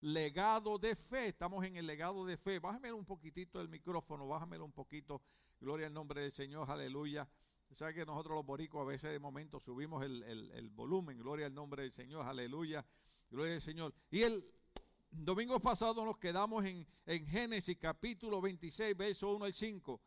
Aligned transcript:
legado 0.00 0.78
de 0.78 0.94
fe. 0.94 1.28
Estamos 1.28 1.64
en 1.64 1.76
el 1.76 1.86
legado 1.86 2.24
de 2.24 2.36
fe. 2.36 2.58
Bájamelo 2.58 2.96
un 2.96 3.04
poquitito 3.04 3.60
el 3.60 3.68
micrófono, 3.68 4.26
bájamelo 4.28 4.64
un 4.64 4.72
poquito. 4.72 5.22
Gloria 5.60 5.86
al 5.86 5.94
nombre 5.94 6.22
del 6.22 6.32
Señor, 6.32 6.70
aleluya. 6.70 7.28
Sabe 7.72 7.94
que 7.94 8.06
nosotros 8.06 8.36
los 8.36 8.46
boricos 8.46 8.80
a 8.80 8.84
veces 8.84 9.10
de 9.10 9.18
momento 9.18 9.60
subimos 9.60 10.02
el, 10.02 10.22
el 10.22 10.70
volumen, 10.70 11.18
gloria 11.18 11.46
al 11.46 11.54
nombre 11.54 11.82
del 11.82 11.92
Señor, 11.92 12.24
aleluya, 12.26 12.84
gloria 13.30 13.54
al 13.54 13.60
Señor. 13.60 13.94
Y 14.10 14.22
el 14.22 14.42
domingo 15.10 15.60
pasado 15.60 16.04
nos 16.04 16.16
quedamos 16.18 16.64
en, 16.64 16.86
en 17.04 17.26
Génesis 17.26 17.76
capítulo 17.76 18.40
26, 18.40 18.96
verso 18.96 19.34
1 19.34 19.44
al 19.44 19.52
5. 19.52 20.00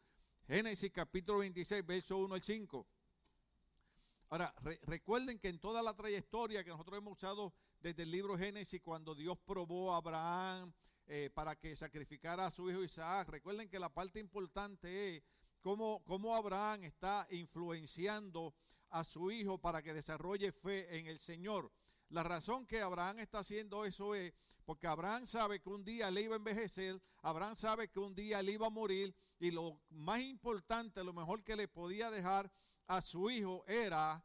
Génesis 0.47 0.91
capítulo 0.91 1.39
26, 1.39 1.85
verso 1.85 2.17
1 2.17 2.33
al 2.33 2.43
5. 2.43 2.87
Ahora, 4.29 4.55
recuerden 4.83 5.39
que 5.39 5.49
en 5.49 5.59
toda 5.59 5.83
la 5.83 5.93
trayectoria 5.93 6.63
que 6.63 6.69
nosotros 6.69 6.97
hemos 6.97 7.13
usado 7.13 7.53
desde 7.81 8.03
el 8.03 8.11
libro 8.11 8.37
Génesis, 8.37 8.81
cuando 8.81 9.15
Dios 9.15 9.37
probó 9.43 9.93
a 9.93 9.97
Abraham 9.97 10.71
eh, 11.07 11.29
para 11.33 11.55
que 11.55 11.75
sacrificara 11.75 12.45
a 12.45 12.51
su 12.51 12.69
hijo 12.69 12.83
Isaac, 12.83 13.29
recuerden 13.29 13.69
que 13.69 13.79
la 13.79 13.89
parte 13.89 14.19
importante 14.19 15.17
es 15.17 15.23
cómo, 15.61 16.03
cómo 16.05 16.35
Abraham 16.35 16.83
está 16.83 17.27
influenciando 17.31 18.53
a 18.89 19.03
su 19.03 19.31
hijo 19.31 19.57
para 19.57 19.81
que 19.81 19.93
desarrolle 19.93 20.51
fe 20.51 20.97
en 20.99 21.07
el 21.07 21.19
Señor. 21.19 21.71
La 22.09 22.23
razón 22.23 22.67
que 22.67 22.81
Abraham 22.81 23.19
está 23.19 23.39
haciendo 23.39 23.83
eso 23.83 24.13
es 24.13 24.33
porque 24.63 24.85
Abraham 24.85 25.25
sabe 25.25 25.59
que 25.59 25.69
un 25.69 25.83
día 25.83 26.11
le 26.11 26.21
iba 26.21 26.35
a 26.35 26.37
envejecer, 26.37 27.01
Abraham 27.23 27.55
sabe 27.55 27.87
que 27.87 27.99
un 27.99 28.13
día 28.13 28.43
le 28.43 28.51
iba 28.53 28.67
a 28.67 28.71
morir 28.71 29.15
y 29.39 29.49
lo 29.49 29.79
más 29.89 30.19
importante, 30.21 31.03
lo 31.03 31.13
mejor 31.13 31.43
que 31.43 31.55
le 31.55 31.67
podía 31.67 32.11
dejar 32.11 32.51
a 32.85 33.01
su 33.01 33.29
hijo 33.29 33.65
era 33.65 34.23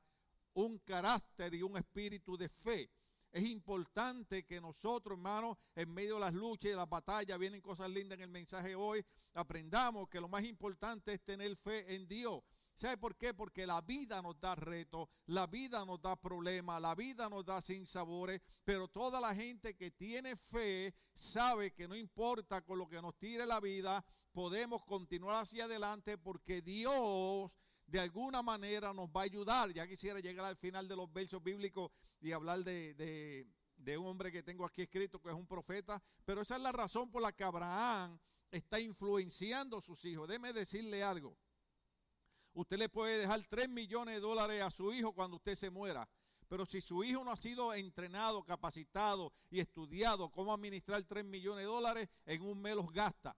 un 0.53 0.79
carácter 0.81 1.55
y 1.55 1.63
un 1.63 1.77
espíritu 1.79 2.37
de 2.37 2.49
fe. 2.49 2.91
Es 3.37 3.45
importante 3.45 4.47
que 4.47 4.63
nosotros, 4.63 5.19
hermanos, 5.19 5.59
en 5.75 5.93
medio 5.93 6.15
de 6.15 6.21
las 6.21 6.33
luchas 6.33 6.65
y 6.65 6.69
de 6.71 6.77
las 6.77 6.89
batallas, 6.89 7.39
vienen 7.39 7.61
cosas 7.61 7.91
lindas 7.91 8.17
en 8.17 8.23
el 8.23 8.31
mensaje 8.31 8.75
hoy, 8.75 9.05
aprendamos 9.35 10.09
que 10.09 10.23
lo 10.23 10.27
más 10.27 10.43
importante 10.43 11.13
es 11.13 11.21
tener 11.23 11.55
fe 11.59 11.95
en 11.95 12.09
Dios. 12.09 12.43
¿Sabe 12.77 12.97
por 12.97 13.15
qué? 13.15 13.35
Porque 13.35 13.67
la 13.67 13.83
vida 13.83 14.23
nos 14.23 14.41
da 14.41 14.55
retos, 14.55 15.11
la 15.27 15.47
vida 15.47 15.85
nos 15.85 16.01
da 16.01 16.17
problemas, 16.17 16.81
la 16.81 16.95
vida 16.95 17.29
nos 17.29 17.45
da 17.45 17.61
sinsabores, 17.61 18.41
pero 18.65 18.89
toda 18.89 19.21
la 19.21 19.35
gente 19.35 19.77
que 19.77 19.91
tiene 19.91 20.35
fe 20.37 20.95
sabe 21.13 21.75
que 21.75 21.87
no 21.87 21.95
importa 21.95 22.63
con 22.63 22.79
lo 22.79 22.89
que 22.89 23.03
nos 23.03 23.19
tire 23.19 23.45
la 23.45 23.61
vida, 23.61 24.03
podemos 24.33 24.83
continuar 24.87 25.43
hacia 25.43 25.67
adelante 25.67 26.17
porque 26.17 26.63
Dios 26.63 27.51
de 27.87 28.01
alguna 28.01 28.43
manera 28.43 28.93
nos 28.93 29.09
va 29.09 29.21
a 29.21 29.25
ayudar. 29.25 29.73
Ya 29.73 29.87
quisiera 29.87 30.21
llegar 30.21 30.47
al 30.47 30.57
final 30.57 30.89
de 30.89 30.97
los 30.97 31.13
versos 31.13 31.43
bíblicos 31.43 31.91
y 32.21 32.33
hablar 32.33 32.65
de, 32.65 33.47
un 33.99 34.07
hombre 34.07 34.33
que 34.33 34.43
tengo 34.43 34.65
aquí 34.65 34.83
escrito 34.83 35.21
que 35.21 35.29
es 35.29 35.35
un 35.35 35.47
profeta, 35.47 36.03
pero 36.25 36.43
esa 36.43 36.57
es 36.57 36.63
la 36.63 36.73
razón 36.73 37.11
por 37.11 37.23
la 37.23 37.33
que 37.33 37.45
Abraham 37.45 38.19
está 38.51 38.81
influenciando 38.81 39.79
a 39.79 39.83
sus 39.83 40.05
hijos. 40.05 40.29
Déme 40.29 40.53
decirle 40.53 41.03
algo. 41.03 41.37
Usted 42.55 42.79
le 42.79 42.89
puede 42.89 43.19
dejar 43.19 43.45
3 43.49 43.69
millones 43.69 44.15
de 44.15 44.21
dólares 44.21 44.63
a 44.63 44.71
su 44.71 44.93
hijo 44.93 45.13
cuando 45.13 45.37
usted 45.37 45.55
se 45.55 45.71
muera. 45.71 46.09
Pero 46.49 46.65
si 46.65 46.81
su 46.81 47.03
hijo 47.05 47.23
no 47.25 47.33
ha 47.33 47.37
sido 47.37 47.75
entrenado, 47.75 48.45
capacitado 48.45 49.33
y 49.51 49.61
estudiado 49.61 50.31
cómo 50.31 50.55
administrar 50.55 51.03
3 51.03 51.25
millones 51.25 51.65
de 51.65 51.67
dólares, 51.67 52.09
en 52.25 52.43
un 52.43 52.63
mes 52.63 52.77
los 52.77 52.91
gasta. 52.93 53.37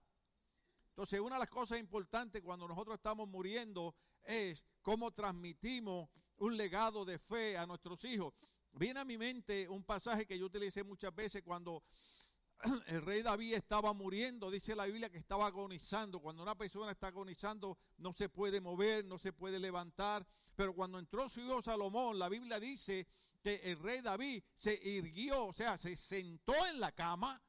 Entonces, 0.89 1.19
una 1.19 1.35
de 1.35 1.39
las 1.39 1.49
cosas 1.49 1.79
importantes 1.79 2.41
cuando 2.41 2.67
nosotros 2.67 2.95
estamos 2.95 3.27
muriendo 3.27 3.95
es 4.23 4.65
cómo 4.81 5.11
transmitimos 5.11 6.09
un 6.37 6.57
legado 6.57 7.05
de 7.05 7.19
fe 7.19 7.57
a 7.57 7.65
nuestros 7.65 8.03
hijos. 8.05 8.33
Viene 8.71 8.99
a 8.99 9.05
mi 9.05 9.17
mente 9.17 9.67
un 9.67 9.83
pasaje 9.83 10.25
que 10.25 10.37
yo 10.37 10.45
utilicé 10.45 10.83
muchas 10.83 11.13
veces 11.13 11.43
cuando 11.43 11.83
el 12.87 13.01
rey 13.01 13.21
David 13.21 13.53
estaba 13.53 13.93
muriendo, 13.93 14.51
dice 14.51 14.75
la 14.75 14.85
Biblia 14.85 15.09
que 15.09 15.17
estaba 15.17 15.47
agonizando. 15.47 16.19
Cuando 16.19 16.43
una 16.43 16.55
persona 16.55 16.91
está 16.91 17.07
agonizando 17.07 17.77
no 17.97 18.13
se 18.13 18.29
puede 18.29 18.61
mover, 18.61 19.05
no 19.05 19.17
se 19.17 19.33
puede 19.33 19.59
levantar. 19.59 20.25
Pero 20.55 20.73
cuando 20.73 20.99
entró 20.99 21.29
su 21.29 21.41
hijo 21.41 21.61
Salomón, 21.61 22.19
la 22.19 22.29
Biblia 22.29 22.59
dice 22.59 23.07
que 23.41 23.55
el 23.63 23.79
rey 23.79 24.01
David 24.01 24.43
se 24.57 24.73
irguió, 24.73 25.47
o 25.47 25.53
sea, 25.53 25.77
se 25.77 25.95
sentó 25.95 26.53
en 26.67 26.79
la 26.79 26.91
cama. 26.91 27.41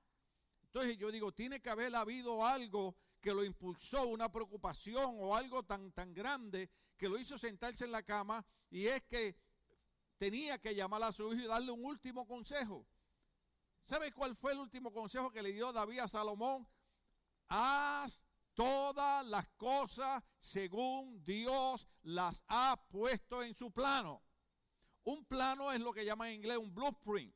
Entonces 0.62 0.96
yo 0.96 1.10
digo, 1.10 1.32
tiene 1.32 1.60
que 1.60 1.70
haber 1.70 1.94
habido 1.96 2.46
algo 2.46 2.96
que 3.20 3.34
lo 3.34 3.44
impulsó, 3.44 4.06
una 4.08 4.30
preocupación 4.30 5.16
o 5.18 5.36
algo 5.36 5.62
tan, 5.62 5.92
tan 5.92 6.14
grande 6.14 6.70
que 6.96 7.08
lo 7.08 7.18
hizo 7.18 7.38
sentarse 7.38 7.84
en 7.84 7.92
la 7.92 8.02
cama 8.02 8.44
y 8.70 8.86
es 8.86 9.02
que 9.04 9.36
tenía 10.18 10.58
que 10.58 10.74
llamar 10.74 11.02
a 11.02 11.12
su 11.12 11.32
hijo 11.32 11.42
y 11.42 11.46
darle 11.46 11.72
un 11.72 11.84
último 11.84 12.26
consejo. 12.26 12.86
¿Sabe 13.82 14.12
cuál 14.12 14.36
fue 14.36 14.52
el 14.52 14.58
último 14.58 14.92
consejo 14.92 15.30
que 15.30 15.42
le 15.42 15.52
dio 15.52 15.72
David 15.72 16.00
a 16.00 16.08
Salomón? 16.08 16.66
Haz 17.48 18.22
todas 18.54 19.26
las 19.26 19.48
cosas 19.56 20.22
según 20.40 21.24
Dios 21.24 21.88
las 22.02 22.42
ha 22.46 22.76
puesto 22.90 23.42
en 23.42 23.54
su 23.54 23.70
plano. 23.70 24.22
Un 25.04 25.24
plano 25.24 25.72
es 25.72 25.80
lo 25.80 25.92
que 25.92 26.04
llaman 26.04 26.28
en 26.28 26.34
inglés 26.34 26.58
un 26.58 26.74
blueprint, 26.74 27.34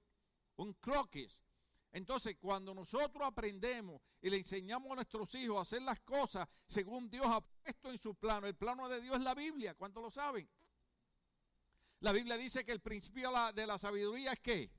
un 0.56 0.74
croquis. 0.74 1.42
Entonces, 1.94 2.36
cuando 2.40 2.74
nosotros 2.74 3.24
aprendemos 3.24 4.02
y 4.20 4.28
le 4.28 4.38
enseñamos 4.38 4.90
a 4.90 4.96
nuestros 4.96 5.32
hijos 5.36 5.58
a 5.58 5.60
hacer 5.60 5.80
las 5.80 6.00
cosas 6.00 6.48
según 6.66 7.08
Dios 7.08 7.24
ha 7.28 7.40
puesto 7.40 7.88
en 7.88 8.00
su 8.00 8.16
plano, 8.16 8.48
el 8.48 8.56
plano 8.56 8.88
de 8.88 9.00
Dios 9.00 9.14
es 9.16 9.22
la 9.22 9.32
Biblia, 9.32 9.74
¿cuántos 9.74 10.02
lo 10.02 10.10
saben? 10.10 10.48
La 12.00 12.10
Biblia 12.10 12.36
dice 12.36 12.64
que 12.64 12.72
el 12.72 12.80
principio 12.80 13.30
de 13.54 13.64
la 13.64 13.78
sabiduría 13.78 14.32
es 14.32 14.40
que 14.40 14.70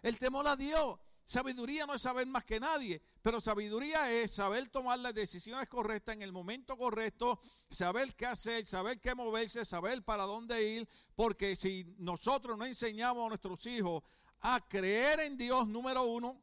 el 0.00 0.18
temor 0.18 0.48
a 0.48 0.56
Dios. 0.56 0.98
Sabiduría 1.26 1.84
no 1.86 1.94
es 1.94 2.02
saber 2.02 2.26
más 2.26 2.44
que 2.44 2.58
nadie, 2.58 3.00
pero 3.22 3.40
sabiduría 3.40 4.10
es 4.10 4.34
saber 4.34 4.70
tomar 4.70 4.98
las 4.98 5.14
decisiones 5.14 5.68
correctas 5.68 6.14
en 6.14 6.22
el 6.22 6.32
momento 6.32 6.78
correcto, 6.78 7.40
saber 7.70 8.14
qué 8.14 8.26
hacer, 8.26 8.66
saber 8.66 9.00
qué 9.00 9.14
moverse, 9.14 9.64
saber 9.66 10.02
para 10.02 10.24
dónde 10.24 10.62
ir, 10.62 10.88
porque 11.14 11.56
si 11.56 11.84
nosotros 11.98 12.58
no 12.58 12.64
enseñamos 12.64 13.26
a 13.26 13.28
nuestros 13.28 13.64
hijos 13.66 14.02
a 14.42 14.60
creer 14.68 15.20
en 15.20 15.36
Dios, 15.36 15.66
número 15.68 16.02
uno, 16.02 16.36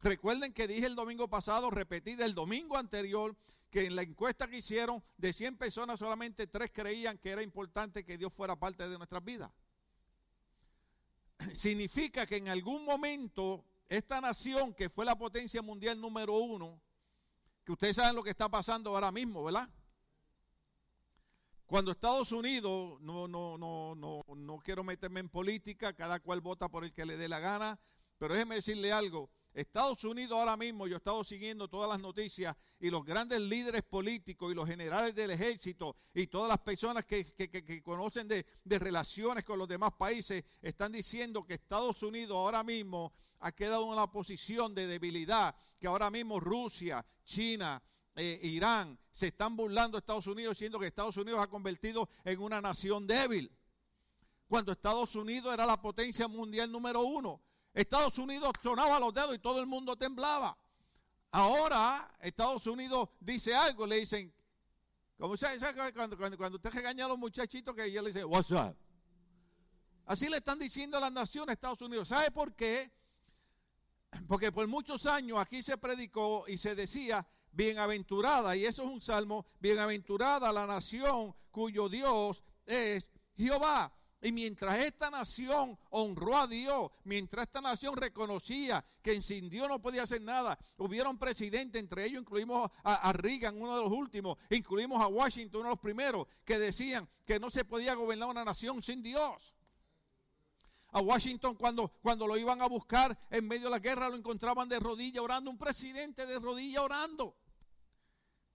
recuerden 0.00 0.52
que 0.52 0.68
dije 0.68 0.86
el 0.86 0.96
domingo 0.96 1.28
pasado, 1.28 1.70
repetí 1.70 2.16
del 2.16 2.34
domingo 2.34 2.76
anterior, 2.76 3.36
que 3.70 3.86
en 3.86 3.96
la 3.96 4.02
encuesta 4.02 4.48
que 4.48 4.58
hicieron 4.58 5.02
de 5.16 5.32
100 5.32 5.56
personas 5.56 5.98
solamente 5.98 6.46
3 6.46 6.70
creían 6.72 7.18
que 7.18 7.30
era 7.30 7.42
importante 7.42 8.04
que 8.04 8.18
Dios 8.18 8.32
fuera 8.32 8.56
parte 8.56 8.88
de 8.88 8.96
nuestras 8.98 9.24
vidas 9.24 9.50
significa 11.54 12.26
que 12.26 12.36
en 12.36 12.48
algún 12.48 12.84
momento 12.84 13.64
esta 13.88 14.20
nación 14.20 14.74
que 14.74 14.88
fue 14.88 15.04
la 15.04 15.16
potencia 15.16 15.62
mundial 15.62 16.00
número 16.00 16.36
uno, 16.36 16.80
que 17.64 17.72
ustedes 17.72 17.96
saben 17.96 18.14
lo 18.14 18.22
que 18.22 18.30
está 18.30 18.48
pasando 18.48 18.90
ahora 18.90 19.10
mismo, 19.12 19.44
¿verdad? 19.44 19.68
Cuando 21.74 21.90
Estados 21.90 22.30
Unidos, 22.30 23.00
no, 23.00 23.26
no, 23.26 23.58
no, 23.58 23.96
no, 23.96 24.22
no 24.36 24.58
quiero 24.60 24.84
meterme 24.84 25.18
en 25.18 25.28
política, 25.28 25.92
cada 25.92 26.20
cual 26.20 26.40
vota 26.40 26.68
por 26.68 26.84
el 26.84 26.92
que 26.92 27.04
le 27.04 27.16
dé 27.16 27.28
la 27.28 27.40
gana, 27.40 27.80
pero 28.16 28.32
déjeme 28.32 28.54
decirle 28.54 28.92
algo, 28.92 29.28
Estados 29.52 30.04
Unidos 30.04 30.38
ahora 30.38 30.56
mismo, 30.56 30.86
yo 30.86 30.94
he 30.94 30.98
estado 30.98 31.24
siguiendo 31.24 31.66
todas 31.66 31.90
las 31.90 31.98
noticias 31.98 32.56
y 32.78 32.90
los 32.90 33.04
grandes 33.04 33.40
líderes 33.40 33.82
políticos 33.82 34.52
y 34.52 34.54
los 34.54 34.68
generales 34.68 35.16
del 35.16 35.32
ejército 35.32 35.96
y 36.14 36.28
todas 36.28 36.48
las 36.48 36.58
personas 36.58 37.04
que, 37.06 37.82
conocen 37.82 38.28
de, 38.28 38.46
de, 38.62 38.78
relaciones 38.78 39.42
con 39.42 39.58
los 39.58 39.66
demás 39.66 39.94
países 39.94 40.44
están 40.62 40.92
diciendo 40.92 41.44
que 41.44 41.54
Estados 41.54 42.04
Unidos 42.04 42.36
ahora 42.36 42.62
mismo 42.62 43.12
ha 43.40 43.50
quedado 43.50 43.82
en 43.82 43.94
una 43.94 44.08
posición 44.12 44.76
de 44.76 44.86
debilidad, 44.86 45.56
que 45.80 45.88
ahora 45.88 46.08
mismo 46.08 46.38
Rusia, 46.38 47.04
China, 47.24 47.82
eh, 48.16 48.40
Irán 48.42 48.98
se 49.10 49.28
están 49.28 49.56
burlando 49.56 49.96
de 49.96 50.00
Estados 50.00 50.26
Unidos 50.26 50.56
diciendo 50.56 50.78
que 50.78 50.86
Estados 50.86 51.16
Unidos 51.16 51.40
ha 51.40 51.46
convertido 51.46 52.08
en 52.24 52.40
una 52.40 52.60
nación 52.60 53.06
débil. 53.06 53.50
Cuando 54.48 54.72
Estados 54.72 55.14
Unidos 55.14 55.52
era 55.52 55.66
la 55.66 55.80
potencia 55.80 56.28
mundial 56.28 56.70
número 56.70 57.00
uno. 57.02 57.40
Estados 57.72 58.18
Unidos 58.18 58.52
sonaba 58.62 59.00
los 59.00 59.12
dedos 59.12 59.34
y 59.34 59.38
todo 59.38 59.60
el 59.60 59.66
mundo 59.66 59.96
temblaba. 59.96 60.56
Ahora 61.30 62.14
Estados 62.20 62.66
Unidos 62.66 63.08
dice 63.18 63.54
algo, 63.54 63.86
le 63.86 63.96
dicen, 63.96 64.32
como 65.18 65.34
cuando, 65.94 66.16
cuando, 66.16 66.36
cuando, 66.36 66.56
usted 66.56 66.70
regaña 66.70 67.06
a 67.06 67.08
los 67.08 67.18
muchachitos 67.18 67.74
que 67.74 67.84
ella 67.84 68.02
le 68.02 68.08
dice, 68.08 68.24
what's 68.24 68.50
up? 68.50 68.76
Así 70.06 70.28
le 70.28 70.36
están 70.36 70.58
diciendo 70.58 70.98
a 70.98 71.00
las 71.00 71.12
naciones 71.12 71.48
de 71.48 71.52
Estados 71.54 71.80
Unidos. 71.80 72.08
¿Sabe 72.08 72.30
por 72.30 72.54
qué? 72.54 72.92
Porque 74.28 74.52
por 74.52 74.66
muchos 74.68 75.06
años 75.06 75.38
aquí 75.38 75.62
se 75.62 75.76
predicó 75.76 76.44
y 76.46 76.56
se 76.56 76.74
decía, 76.74 77.26
bienaventurada, 77.54 78.56
y 78.56 78.64
eso 78.64 78.82
es 78.82 78.88
un 78.88 79.00
salmo, 79.00 79.46
bienaventurada 79.60 80.52
la 80.52 80.66
nación 80.66 81.34
cuyo 81.50 81.88
Dios 81.88 82.42
es 82.66 83.10
Jehová. 83.36 83.92
Y 84.24 84.32
mientras 84.32 84.78
esta 84.78 85.10
nación 85.10 85.78
honró 85.90 86.38
a 86.38 86.46
Dios, 86.46 86.90
mientras 87.04 87.46
esta 87.46 87.60
nación 87.60 87.94
reconocía 87.94 88.82
que 89.02 89.20
sin 89.20 89.50
Dios 89.50 89.68
no 89.68 89.82
podía 89.82 90.04
hacer 90.04 90.22
nada, 90.22 90.58
hubieron 90.78 91.18
presidentes, 91.18 91.78
entre 91.78 92.06
ellos 92.06 92.22
incluimos 92.22 92.70
a, 92.82 93.12
Reagan, 93.12 93.60
uno 93.60 93.76
de 93.76 93.82
los 93.82 93.92
últimos, 93.92 94.38
incluimos 94.48 95.02
a 95.02 95.08
Washington, 95.08 95.60
uno 95.60 95.68
de 95.68 95.74
los 95.74 95.80
primeros, 95.80 96.26
que 96.42 96.58
decían 96.58 97.06
que 97.26 97.38
no 97.38 97.50
se 97.50 97.66
podía 97.66 97.92
gobernar 97.92 98.30
una 98.30 98.46
nación 98.46 98.82
sin 98.82 99.02
Dios. 99.02 99.54
A 100.92 101.02
Washington 101.02 101.54
cuando, 101.54 101.92
cuando 102.00 102.26
lo 102.26 102.38
iban 102.38 102.62
a 102.62 102.66
buscar 102.66 103.18
en 103.28 103.46
medio 103.46 103.64
de 103.64 103.72
la 103.72 103.78
guerra 103.78 104.08
lo 104.08 104.16
encontraban 104.16 104.70
de 104.70 104.80
rodilla 104.80 105.20
orando, 105.20 105.50
un 105.50 105.58
presidente 105.58 106.24
de 106.24 106.38
rodilla 106.38 106.80
orando. 106.80 107.36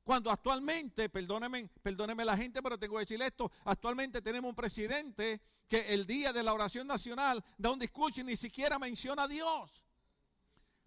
Cuando 0.10 0.32
actualmente, 0.32 1.08
perdóneme, 1.08 1.70
perdóneme 1.84 2.26
la 2.26 2.36
gente, 2.36 2.64
pero 2.64 2.80
tengo 2.80 2.96
que 2.96 3.02
decir 3.02 3.22
esto, 3.22 3.52
actualmente 3.64 4.24
tenemos 4.24 4.50
un 4.50 4.56
presidente 4.56 5.40
que 5.68 5.94
el 5.94 6.08
día 6.08 6.34
de 6.34 6.42
la 6.42 6.52
oración 6.52 6.88
nacional 6.88 7.46
da 7.60 7.70
un 7.70 7.78
discurso 7.78 8.22
y 8.22 8.24
ni 8.24 8.36
siquiera 8.36 8.80
menciona 8.80 9.26
a 9.26 9.28
Dios. 9.28 9.84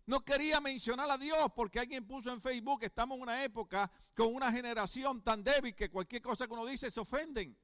No 0.06 0.24
quería 0.24 0.60
mencionar 0.60 1.08
a 1.08 1.16
Dios 1.16 1.52
porque 1.54 1.78
alguien 1.78 2.04
puso 2.04 2.32
en 2.32 2.40
Facebook 2.40 2.80
que 2.80 2.86
estamos 2.86 3.14
en 3.16 3.22
una 3.22 3.44
época 3.44 3.88
con 4.12 4.34
una 4.34 4.50
generación 4.50 5.22
tan 5.22 5.44
débil 5.44 5.72
que 5.72 5.88
cualquier 5.88 6.20
cosa 6.20 6.48
que 6.48 6.54
uno 6.54 6.66
dice 6.66 6.90
se 6.90 6.98
ofenden. 6.98 7.56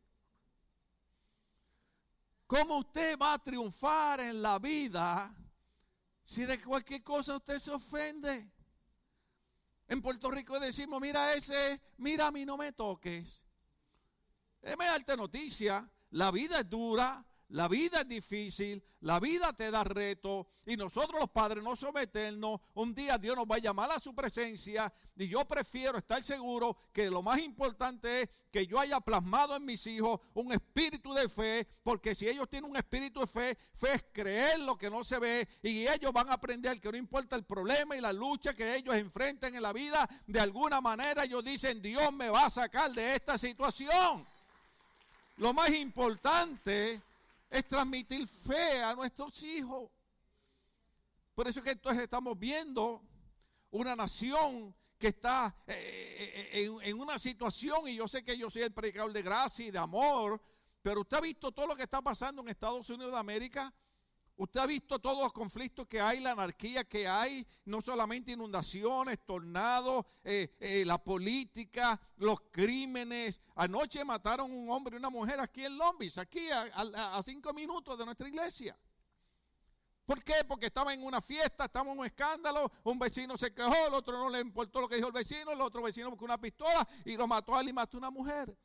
¿Cómo 2.47 2.79
usted 2.79 3.19
va 3.19 3.33
a 3.33 3.39
triunfar 3.43 4.21
en 4.21 4.43
la 4.43 4.61
vida 4.61 5.35
si 6.25 6.45
de 6.45 6.63
cualquier 6.63 7.03
cosa 7.03 7.35
usted 7.35 7.59
se 7.59 7.73
ofende? 7.73 8.49
En 9.89 10.03
Puerto 10.03 10.31
Rico 10.31 10.61
decimos, 10.61 11.01
mira 11.01 11.35
ese, 11.35 11.81
mira 11.97 12.27
a 12.29 12.31
mí 12.31 12.45
no 12.45 12.57
me 12.57 12.73
toques. 12.73 13.43
Déjame 14.61 14.85
darte 14.87 15.17
noticia, 15.17 15.91
la 16.11 16.31
vida 16.31 16.61
es 16.61 16.69
dura, 16.69 17.25
la 17.51 17.67
vida 17.67 18.03
es 18.03 18.09
difícil, 18.09 18.83
la 19.01 19.19
vida 19.21 19.55
te 19.55 19.71
da 19.71 19.83
reto 19.83 20.47
y 20.67 20.77
nosotros 20.77 21.19
los 21.19 21.31
padres 21.31 21.65
no 21.65 21.77
somos 21.77 22.03
eternos. 22.03 22.61
Un 22.75 22.95
día 22.95 23.17
Dios 23.17 23.37
nos 23.37 23.47
va 23.47 23.55
a 23.57 23.61
llamar 23.61 23.91
a 23.91 23.99
su 23.99 24.15
presencia 24.15 24.93
y 25.17 25.29
yo 25.29 25.47
prefiero 25.47 25.97
estar 25.97 26.23
seguro 26.23 26.77
que 26.93 27.09
lo 27.09 27.23
más 27.23 27.41
importante 27.41 28.23
es 28.23 28.29
que 28.53 28.67
yo 28.67 28.79
haya 28.79 29.01
plasmado 29.01 29.57
en 29.57 29.65
mis 29.65 29.87
hijos 29.87 30.21
un 30.35 30.53
espíritu 30.53 31.15
de 31.15 31.27
fe, 31.27 31.67
porque 31.83 32.15
si 32.15 32.29
ellos 32.29 32.51
tienen 32.51 32.71
un 32.71 32.77
espíritu 32.77 33.21
de 33.21 33.27
fe, 33.27 33.59
fe 33.73 33.95
es 33.95 34.05
creer 34.13 34.61
lo 34.61 34.77
que 34.77 34.91
no 34.91 35.03
se 35.03 35.19
ve 35.19 35.49
y 35.63 35.87
ellos 35.87 36.13
van 36.13 36.29
a 36.29 36.35
aprender 36.35 36.79
que 36.83 36.93
no 36.93 36.99
importa 36.99 37.35
el 37.35 37.45
problema 37.45 37.97
y 37.97 38.03
la 38.03 38.13
lucha 38.13 38.53
que 38.53 38.77
ellos 38.77 38.95
enfrenten 38.95 39.55
en 39.55 39.63
la 39.63 39.73
vida, 39.73 40.07
de 40.27 40.41
alguna 40.41 40.83
manera 40.83 41.25
ellos 41.25 41.43
dicen, 41.43 41.81
Dios 41.81 42.13
me 42.13 42.29
va 42.29 42.45
a 42.45 42.51
sacar 42.51 42.93
de 42.93 43.15
esta 43.15 43.39
situación. 43.39 44.27
Lo 45.39 45.55
más 45.55 45.71
importante 45.71 47.01
es 47.51 47.67
transmitir 47.67 48.27
fe 48.27 48.83
a 48.83 48.95
nuestros 48.95 49.43
hijos. 49.43 49.91
Por 51.35 51.49
eso 51.49 51.61
es 51.61 51.65
que 51.65 51.71
entonces 51.73 52.03
estamos 52.03 52.39
viendo 52.39 53.03
una 53.71 53.95
nación 53.95 54.75
que 54.99 55.09
está 55.09 55.55
eh, 55.67 56.51
eh, 56.53 56.65
en, 56.65 56.83
en, 56.83 57.01
una 57.01 57.19
situación, 57.19 57.87
y 57.89 57.95
yo 57.95 58.09
sé 58.09 58.25
que 58.25 58.37
yo 58.37 58.51
soy 58.51 58.63
el 58.63 58.73
predicador 58.73 59.13
de 59.13 59.23
gracia 59.23 59.67
y 59.67 59.71
de 59.71 59.79
amor, 59.79 60.43
pero 60.83 61.03
usted 61.03 61.17
ha 61.17 61.21
visto 61.21 61.53
todo 61.53 61.69
lo 61.69 61.77
que 61.77 61.85
está 61.85 62.03
pasando 62.03 62.43
en 62.43 62.49
Estados 62.49 62.91
Unidos 62.91 63.13
de 63.13 63.19
América. 63.19 63.73
Usted 64.39 64.61
ha 64.61 64.67
visto 64.67 65.01
todos 65.01 65.21
los 65.21 65.33
conflictos 65.33 65.89
que 65.89 66.01
hay, 66.01 66.21
la 66.21 66.31
anarquía 66.31 66.85
que 66.85 67.09
hay, 67.09 67.45
no 67.65 67.83
solamente 67.83 68.31
inundaciones, 68.31 69.19
tornados, 69.27 70.07
eh, 70.23 70.55
eh, 70.61 70.85
la 70.87 70.97
política, 70.97 72.01
los 72.19 72.43
crímenes. 72.53 73.41
Anoche 73.57 74.05
mataron 74.05 74.53
un 74.53 74.71
hombre 74.71 74.95
y 74.95 74.99
una 74.99 75.11
mujer 75.11 75.41
aquí 75.41 75.65
en 75.65 75.77
Lombis, 75.77 76.19
aquí 76.19 76.49
a, 76.51 77.21
cinco 77.25 77.53
minutos 77.53 77.99
de 77.99 78.05
nuestra 78.05 78.29
iglesia. 78.29 78.79
¿Por 80.07 80.23
qué? 80.23 80.45
Porque 80.47 80.67
estaba 80.67 80.95
en 80.95 81.03
una 81.03 81.21
fiesta, 81.21 81.65
estaba 81.65 81.91
en 81.91 81.99
un 81.99 82.07
escándalo, 82.07 82.71
un 82.85 82.97
vecino 82.97 83.37
se 83.37 83.53
quejó, 83.53 83.89
el 83.89 83.95
otro 83.95 84.17
no 84.17 84.31
le 84.31 84.39
importó 84.39 84.81
lo 84.81 84.89
que 84.89 84.95
dijo 84.95 85.09
el 85.09 85.15
vecino, 85.15 85.51
el 85.51 85.61
otro 85.61 85.83
vecino 85.83 86.11
buscó 86.11 86.27
una 86.27 86.39
pistola 86.41 86.87
y 87.05 87.17
lo 87.17 87.27
mató 87.27 87.57
a 87.57 87.61
él 87.61 87.71
y 87.71 87.73
mató 87.73 87.97
a 87.97 87.99
una 87.99 88.11
mujer. 88.11 88.57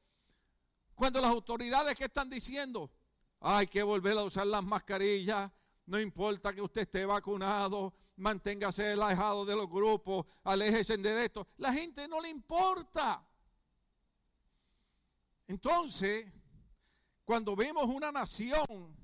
Cuando 0.93 1.19
las 1.19 1.31
autoridades 1.31 1.97
que 1.97 2.05
están 2.05 2.29
diciendo, 2.29 2.91
hay 3.39 3.65
que 3.65 3.81
volver 3.81 4.19
a 4.19 4.23
usar 4.23 4.45
las 4.45 4.63
mascarillas, 4.63 5.51
no 5.85 5.99
importa 5.99 6.53
que 6.53 6.61
usted 6.61 6.81
esté 6.81 7.05
vacunado, 7.05 7.93
manténgase 8.15 8.93
alejado 8.93 9.45
de 9.45 9.55
los 9.55 9.69
grupos, 9.69 10.25
aléjese 10.43 10.97
de 10.97 11.25
esto. 11.25 11.47
La 11.57 11.73
gente 11.73 12.07
no 12.07 12.21
le 12.21 12.29
importa. 12.29 13.25
Entonces, 15.47 16.31
cuando 17.25 17.55
vemos 17.55 17.85
una 17.85 18.11
nación 18.11 18.95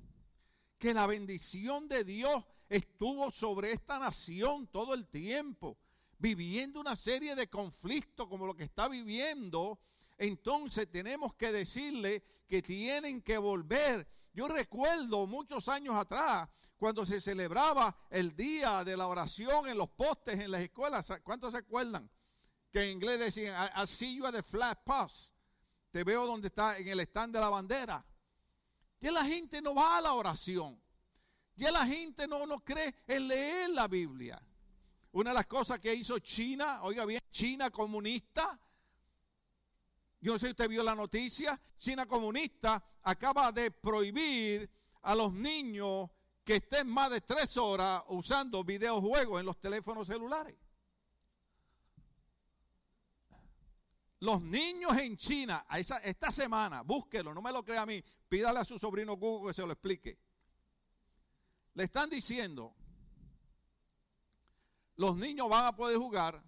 que 0.78 0.94
la 0.94 1.06
bendición 1.06 1.86
de 1.88 2.04
Dios 2.04 2.44
estuvo 2.68 3.30
sobre 3.30 3.72
esta 3.72 3.98
nación 3.98 4.66
todo 4.68 4.94
el 4.94 5.06
tiempo, 5.08 5.76
viviendo 6.18 6.80
una 6.80 6.96
serie 6.96 7.34
de 7.34 7.48
conflictos 7.48 8.28
como 8.28 8.46
lo 8.46 8.54
que 8.54 8.64
está 8.64 8.88
viviendo, 8.88 9.78
entonces 10.16 10.90
tenemos 10.90 11.34
que 11.34 11.52
decirle 11.52 12.22
que 12.46 12.62
tienen 12.62 13.22
que 13.22 13.36
volver. 13.38 14.06
Yo 14.32 14.48
recuerdo 14.48 15.26
muchos 15.26 15.68
años 15.68 15.94
atrás 15.94 16.48
cuando 16.80 17.04
se 17.04 17.20
celebraba 17.20 17.94
el 18.08 18.34
día 18.34 18.82
de 18.84 18.96
la 18.96 19.06
oración 19.06 19.68
en 19.68 19.76
los 19.76 19.90
postes 19.90 20.40
en 20.40 20.50
las 20.50 20.62
escuelas. 20.62 21.12
¿Cuántos 21.22 21.52
se 21.52 21.58
acuerdan? 21.58 22.10
Que 22.72 22.84
en 22.84 22.92
inglés 22.92 23.20
decían, 23.20 23.70
I, 23.76 23.86
see 23.86 24.16
you 24.16 24.24
flat 24.42 24.82
post. 24.82 25.34
Te 25.90 26.04
veo 26.04 26.26
donde 26.26 26.48
está 26.48 26.78
en 26.78 26.88
el 26.88 27.00
stand 27.00 27.34
de 27.34 27.40
la 27.40 27.50
bandera. 27.50 28.02
Ya 28.98 29.12
la 29.12 29.22
gente 29.26 29.60
no 29.60 29.74
va 29.74 29.98
a 29.98 30.00
la 30.00 30.14
oración. 30.14 30.80
Ya 31.54 31.70
la 31.70 31.84
gente 31.84 32.26
no, 32.26 32.46
no 32.46 32.64
cree 32.64 32.94
en 33.06 33.28
leer 33.28 33.68
la 33.68 33.86
Biblia. 33.86 34.42
Una 35.12 35.30
de 35.30 35.34
las 35.34 35.46
cosas 35.46 35.80
que 35.80 35.92
hizo 35.92 36.18
China, 36.20 36.82
oiga 36.82 37.04
bien, 37.04 37.20
China 37.30 37.70
comunista. 37.70 38.58
Yo 40.18 40.32
no 40.32 40.38
sé 40.38 40.46
si 40.46 40.52
usted 40.52 40.68
vio 40.70 40.82
la 40.82 40.94
noticia. 40.94 41.60
China 41.76 42.06
comunista 42.06 42.82
acaba 43.02 43.52
de 43.52 43.70
prohibir 43.70 44.70
a 45.02 45.14
los 45.14 45.30
niños 45.34 46.08
que 46.44 46.56
estén 46.56 46.88
más 46.88 47.10
de 47.10 47.20
tres 47.20 47.56
horas 47.56 48.02
usando 48.08 48.64
videojuegos 48.64 49.40
en 49.40 49.46
los 49.46 49.60
teléfonos 49.60 50.06
celulares. 50.06 50.56
Los 54.20 54.42
niños 54.42 54.96
en 54.98 55.16
China, 55.16 55.66
esta 55.70 56.30
semana, 56.30 56.82
búsquelo, 56.82 57.32
no 57.32 57.40
me 57.40 57.52
lo 57.52 57.64
crea 57.64 57.82
a 57.82 57.86
mí, 57.86 58.02
pídale 58.28 58.58
a 58.58 58.64
su 58.64 58.78
sobrino 58.78 59.16
Google 59.16 59.50
que 59.50 59.54
se 59.54 59.66
lo 59.66 59.72
explique. 59.72 60.18
Le 61.74 61.84
están 61.84 62.10
diciendo, 62.10 62.74
los 64.96 65.16
niños 65.16 65.48
van 65.48 65.64
a 65.64 65.74
poder 65.74 65.96
jugar 65.96 66.42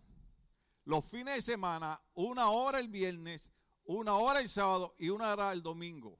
los 0.85 1.05
fines 1.05 1.37
de 1.37 1.43
semana, 1.43 1.99
una 2.15 2.51
hora 2.51 2.79
el 2.79 2.89
viernes, 2.89 3.49
una 3.85 4.17
hora 4.17 4.41
el 4.41 4.49
sábado 4.49 4.95
y 4.99 5.09
una 5.09 5.33
hora 5.33 5.53
el 5.53 5.63
domingo. 5.63 6.19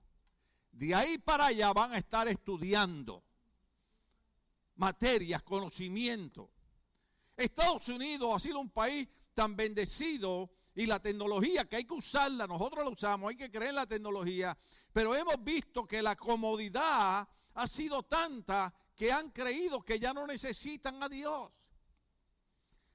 De 0.71 0.95
ahí 0.95 1.19
para 1.19 1.47
allá 1.47 1.73
van 1.75 1.93
a 1.93 1.99
estar 1.99 2.29
estudiando 2.29 3.23
materias, 4.77 5.43
conocimiento. 5.43 6.51
Estados 7.37 7.89
Unidos 7.89 8.31
ha 8.35 8.39
sido 8.39 8.61
un 8.61 8.71
país 8.71 9.09
tan 9.35 9.57
bendecido 9.57 10.51
y 10.75 10.87
la 10.87 11.01
tecnología 11.01 11.69
que 11.69 11.77
hay 11.77 11.85
que 11.85 11.95
usarla, 11.95 12.47
nosotros 12.47 12.85
la 12.85 12.91
usamos, 12.91 13.31
hay 13.31 13.37
que 13.37 13.51
creer 13.51 13.71
en 13.71 13.77
la 13.77 13.87
tecnología, 13.87 14.57
pero 14.93 15.15
hemos 15.15 15.43
visto 15.43 15.87
que 15.87 16.03
la 16.03 16.17
comodidad 16.17 17.29
ha 17.55 17.67
sido 17.67 18.03
tanta 18.03 18.73
que 18.95 19.13
han 19.13 19.31
creído 19.31 19.83
que 19.83 19.99
ya 19.99 20.13
no 20.13 20.27
necesitan 20.27 21.03
a 21.03 21.09
Dios. 21.09 21.51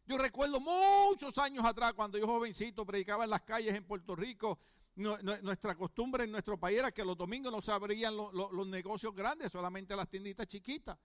Yo 0.06 0.18
recuerdo 0.18 0.60
muchos 0.60 1.38
años 1.38 1.66
atrás, 1.66 1.94
cuando 1.94 2.18
yo 2.18 2.26
jovencito 2.26 2.86
predicaba 2.86 3.26
en 3.26 3.30
las 3.30 3.42
calles 3.42 3.76
en 3.76 3.84
Puerto 3.84 4.16
Rico, 4.16 4.58
nuestra 4.96 5.76
costumbre 5.76 6.24
en 6.24 6.32
nuestro 6.32 6.58
país 6.58 6.80
era 6.80 6.92
que 6.92 7.04
los 7.04 7.18
domingos 7.18 7.52
no 7.52 7.62
se 7.62 7.72
abrían 7.72 8.16
los 8.16 8.68
negocios 8.68 9.14
grandes, 9.14 9.52
solamente 9.52 9.96
las 9.96 10.10
tienditas 10.10 10.48
chiquitas. 10.48 10.98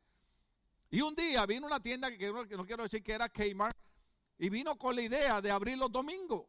Y 0.92 1.00
un 1.00 1.14
día 1.14 1.46
vino 1.46 1.66
una 1.66 1.80
tienda 1.80 2.14
que 2.14 2.30
no, 2.30 2.66
quiero 2.66 2.82
decir 2.82 3.02
que 3.02 3.14
era 3.14 3.26
Kmart 3.26 3.75
y 4.37 4.50
vino 4.50 4.76
con 4.76 4.94
la 4.94 5.00
idea 5.00 5.40
de 5.40 5.50
abrir 5.50 5.78
los 5.78 5.90
domingos. 5.90 6.44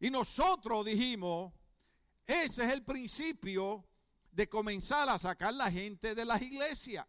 Y 0.00 0.08
nosotros 0.08 0.86
dijimos, 0.86 1.52
ese 2.26 2.64
es 2.64 2.72
el 2.72 2.82
principio 2.82 3.84
de 4.32 4.48
comenzar 4.48 5.10
a 5.10 5.18
sacar 5.18 5.52
la 5.52 5.70
gente 5.70 6.14
de 6.14 6.24
las 6.24 6.40
iglesias. 6.40 7.06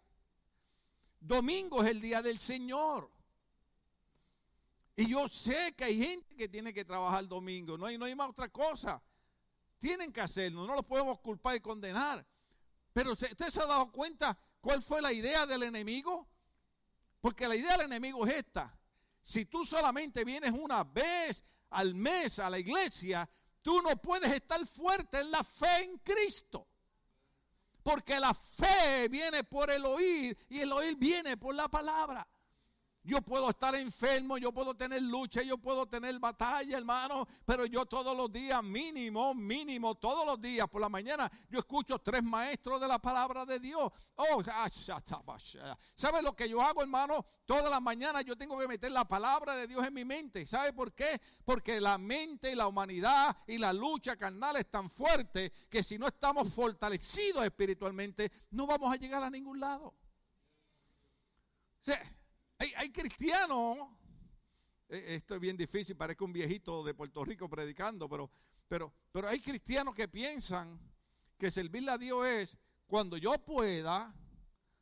Domingo 1.21 1.81
es 1.83 1.89
el 1.89 2.01
día 2.01 2.21
del 2.21 2.37
Señor. 2.37 3.09
Y 4.97 5.07
yo 5.07 5.29
sé 5.29 5.73
que 5.73 5.85
hay 5.85 5.97
gente 6.03 6.35
que 6.35 6.49
tiene 6.49 6.73
que 6.73 6.83
trabajar 6.83 7.21
el 7.23 7.29
domingo, 7.29 7.77
no 7.77 7.85
hay, 7.85 7.97
no 7.97 8.03
hay 8.03 8.13
más 8.13 8.31
otra 8.31 8.49
cosa. 8.49 9.01
Tienen 9.77 10.11
que 10.11 10.19
hacerlo, 10.19 10.67
no 10.67 10.75
los 10.75 10.85
podemos 10.85 11.17
culpar 11.21 11.55
y 11.55 11.61
condenar. 11.61 12.27
Pero 12.91 13.13
usted 13.13 13.37
se 13.37 13.61
ha 13.61 13.65
dado 13.65 13.89
cuenta 13.89 14.37
¿Cuál 14.61 14.81
fue 14.81 15.01
la 15.01 15.13
idea 15.13 15.45
del 15.45 15.63
enemigo? 15.63 16.27
Porque 17.21 17.47
la 17.47 17.55
idea 17.55 17.71
del 17.77 17.87
enemigo 17.87 18.25
es 18.25 18.35
esta. 18.35 18.77
Si 19.21 19.45
tú 19.45 19.65
solamente 19.65 20.23
vienes 20.23 20.51
una 20.51 20.83
vez 20.83 21.43
al 21.69 21.93
mes 21.93 22.39
a 22.39 22.49
la 22.49 22.59
iglesia, 22.59 23.29
tú 23.61 23.81
no 23.81 23.95
puedes 24.01 24.31
estar 24.31 24.65
fuerte 24.65 25.19
en 25.19 25.31
la 25.31 25.43
fe 25.43 25.83
en 25.83 25.97
Cristo. 25.99 26.67
Porque 27.83 28.19
la 28.19 28.33
fe 28.33 29.07
viene 29.09 29.43
por 29.43 29.69
el 29.69 29.85
oír 29.85 30.37
y 30.49 30.61
el 30.61 30.71
oír 30.71 30.95
viene 30.95 31.37
por 31.37 31.55
la 31.55 31.67
palabra. 31.67 32.27
Yo 33.03 33.21
puedo 33.21 33.49
estar 33.49 33.73
enfermo, 33.75 34.37
yo 34.37 34.51
puedo 34.51 34.75
tener 34.75 35.01
lucha, 35.01 35.41
yo 35.41 35.57
puedo 35.57 35.85
tener 35.85 36.19
batalla, 36.19 36.77
hermano, 36.77 37.25
pero 37.45 37.65
yo 37.65 37.85
todos 37.85 38.15
los 38.15 38.31
días, 38.31 38.61
mínimo, 38.61 39.33
mínimo, 39.33 39.95
todos 39.95 40.25
los 40.25 40.41
días 40.41 40.67
por 40.67 40.81
la 40.81 40.89
mañana, 40.89 41.31
yo 41.49 41.59
escucho 41.59 41.97
tres 41.99 42.21
maestros 42.21 42.81
de 42.81 42.87
la 42.87 42.99
palabra 42.99 43.45
de 43.45 43.59
Dios. 43.59 43.89
Oh, 44.15 44.43
¿sabe 45.95 46.21
lo 46.21 46.35
que 46.35 46.49
yo 46.49 46.61
hago, 46.61 46.81
hermano? 46.81 47.25
Todas 47.45 47.69
las 47.69 47.81
mañanas 47.81 48.25
yo 48.25 48.37
tengo 48.37 48.59
que 48.59 48.67
meter 48.67 48.91
la 48.91 49.05
palabra 49.05 49.55
de 49.55 49.65
Dios 49.65 49.87
en 49.87 49.93
mi 49.93 50.03
mente. 50.03 50.45
¿Sabe 50.45 50.73
por 50.73 50.93
qué? 50.93 51.21
Porque 51.45 51.79
la 51.79 51.97
mente 51.97 52.51
y 52.51 52.55
la 52.55 52.67
humanidad 52.67 53.35
y 53.47 53.57
la 53.57 53.71
lucha 53.71 54.17
carnal 54.17 54.57
es 54.57 54.69
tan 54.69 54.89
fuerte 54.89 55.53
que 55.69 55.83
si 55.83 55.97
no 55.97 56.05
estamos 56.05 56.53
fortalecidos 56.53 57.45
espiritualmente, 57.45 58.29
no 58.51 58.67
vamos 58.67 58.93
a 58.93 58.97
llegar 58.97 59.23
a 59.23 59.29
ningún 59.29 59.59
lado. 59.59 59.95
Sí. 61.81 61.93
Hay, 62.59 62.91
cristianos, 62.91 63.77
e, 64.89 65.15
esto 65.15 65.35
es 65.35 65.41
bien 65.41 65.55
difícil, 65.55 65.95
parece 65.95 66.23
un 66.25 66.33
viejito 66.33 66.83
de 66.83 66.93
Puerto 66.93 67.23
Rico 67.23 67.49
predicando, 67.49 68.09
pero, 68.09 68.29
pero, 68.67 68.93
pero 69.13 69.29
hay 69.29 69.39
cristianos 69.39 69.95
que 69.95 70.09
piensan 70.09 70.77
que 71.37 71.49
servirle 71.49 71.91
a 71.91 71.97
Dios 71.97 72.27
es 72.27 72.57
cuando 72.85 73.15
yo 73.15 73.31
pueda, 73.39 74.13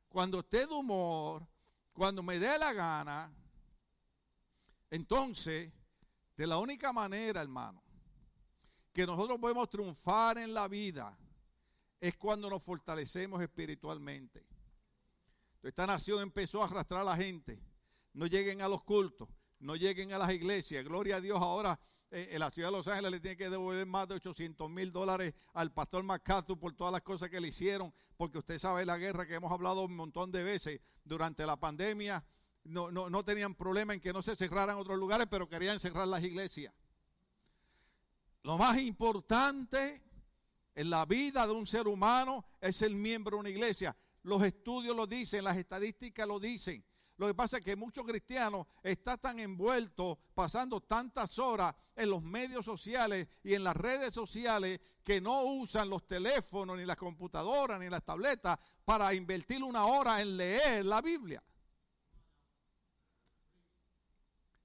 cuando 0.09 0.39
esté 0.39 0.65
de 0.65 0.73
humor, 0.73 1.47
cuando 1.93 2.23
me 2.23 2.39
dé 2.39 2.57
la 2.57 2.73
gana. 2.73 3.31
Entonces, 4.89 5.71
de 6.35 6.47
la 6.47 6.57
única 6.57 6.91
manera, 6.91 7.41
hermano, 7.41 7.83
que 8.91 9.05
nosotros 9.05 9.37
podemos 9.39 9.69
triunfar 9.69 10.39
en 10.39 10.51
la 10.51 10.67
vida 10.67 11.15
es 12.01 12.17
cuando 12.17 12.49
nos 12.49 12.63
fortalecemos 12.63 13.39
espiritualmente. 13.41 14.56
Esta 15.63 15.87
nación 15.87 16.21
empezó 16.21 16.61
a 16.61 16.65
arrastrar 16.65 17.01
a 17.01 17.05
la 17.05 17.17
gente. 17.17 17.61
No 18.13 18.25
lleguen 18.25 18.61
a 18.61 18.67
los 18.67 18.83
cultos, 18.83 19.27
no 19.59 19.75
lleguen 19.75 20.13
a 20.13 20.17
las 20.17 20.31
iglesias. 20.31 20.83
Gloria 20.83 21.17
a 21.17 21.21
Dios, 21.21 21.39
ahora 21.39 21.79
eh, 22.09 22.29
en 22.31 22.39
la 22.39 22.49
ciudad 22.49 22.69
de 22.69 22.77
Los 22.77 22.87
Ángeles 22.87 23.11
le 23.11 23.19
tiene 23.19 23.35
que 23.35 23.49
devolver 23.49 23.85
más 23.85 24.07
de 24.07 24.15
800 24.15 24.69
mil 24.69 24.91
dólares 24.91 25.33
al 25.53 25.73
pastor 25.73 26.03
MacArthur 26.03 26.57
por 26.57 26.73
todas 26.73 26.93
las 26.93 27.01
cosas 27.01 27.29
que 27.29 27.41
le 27.41 27.49
hicieron, 27.49 27.93
porque 28.15 28.37
usted 28.37 28.59
sabe 28.59 28.85
la 28.85 28.97
guerra 28.97 29.27
que 29.27 29.35
hemos 29.35 29.51
hablado 29.51 29.83
un 29.83 29.95
montón 29.95 30.31
de 30.31 30.43
veces 30.43 30.79
durante 31.03 31.45
la 31.45 31.59
pandemia. 31.59 32.23
No, 32.63 32.91
no, 32.91 33.09
no 33.09 33.23
tenían 33.23 33.55
problema 33.55 33.93
en 33.93 33.99
que 33.99 34.13
no 34.13 34.21
se 34.21 34.35
cerraran 34.35 34.77
otros 34.77 34.97
lugares, 34.97 35.27
pero 35.29 35.47
querían 35.49 35.79
cerrar 35.79 36.07
las 36.07 36.23
iglesias. 36.23 36.73
Lo 38.43 38.57
más 38.57 38.79
importante 38.79 40.01
en 40.75 40.89
la 40.89 41.05
vida 41.05 41.45
de 41.45 41.53
un 41.53 41.67
ser 41.67 41.87
humano 41.87 42.45
es 42.61 42.81
el 42.81 42.95
miembro 42.95 43.35
de 43.35 43.41
una 43.41 43.49
iglesia. 43.49 43.95
Los 44.27 44.43
estudios 44.43 44.93
lo 44.93 45.07
dicen, 45.07 45.45
las 45.45 45.55
estadísticas 45.55 46.27
lo 46.27 46.37
dicen. 46.37 46.83
Lo 47.15 47.27
que 47.27 47.33
pasa 47.33 47.59
es 47.59 47.63
que 47.63 47.77
muchos 47.77 48.05
cristianos 48.05 48.67
están 48.83 49.17
tan 49.19 49.39
envueltos, 49.39 50.17
pasando 50.35 50.81
tantas 50.81 51.39
horas 51.39 51.73
en 51.95 52.09
los 52.09 52.21
medios 52.21 52.65
sociales 52.65 53.29
y 53.41 53.53
en 53.53 53.63
las 53.63 53.77
redes 53.77 54.13
sociales, 54.13 54.81
que 55.01 55.21
no 55.21 55.43
usan 55.43 55.89
los 55.89 56.05
teléfonos, 56.05 56.77
ni 56.77 56.83
las 56.83 56.97
computadoras, 56.97 57.79
ni 57.79 57.89
las 57.89 58.03
tabletas 58.03 58.59
para 58.83 59.13
invertir 59.13 59.63
una 59.63 59.85
hora 59.85 60.21
en 60.21 60.35
leer 60.35 60.83
la 60.83 61.01
Biblia. 61.01 61.41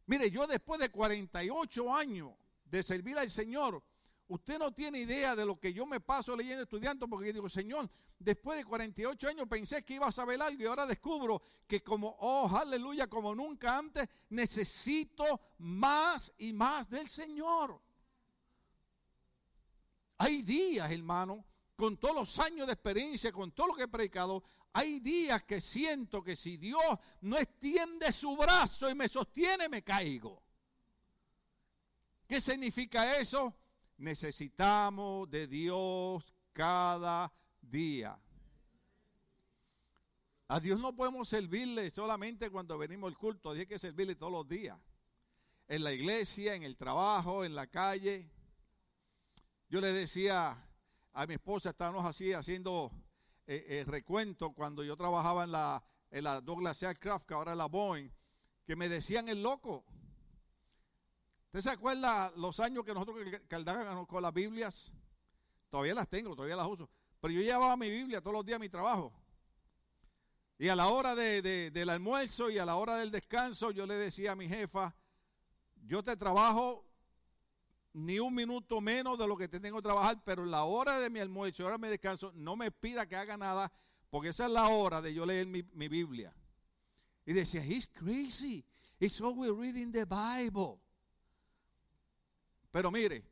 Mire, 0.07 0.29
yo 0.29 0.45
después 0.49 0.81
de 0.81 0.91
48 0.91 1.95
años 1.95 2.33
de 2.65 2.83
servir 2.83 3.17
al 3.17 3.31
Señor, 3.31 3.81
usted 4.27 4.59
no 4.59 4.73
tiene 4.73 4.99
idea 4.99 5.37
de 5.37 5.47
lo 5.47 5.61
que 5.61 5.73
yo 5.73 5.87
me 5.87 6.01
paso 6.01 6.35
leyendo, 6.35 6.65
estudiando, 6.65 7.07
porque 7.07 7.33
digo, 7.33 7.49
Señor, 7.49 7.89
después 8.23 8.59
de 8.59 8.65
48 8.65 9.29
años 9.29 9.49
pensé 9.49 9.85
que 9.85 9.95
iba 9.95 10.07
a 10.07 10.13
saber 10.13 10.41
algo 10.41 10.63
y 10.63 10.67
ahora 10.67 10.87
descubro 10.87 11.43
que 11.67 11.83
como, 11.83 12.17
oh, 12.21 12.49
aleluya, 12.57 13.07
como 13.07 13.35
nunca 13.35 13.77
antes, 13.77 14.09
necesito 14.31 15.41
más 15.59 16.33
y 16.39 16.53
más 16.53 16.89
del 16.89 17.09
Señor. 17.09 17.81
Hay 20.19 20.43
días, 20.43 20.91
hermano, 20.91 21.45
con 21.77 21.97
todos 21.97 22.15
los 22.15 22.39
años 22.39 22.67
de 22.67 22.75
experiencia, 22.75 23.33
con 23.33 23.51
todo 23.53 23.69
lo 23.69 23.75
que 23.75 23.83
he 23.83 23.89
predicado, 23.89 24.45
hay 24.73 25.01
días 25.01 25.43
que 25.45 25.61
siento 25.61 26.23
que 26.23 26.37
si 26.37 26.57
Dios 26.57 26.83
no 27.23 27.37
extiende 27.37 28.13
su 28.13 28.37
brazo 28.37 28.89
y 28.89 28.95
me 28.95 29.09
sostiene, 29.09 29.69
me 29.69 29.83
caigo. 29.83 30.43
¿Qué 32.27 32.41
significa 32.41 33.19
eso? 33.19 33.55
Necesitamos 33.99 35.29
de 35.29 35.47
Dios 35.47 36.35
cada 36.53 37.33
día. 37.63 38.19
A 40.49 40.61
Dios 40.61 40.79
no 40.79 40.95
podemos 40.95 41.31
servirle 41.31 41.91
solamente 41.91 42.51
cuando 42.51 42.77
venimos 42.77 43.09
al 43.09 43.17
culto, 43.17 43.53
hay 43.53 43.67
que 43.67 43.79
servirle 43.79 44.17
todos 44.17 44.33
los 44.33 44.47
días. 44.47 44.79
En 45.67 45.83
la 45.83 45.93
iglesia, 45.93 46.55
en 46.55 46.63
el 46.63 46.77
trabajo, 46.77 47.45
en 47.45 47.55
la 47.55 47.67
calle. 47.69 48.29
Yo 49.71 49.81
le 49.81 49.93
decía 49.93 50.69
a 51.15 51.27
mi 51.27 51.35
esposa, 51.35 51.71
estábamos 51.71 52.05
así 52.05 52.35
haciendo 52.35 52.93
eh, 53.47 53.65
eh, 53.69 53.85
recuento 53.87 54.53
cuando 54.53 54.85
yo 54.85 54.97
trabajaba 54.97 55.45
en 55.45 55.53
la, 55.53 55.83
en 56.11 56.25
la 56.25 56.41
Douglas 56.43 56.83
Aircraft, 56.83 57.27
que 57.27 57.35
ahora 57.35 57.53
es 57.53 57.59
la 57.59 57.67
Boeing, 57.67 58.11
que 58.67 58.77
me 58.77 58.89
decían 58.89 59.29
el 59.29 59.43
loco. 59.43 59.85
¿Usted 61.47 61.61
se 61.61 61.71
acuerda 61.71 62.33
los 62.37 62.61
años 62.61 62.85
que 62.85 62.95
nosotros 62.95 63.17
cargábamos 63.49 64.07
con 64.07 64.23
las 64.23 64.33
Biblias? 64.33 64.93
Todavía 65.71 65.95
las 65.95 66.09
tengo, 66.09 66.35
todavía 66.37 66.57
las 66.57 66.67
uso. 66.67 66.91
Pero 67.23 67.35
yo 67.35 67.41
llevaba 67.41 67.77
mi 67.77 67.89
Biblia 67.89 68.21
todos 68.21 68.35
los 68.35 68.45
días 68.45 68.57
a 68.57 68.59
mi 68.59 68.69
trabajo. 68.69 69.13
Y 70.59 70.69
a 70.69 70.75
la 70.75 70.89
hora 70.89 71.15
del 71.15 71.89
almuerzo 71.89 72.51
y 72.51 72.59
a 72.59 72.67
la 72.67 72.75
hora 72.75 72.97
del 72.97 73.13
descanso, 73.13 73.71
yo 73.71 73.87
le 73.87 73.95
decía 73.95 74.33
a 74.33 74.35
mi 74.35 74.49
jefa, 74.49 74.93
yo 75.87 76.03
te 76.03 76.17
trabajo 76.17 76.85
ni 77.93 78.19
un 78.19 78.35
minuto 78.35 78.81
menos 78.81 79.17
de 79.21 79.29
lo 79.29 79.37
que 79.37 79.47
te 79.47 79.61
tengo 79.61 79.77
que 79.77 79.85
trabajar, 79.85 80.21
pero 80.25 80.45
la 80.45 80.65
hora 80.65 80.99
de 80.99 81.11
mi 81.11 81.21
almuerzo 81.21 81.63
y 81.63 81.67
hora 81.67 81.79
de 81.79 81.91
descanso, 81.91 82.33
no 82.35 82.57
me 82.57 82.73
pida 82.73 83.07
que 83.07 83.15
haga 83.15 83.37
nada, 83.37 83.73
porque 84.11 84.31
esa 84.31 84.47
es 84.47 84.51
la 84.51 84.67
hora 84.67 85.01
de 85.01 85.15
yo 85.15 85.25
leer 85.25 85.47
mi, 85.47 85.63
mi 85.75 85.87
Biblia. 85.87 86.35
Y 87.25 87.35
decía, 87.35 87.65
he's 87.65 87.87
crazy. 87.87 88.65
It's 88.99 89.21
always 89.21 89.53
reading 89.53 89.93
the 89.93 90.05
Bible. 90.05 90.81
Pero 92.73 92.91
mire, 92.91 93.23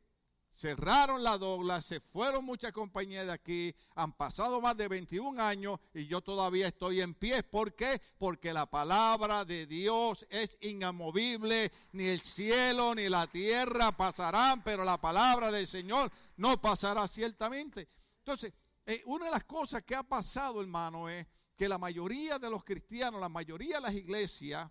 cerraron 0.53 1.23
la 1.23 1.37
Douglas, 1.37 1.85
se 1.85 1.99
fueron 1.99 2.45
muchas 2.45 2.71
compañías 2.71 3.25
de 3.25 3.31
aquí, 3.31 3.75
han 3.95 4.13
pasado 4.13 4.61
más 4.61 4.77
de 4.77 4.87
21 4.87 5.41
años 5.41 5.79
y 5.93 6.07
yo 6.07 6.21
todavía 6.21 6.67
estoy 6.67 7.01
en 7.01 7.13
pie. 7.13 7.43
¿Por 7.43 7.75
qué? 7.75 8.01
Porque 8.17 8.53
la 8.53 8.65
palabra 8.65 9.45
de 9.45 9.65
Dios 9.65 10.25
es 10.29 10.57
inamovible, 10.61 11.71
ni 11.93 12.05
el 12.05 12.21
cielo 12.21 12.95
ni 12.95 13.09
la 13.09 13.27
tierra 13.27 13.91
pasarán, 13.91 14.63
pero 14.63 14.83
la 14.83 14.99
palabra 14.99 15.51
del 15.51 15.67
Señor 15.67 16.11
no 16.37 16.61
pasará 16.61 17.07
ciertamente. 17.07 17.87
Entonces, 18.19 18.53
eh, 18.85 19.01
una 19.05 19.25
de 19.25 19.31
las 19.31 19.43
cosas 19.43 19.83
que 19.83 19.95
ha 19.95 20.03
pasado, 20.03 20.61
hermano, 20.61 21.09
es 21.09 21.27
que 21.55 21.69
la 21.69 21.77
mayoría 21.77 22.39
de 22.39 22.49
los 22.49 22.63
cristianos, 22.63 23.21
la 23.21 23.29
mayoría 23.29 23.75
de 23.75 23.81
las 23.81 23.93
iglesias, 23.93 24.69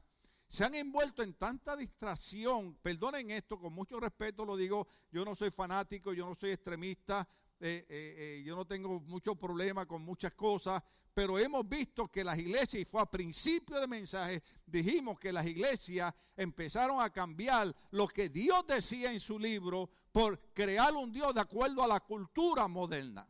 se 0.50 0.64
han 0.64 0.74
envuelto 0.74 1.22
en 1.22 1.34
tanta 1.34 1.76
distracción, 1.76 2.74
perdonen 2.82 3.30
esto, 3.30 3.56
con 3.56 3.72
mucho 3.72 4.00
respeto 4.00 4.44
lo 4.44 4.56
digo, 4.56 4.88
yo 5.12 5.24
no 5.24 5.36
soy 5.36 5.52
fanático, 5.52 6.12
yo 6.12 6.28
no 6.28 6.34
soy 6.34 6.50
extremista, 6.50 7.26
eh, 7.60 7.86
eh, 7.88 8.14
eh, 8.18 8.42
yo 8.44 8.56
no 8.56 8.66
tengo 8.66 8.98
mucho 8.98 9.36
problema 9.36 9.86
con 9.86 10.02
muchas 10.02 10.32
cosas, 10.32 10.82
pero 11.14 11.38
hemos 11.38 11.68
visto 11.68 12.08
que 12.08 12.24
las 12.24 12.36
iglesias, 12.36 12.82
y 12.82 12.84
fue 12.84 13.00
a 13.00 13.06
principio 13.06 13.80
de 13.80 13.86
mensaje, 13.86 14.42
dijimos 14.66 15.20
que 15.20 15.32
las 15.32 15.46
iglesias 15.46 16.12
empezaron 16.36 17.00
a 17.00 17.10
cambiar 17.10 17.72
lo 17.92 18.08
que 18.08 18.28
Dios 18.28 18.66
decía 18.66 19.12
en 19.12 19.20
su 19.20 19.38
libro 19.38 19.88
por 20.10 20.52
crear 20.52 20.94
un 20.94 21.12
Dios 21.12 21.32
de 21.32 21.42
acuerdo 21.42 21.84
a 21.84 21.86
la 21.86 22.00
cultura 22.00 22.66
moderna. 22.66 23.24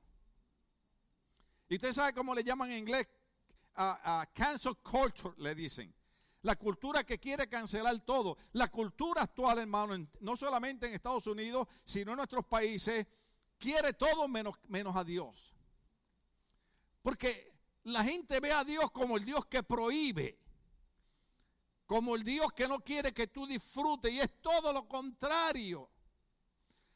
Y 1.69 1.75
usted 1.75 1.93
sabe 1.93 2.15
cómo 2.15 2.35
le 2.35 2.43
llaman 2.43 2.71
en 2.73 2.79
inglés, 2.79 3.07
a 3.75 4.27
cancel 4.35 4.77
culture, 4.79 5.35
le 5.37 5.55
dicen. 5.55 6.00
La 6.43 6.57
cultura 6.57 7.05
que 7.05 7.19
quiere 7.19 7.49
cancelar 7.49 7.99
todo. 8.01 8.39
La 8.53 8.69
cultura 8.69 9.23
actual, 9.23 9.59
hermano, 9.59 10.07
no 10.21 10.37
solamente 10.37 10.87
en 10.87 10.95
Estados 10.95 11.27
Unidos, 11.27 11.69
sino 11.85 12.13
en 12.13 12.17
nuestros 12.17 12.47
países, 12.47 13.07
quiere 13.59 13.93
todo 13.93 14.27
menos, 14.27 14.57
a 14.97 15.05
Dios. 15.05 15.55
Porque 17.03 17.53
la 17.85 18.03
gente 18.03 18.41
ve 18.41 18.53
a 18.53 18.65
Dios 18.65 18.91
como 18.91 19.19
el 19.19 19.25
Dios 19.25 19.45
que 19.47 19.63
prohíbe, 19.63 20.39
como 21.87 22.15
el 22.15 22.25
Dios 22.25 22.53
que 22.55 22.67
no 22.67 22.81
quiere 22.81 23.13
que 23.13 23.27
tú 23.27 23.47
disfrutes, 23.47 24.11
y 24.11 24.21
es 24.21 24.41
todo 24.41 24.73
lo 24.73 24.89
contrario. 24.89 25.91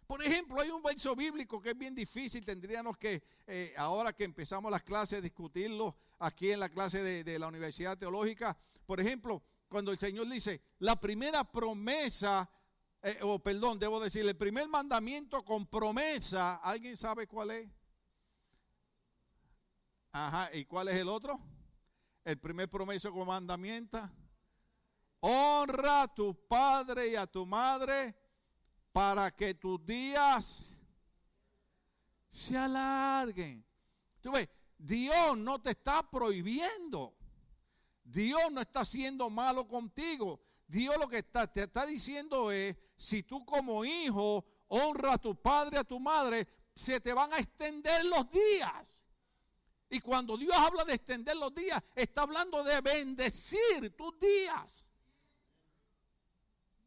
Por 0.06 0.22
ejemplo, 0.22 0.60
hay 0.60 0.70
un 0.70 0.82
verso 0.82 1.14
bíblico 1.14 1.60
que 1.60 1.70
es 1.70 1.78
bien 1.78 1.94
difícil, 1.94 2.44
tendríamos 2.44 2.96
que, 2.96 3.22
eh, 3.46 3.74
ahora 3.76 4.12
que 4.12 4.24
empezamos 4.24 4.70
las 4.70 4.82
clases, 4.82 5.22
discutirlo 5.22 5.96
aquí 6.18 6.50
en 6.50 6.60
la 6.60 6.68
clase 6.68 7.24
de 7.24 7.38
la 7.38 7.48
Universidad 7.48 7.98
Teológica, 7.98 8.56
por 8.86 9.00
ejemplo, 9.00 9.42
cuando 9.68 9.90
el 9.90 9.98
Señor 9.98 10.28
dice, 10.28 10.62
la 10.78 10.96
primera 11.00 11.44
promesa, 11.44 12.48
eh, 13.02 13.18
o 13.22 13.38
perdón, 13.38 13.78
debo 13.78 13.98
decir, 14.00 14.26
el 14.26 14.36
primer 14.36 14.68
mandamiento 14.68 15.44
con 15.44 15.66
promesa, 15.66 16.56
¿alguien 16.56 16.96
sabe 16.96 17.26
cuál 17.26 17.50
es? 17.50 17.68
Ajá, 20.12 20.54
¿y 20.54 20.64
cuál 20.64 20.88
es 20.88 20.96
el 20.96 21.08
otro? 21.08 21.40
El 22.24 22.38
primer 22.38 22.70
promesa 22.70 23.10
con 23.10 23.26
mandamiento. 23.26 23.98
honra 25.20 26.02
a 26.02 26.14
tu 26.14 26.34
padre 26.46 27.08
y 27.08 27.16
a 27.16 27.26
tu 27.26 27.44
madre 27.44 28.14
para 28.92 29.30
que 29.34 29.54
tus 29.54 29.84
días 29.84 30.76
se 32.30 32.56
alarguen. 32.56 33.64
Tú 34.20 34.30
ves, 34.32 34.48
Dios 34.78 35.36
no 35.36 35.60
te 35.60 35.70
está 35.70 36.08
prohibiendo. 36.08 37.16
Dios 38.04 38.52
no 38.52 38.60
está 38.60 38.84
siendo 38.84 39.30
malo 39.30 39.66
contigo. 39.66 40.40
Dios 40.66 40.96
lo 40.98 41.08
que 41.08 41.18
está, 41.18 41.46
te 41.46 41.64
está 41.64 41.86
diciendo 41.86 42.52
es, 42.52 42.76
si 42.96 43.22
tú 43.22 43.44
como 43.44 43.84
hijo 43.84 44.44
honra 44.68 45.14
a 45.14 45.18
tu 45.18 45.34
padre, 45.34 45.78
a 45.78 45.84
tu 45.84 45.98
madre, 45.98 46.46
se 46.74 47.00
te 47.00 47.12
van 47.12 47.32
a 47.32 47.38
extender 47.38 48.04
los 48.04 48.30
días. 48.30 49.04
Y 49.88 50.00
cuando 50.00 50.36
Dios 50.36 50.54
habla 50.56 50.84
de 50.84 50.94
extender 50.94 51.36
los 51.36 51.54
días, 51.54 51.82
está 51.94 52.22
hablando 52.22 52.62
de 52.62 52.80
bendecir 52.80 53.94
tus 53.96 54.18
días. 54.18 54.86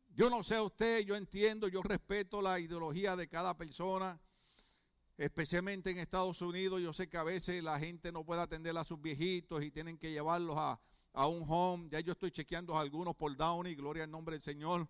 Yo 0.10 0.30
no 0.30 0.44
sé 0.44 0.60
usted, 0.60 1.02
yo 1.02 1.16
entiendo, 1.16 1.68
yo 1.68 1.82
respeto 1.84 2.42
la 2.42 2.60
ideología 2.60 3.16
de 3.16 3.28
cada 3.28 3.56
persona, 3.56 4.20
especialmente 5.16 5.92
en 5.92 6.00
Estados 6.00 6.42
Unidos. 6.42 6.82
Yo 6.82 6.92
sé 6.92 7.08
que 7.08 7.18
a 7.18 7.24
veces 7.24 7.64
la 7.64 7.80
gente 7.80 8.12
no 8.12 8.26
puede 8.26 8.42
atender 8.42 8.76
a 8.78 8.84
sus 8.84 9.00
viejitos 9.00 9.64
y 9.64 9.72
tienen 9.72 9.98
que 9.98 10.12
llevarlos 10.12 10.58
a, 10.58 10.80
a 11.18 11.26
un 11.26 11.44
home. 11.48 11.90
Ya 11.90 12.00
yo 12.00 12.12
estoy 12.12 12.30
chequeando 12.32 12.78
algunos 12.78 13.16
por 13.16 13.36
Downey, 13.36 13.74
gloria 13.74 14.04
al 14.04 14.12
nombre 14.12 14.36
del 14.36 14.44
Señor. 14.44 14.88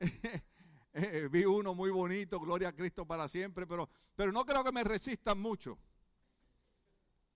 Eh, 0.92 1.28
vi 1.30 1.44
uno 1.44 1.72
muy 1.72 1.88
bonito, 1.92 2.40
gloria 2.40 2.70
a 2.70 2.72
Cristo 2.72 3.06
para 3.06 3.28
siempre, 3.28 3.64
pero, 3.64 3.88
pero 4.16 4.32
no 4.32 4.44
creo 4.44 4.64
que 4.64 4.72
me 4.72 4.82
resistan 4.82 5.40
mucho. 5.40 5.78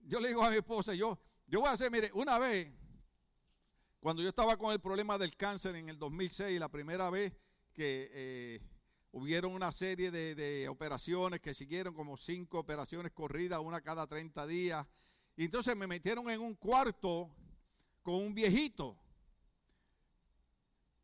Yo 0.00 0.18
le 0.18 0.30
digo 0.30 0.42
a 0.42 0.50
mi 0.50 0.56
esposa, 0.56 0.92
yo, 0.92 1.16
yo 1.46 1.60
voy 1.60 1.68
a 1.68 1.74
hacer, 1.74 1.88
mire, 1.88 2.10
una 2.14 2.36
vez, 2.40 2.72
cuando 4.00 4.24
yo 4.24 4.28
estaba 4.28 4.56
con 4.56 4.72
el 4.72 4.80
problema 4.80 5.18
del 5.18 5.36
cáncer 5.36 5.76
en 5.76 5.88
el 5.88 6.00
2006, 6.00 6.58
la 6.58 6.68
primera 6.68 7.10
vez 7.10 7.32
que 7.72 8.10
eh, 8.12 8.60
hubieron 9.12 9.52
una 9.52 9.70
serie 9.70 10.10
de, 10.10 10.34
de, 10.34 10.68
operaciones 10.68 11.40
que 11.40 11.54
siguieron 11.54 11.94
como 11.94 12.16
cinco 12.16 12.58
operaciones 12.58 13.12
corridas, 13.12 13.60
una 13.60 13.82
cada 13.82 14.08
30 14.08 14.48
días, 14.48 14.84
y 15.36 15.44
entonces 15.44 15.76
me 15.76 15.86
metieron 15.86 16.28
en 16.28 16.40
un 16.40 16.56
cuarto 16.56 17.30
con 18.04 18.14
un 18.14 18.32
viejito. 18.34 18.96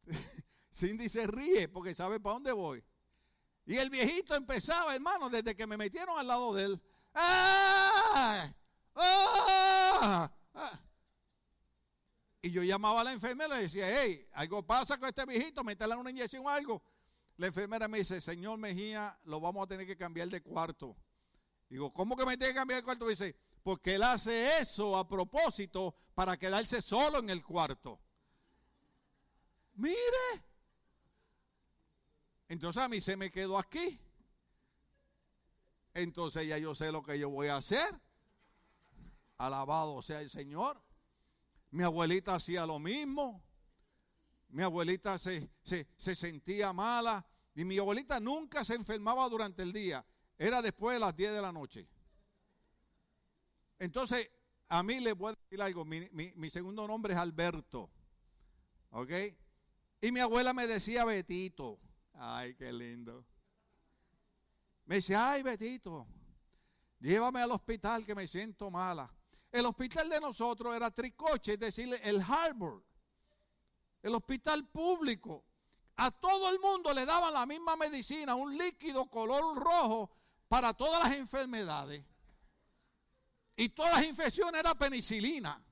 Cindy 0.73 1.09
se 1.09 1.27
ríe 1.27 1.67
porque 1.69 1.95
sabe 1.95 2.21
para 2.21 2.35
dónde 2.35 2.53
voy. 2.53 2.85
Y 3.67 3.77
el 3.77 3.91
viejito 3.91 4.35
empezaba, 4.35 4.95
hermano, 4.95 5.29
desde 5.29 5.57
que 5.57 5.67
me 5.67 5.77
metieron 5.77 6.19
al 6.19 6.27
lado 6.27 6.55
de 6.55 6.65
él. 6.65 6.81
¡Ah! 7.15 8.53
¡Ah! 8.95 10.33
¡Ah! 10.55 10.81
Y 12.43 12.51
yo 12.51 12.63
llamaba 12.63 13.01
a 13.01 13.05
la 13.05 13.13
enfermera 13.13 13.55
y 13.55 13.57
le 13.59 13.63
decía, 13.65 13.87
hey, 13.89 14.27
algo 14.33 14.63
pasa 14.63 14.99
con 14.99 15.09
este 15.09 15.25
viejito, 15.27 15.63
métele 15.65 15.95
una 15.97 16.11
inyección 16.11 16.45
o 16.45 16.49
algo. 16.49 16.83
La 17.37 17.47
enfermera 17.47 17.89
me 17.89 17.99
dice, 17.99 18.21
señor 18.21 18.59
Mejía, 18.59 19.19
lo 19.25 19.41
vamos 19.41 19.65
a 19.65 19.67
tener 19.67 19.87
que 19.87 19.97
cambiar 19.97 20.29
de 20.29 20.43
cuarto. 20.43 20.97
Digo, 21.69 21.93
¿cómo 21.93 22.17
que 22.17 22.27
me 22.27 22.37
tiene 22.37 22.53
que 22.53 22.59
cambiar 22.59 22.81
de 22.81 22.85
cuarto? 22.85 23.07
Dice, 23.07 23.37
porque 23.63 23.95
él 23.95 24.03
hace 24.03 24.59
eso 24.59 24.97
a 24.97 25.07
propósito 25.07 25.95
para 26.15 26.37
quedarse 26.37 26.81
solo 26.81 27.19
en 27.19 27.31
el 27.31 27.43
cuarto. 27.43 28.01
Mire. 29.75 30.45
Entonces 32.49 32.83
a 32.83 32.89
mí 32.89 33.01
se 33.01 33.17
me 33.17 33.31
quedó 33.31 33.59
aquí. 33.59 34.01
Entonces 35.95 36.47
ya 36.47 36.59
yo 36.59 36.75
sé 36.75 36.91
lo 36.91 37.03
que 37.03 37.19
yo 37.19 37.31
voy 37.31 37.49
a 37.49 37.57
hacer. 37.57 38.01
Alabado 39.39 40.03
sea 40.03 40.21
el 40.21 40.31
Señor. 40.31 40.83
Mi 41.71 41.85
abuelita 41.85 42.35
hacía 42.35 42.67
lo 42.67 42.79
mismo. 42.79 43.43
Mi 44.49 44.63
abuelita 44.63 45.19
se, 45.19 45.51
se, 45.63 45.87
se, 45.97 46.17
sentía 46.17 46.73
mala. 46.73 47.25
Y 47.55 47.65
mi 47.65 47.79
abuelita 47.79 48.19
nunca 48.19 48.65
se 48.65 48.75
enfermaba 48.75 49.29
durante 49.29 49.63
el 49.63 49.73
día. 49.73 50.05
Era 50.37 50.61
después 50.61 50.95
de 50.95 51.01
las 51.01 51.15
10 51.15 51.33
de 51.33 51.43
la 51.43 51.53
noche. 51.53 51.89
Entonces, 53.81 54.31
a 54.69 54.83
mí 54.83 55.01
le 55.01 55.15
voy 55.15 55.33
a 55.33 55.37
decir 55.43 55.61
algo. 55.61 55.85
Mi, 55.85 56.09
mi, 56.13 56.51
segundo 56.51 56.87
nombre 56.87 57.15
es 57.15 57.19
Alberto. 57.19 57.91
¿Ok? 58.91 59.11
Y 60.03 60.13
mi 60.13 60.21
abuela 60.21 60.53
me 60.53 60.67
decía 60.67 61.05
Betito. 61.05 61.81
Ay, 62.13 62.55
qué 62.55 62.73
lindo. 62.73 63.25
Me 64.85 64.97
dice, 64.97 65.17
ay, 65.17 65.43
Betito, 65.43 66.07
llévame 67.01 67.41
al 67.41 67.53
hospital 67.53 68.05
que 68.05 68.15
me 68.15 68.29
siento 68.29 68.71
mala. 68.71 69.13
El 69.51 69.65
hospital 69.65 70.11
de 70.11 70.21
nosotros 70.21 70.77
era 70.77 70.91
Tricoche, 70.91 71.55
es 71.55 71.59
decir, 71.59 71.99
el 72.03 72.21
Harvard. 72.21 72.83
El 74.03 74.15
hospital 74.15 74.69
público. 74.69 75.45
A 75.97 76.11
todo 76.11 76.51
el 76.51 76.59
mundo 76.61 76.93
le 76.93 77.07
daban 77.07 77.33
la 77.33 77.47
misma 77.47 77.77
medicina, 77.77 78.35
un 78.35 78.57
líquido 78.57 79.07
color 79.07 79.57
rojo 79.57 80.11
para 80.49 80.75
todas 80.75 81.03
las 81.03 81.17
enfermedades. 81.17 82.05
Y 83.61 83.69
todas 83.69 83.93
las 83.93 84.07
infecciones 84.07 84.59
era 84.59 84.75
penicilina. 84.75 85.63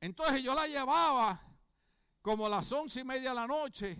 Entonces 0.00 0.44
yo 0.44 0.54
la 0.54 0.68
llevaba 0.68 1.42
como 2.22 2.46
a 2.46 2.48
las 2.48 2.70
once 2.70 3.00
y 3.00 3.04
media 3.04 3.30
de 3.30 3.34
la 3.34 3.48
noche 3.48 3.98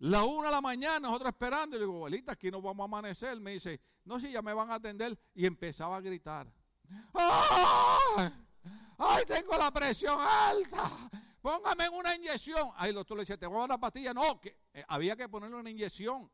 la 0.00 0.24
una 0.24 0.48
de 0.48 0.54
la 0.54 0.60
mañana, 0.60 0.98
nosotros 0.98 1.28
esperando, 1.28 1.76
y 1.76 1.78
le 1.78 1.84
digo, 1.86 1.94
abuelita, 1.94 2.32
aquí 2.32 2.50
nos 2.50 2.60
vamos 2.60 2.82
a 2.82 2.86
amanecer. 2.86 3.38
Me 3.38 3.52
dice, 3.52 3.80
no, 4.04 4.18
si 4.18 4.32
ya 4.32 4.42
me 4.42 4.52
van 4.52 4.72
a 4.72 4.74
atender. 4.74 5.16
Y 5.36 5.46
empezaba 5.46 5.98
a 5.98 6.00
gritar. 6.00 6.52
¡Ay! 7.14 8.32
¡Ay, 8.98 9.24
tengo 9.24 9.56
la 9.56 9.70
presión 9.70 10.18
alta! 10.20 10.90
Póngame 11.40 11.88
una 11.90 12.16
inyección. 12.16 12.72
Ahí 12.74 12.88
el 12.88 12.96
doctor 12.96 13.18
le 13.18 13.22
decía, 13.22 13.38
te 13.38 13.46
voy 13.46 13.58
a 13.58 13.60
dar 13.60 13.68
una 13.70 13.78
pastilla. 13.78 14.12
No, 14.12 14.40
que 14.40 14.58
eh, 14.74 14.84
había 14.88 15.14
que 15.14 15.28
ponerle 15.28 15.56
una 15.56 15.70
inyección. 15.70 16.28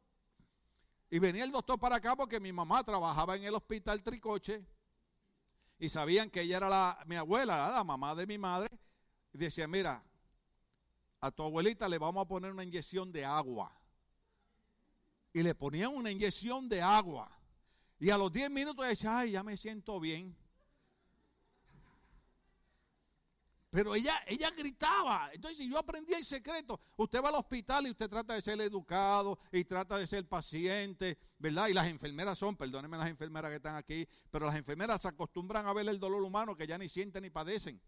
Y 1.10 1.18
venía 1.18 1.44
el 1.44 1.52
doctor 1.52 1.78
para 1.78 1.96
acá 1.96 2.16
porque 2.16 2.40
mi 2.40 2.50
mamá 2.50 2.82
trabajaba 2.82 3.36
en 3.36 3.44
el 3.44 3.54
hospital 3.54 4.02
Tricoche. 4.02 4.66
Y 5.82 5.88
sabían 5.88 6.30
que 6.30 6.42
ella 6.42 6.58
era 6.58 6.68
la, 6.68 7.04
mi 7.06 7.16
abuela, 7.16 7.68
la 7.72 7.82
mamá 7.82 8.14
de 8.14 8.24
mi 8.24 8.38
madre. 8.38 8.68
Y 9.32 9.38
decía, 9.38 9.66
mira, 9.66 10.00
a 11.20 11.32
tu 11.32 11.42
abuelita 11.42 11.88
le 11.88 11.98
vamos 11.98 12.24
a 12.24 12.28
poner 12.28 12.52
una 12.52 12.62
inyección 12.62 13.10
de 13.10 13.24
agua. 13.24 13.76
Y 15.32 15.42
le 15.42 15.56
ponían 15.56 15.92
una 15.92 16.12
inyección 16.12 16.68
de 16.68 16.80
agua. 16.80 17.36
Y 17.98 18.10
a 18.10 18.16
los 18.16 18.32
10 18.32 18.48
minutos 18.52 18.86
decía, 18.86 19.18
ay, 19.18 19.32
ya 19.32 19.42
me 19.42 19.56
siento 19.56 19.98
bien. 19.98 20.36
Pero 23.72 23.94
ella, 23.94 24.22
ella 24.26 24.50
gritaba. 24.50 25.30
Entonces 25.32 25.66
yo 25.66 25.78
aprendí 25.78 26.12
el 26.12 26.26
secreto. 26.26 26.78
Usted 26.94 27.22
va 27.22 27.30
al 27.30 27.36
hospital 27.36 27.86
y 27.86 27.90
usted 27.90 28.06
trata 28.06 28.34
de 28.34 28.42
ser 28.42 28.60
educado 28.60 29.38
y 29.50 29.64
trata 29.64 29.96
de 29.96 30.06
ser 30.06 30.28
paciente, 30.28 31.16
¿verdad? 31.38 31.68
Y 31.68 31.72
las 31.72 31.86
enfermeras 31.86 32.38
son, 32.38 32.54
perdónenme 32.54 32.98
las 32.98 33.08
enfermeras 33.08 33.50
que 33.50 33.56
están 33.56 33.76
aquí, 33.76 34.06
pero 34.30 34.44
las 34.44 34.56
enfermeras 34.56 35.00
se 35.00 35.08
acostumbran 35.08 35.66
a 35.66 35.72
ver 35.72 35.88
el 35.88 35.98
dolor 35.98 36.22
humano 36.22 36.54
que 36.54 36.66
ya 36.66 36.76
ni 36.76 36.86
sienten 36.90 37.22
ni 37.22 37.30
padecen. 37.30 37.80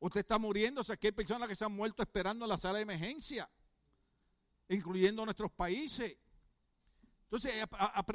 Usted 0.00 0.20
está 0.20 0.38
muriéndose. 0.38 0.94
Aquí 0.94 1.08
hay 1.08 1.12
personas 1.12 1.50
que 1.50 1.54
se 1.54 1.66
han 1.66 1.72
muerto 1.72 2.02
esperando 2.02 2.46
en 2.46 2.48
la 2.48 2.56
sala 2.56 2.78
de 2.78 2.84
emergencia, 2.84 3.46
incluyendo 4.70 5.22
nuestros 5.22 5.52
países. 5.52 6.16
Entonces 7.24 7.52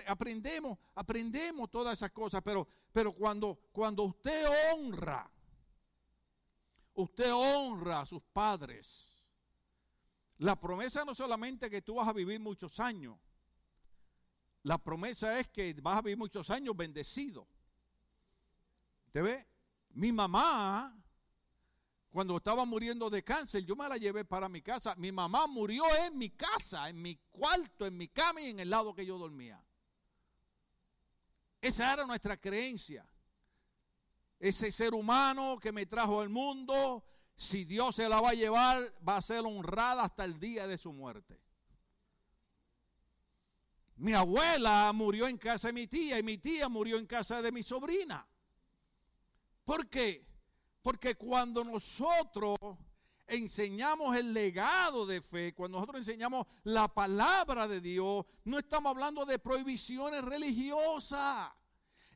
aprendemos, 0.07 0.79
aprendemos 0.95 1.69
todas 1.69 1.93
esas 1.93 2.09
cosas, 2.09 2.41
pero, 2.43 2.67
pero 2.91 3.13
cuando, 3.13 3.59
cuando 3.71 4.01
usted 4.05 4.47
honra, 4.71 5.29
usted 6.93 7.31
honra 7.33 8.01
a 8.01 8.05
sus 8.05 8.21
padres. 8.21 9.27
La 10.37 10.59
promesa 10.59 11.05
no 11.05 11.15
solamente 11.15 11.69
que 11.69 11.81
tú 11.81 11.95
vas 11.95 12.07
a 12.07 12.13
vivir 12.13 12.39
muchos 12.39 12.79
años, 12.79 13.17
la 14.63 14.77
promesa 14.77 15.39
es 15.39 15.47
que 15.49 15.73
vas 15.81 15.97
a 15.97 16.01
vivir 16.01 16.17
muchos 16.17 16.49
años 16.49 16.75
bendecido. 16.75 17.47
¿Te 19.11 19.21
ve? 19.21 19.47
Mi 19.89 20.11
mamá 20.11 21.03
cuando 22.13 22.37
estaba 22.37 22.63
muriendo 22.63 23.09
de 23.09 23.23
cáncer, 23.23 23.65
yo 23.65 23.75
me 23.75 23.89
la 23.89 23.97
llevé 23.97 24.23
para 24.23 24.47
mi 24.47 24.61
casa. 24.61 24.93
Mi 24.95 25.11
mamá 25.11 25.47
murió 25.47 25.83
en 26.05 26.15
mi 26.15 26.29
casa, 26.29 26.87
en 26.87 27.01
mi 27.01 27.15
cuarto, 27.31 27.87
en 27.87 27.97
mi 27.97 28.07
cama 28.07 28.39
y 28.39 28.51
en 28.51 28.59
el 28.59 28.69
lado 28.69 28.93
que 28.93 29.03
yo 29.03 29.17
dormía. 29.17 29.59
Esa 31.59 31.91
era 31.91 32.05
nuestra 32.05 32.37
creencia. 32.37 33.03
Ese 34.43 34.73
ser 34.73 34.93
humano 34.93 35.57
que 35.57 35.71
me 35.71 35.85
trajo 35.85 36.19
al 36.19 36.27
mundo, 36.27 37.01
si 37.33 37.63
Dios 37.63 37.95
se 37.95 38.09
la 38.09 38.19
va 38.19 38.31
a 38.31 38.33
llevar, 38.33 38.93
va 39.07 39.15
a 39.15 39.21
ser 39.21 39.39
honrada 39.45 40.03
hasta 40.03 40.25
el 40.25 40.37
día 40.37 40.67
de 40.67 40.77
su 40.77 40.91
muerte. 40.91 41.39
Mi 43.95 44.11
abuela 44.11 44.91
murió 44.93 45.29
en 45.29 45.37
casa 45.37 45.69
de 45.69 45.73
mi 45.73 45.87
tía 45.87 46.19
y 46.19 46.23
mi 46.23 46.39
tía 46.39 46.67
murió 46.67 46.97
en 46.97 47.05
casa 47.05 47.41
de 47.41 47.53
mi 47.53 47.63
sobrina. 47.63 48.27
¿Por 49.63 49.87
qué? 49.87 50.27
Porque 50.81 51.15
cuando 51.15 51.63
nosotros 51.63 52.57
enseñamos 53.25 54.13
el 54.17 54.33
legado 54.33 55.05
de 55.05 55.21
fe, 55.21 55.53
cuando 55.53 55.77
nosotros 55.77 55.99
enseñamos 55.99 56.47
la 56.63 56.89
palabra 56.89 57.65
de 57.65 57.79
Dios, 57.79 58.25
no 58.43 58.59
estamos 58.59 58.89
hablando 58.89 59.25
de 59.25 59.39
prohibiciones 59.39 60.21
religiosas. 60.21 61.49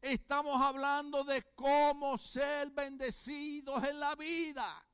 Estamos 0.02 0.62
hablando 0.62 1.24
de 1.24 1.44
cómo 1.56 2.18
ser 2.18 2.72
bendecidos 2.72 3.84
en 3.84 4.00
la 4.00 4.16
vida. 4.16 4.86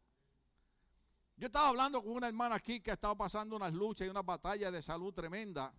Yo 1.35 1.47
estaba 1.47 1.69
hablando 1.69 2.01
con 2.01 2.13
una 2.13 2.27
hermana 2.27 2.55
aquí 2.55 2.79
que 2.79 2.91
estaba 2.91 3.15
pasando 3.15 3.55
unas 3.55 3.73
luchas 3.73 4.07
y 4.07 4.09
unas 4.09 4.25
batallas 4.25 4.71
de 4.71 4.81
salud 4.81 5.13
tremenda. 5.13 5.73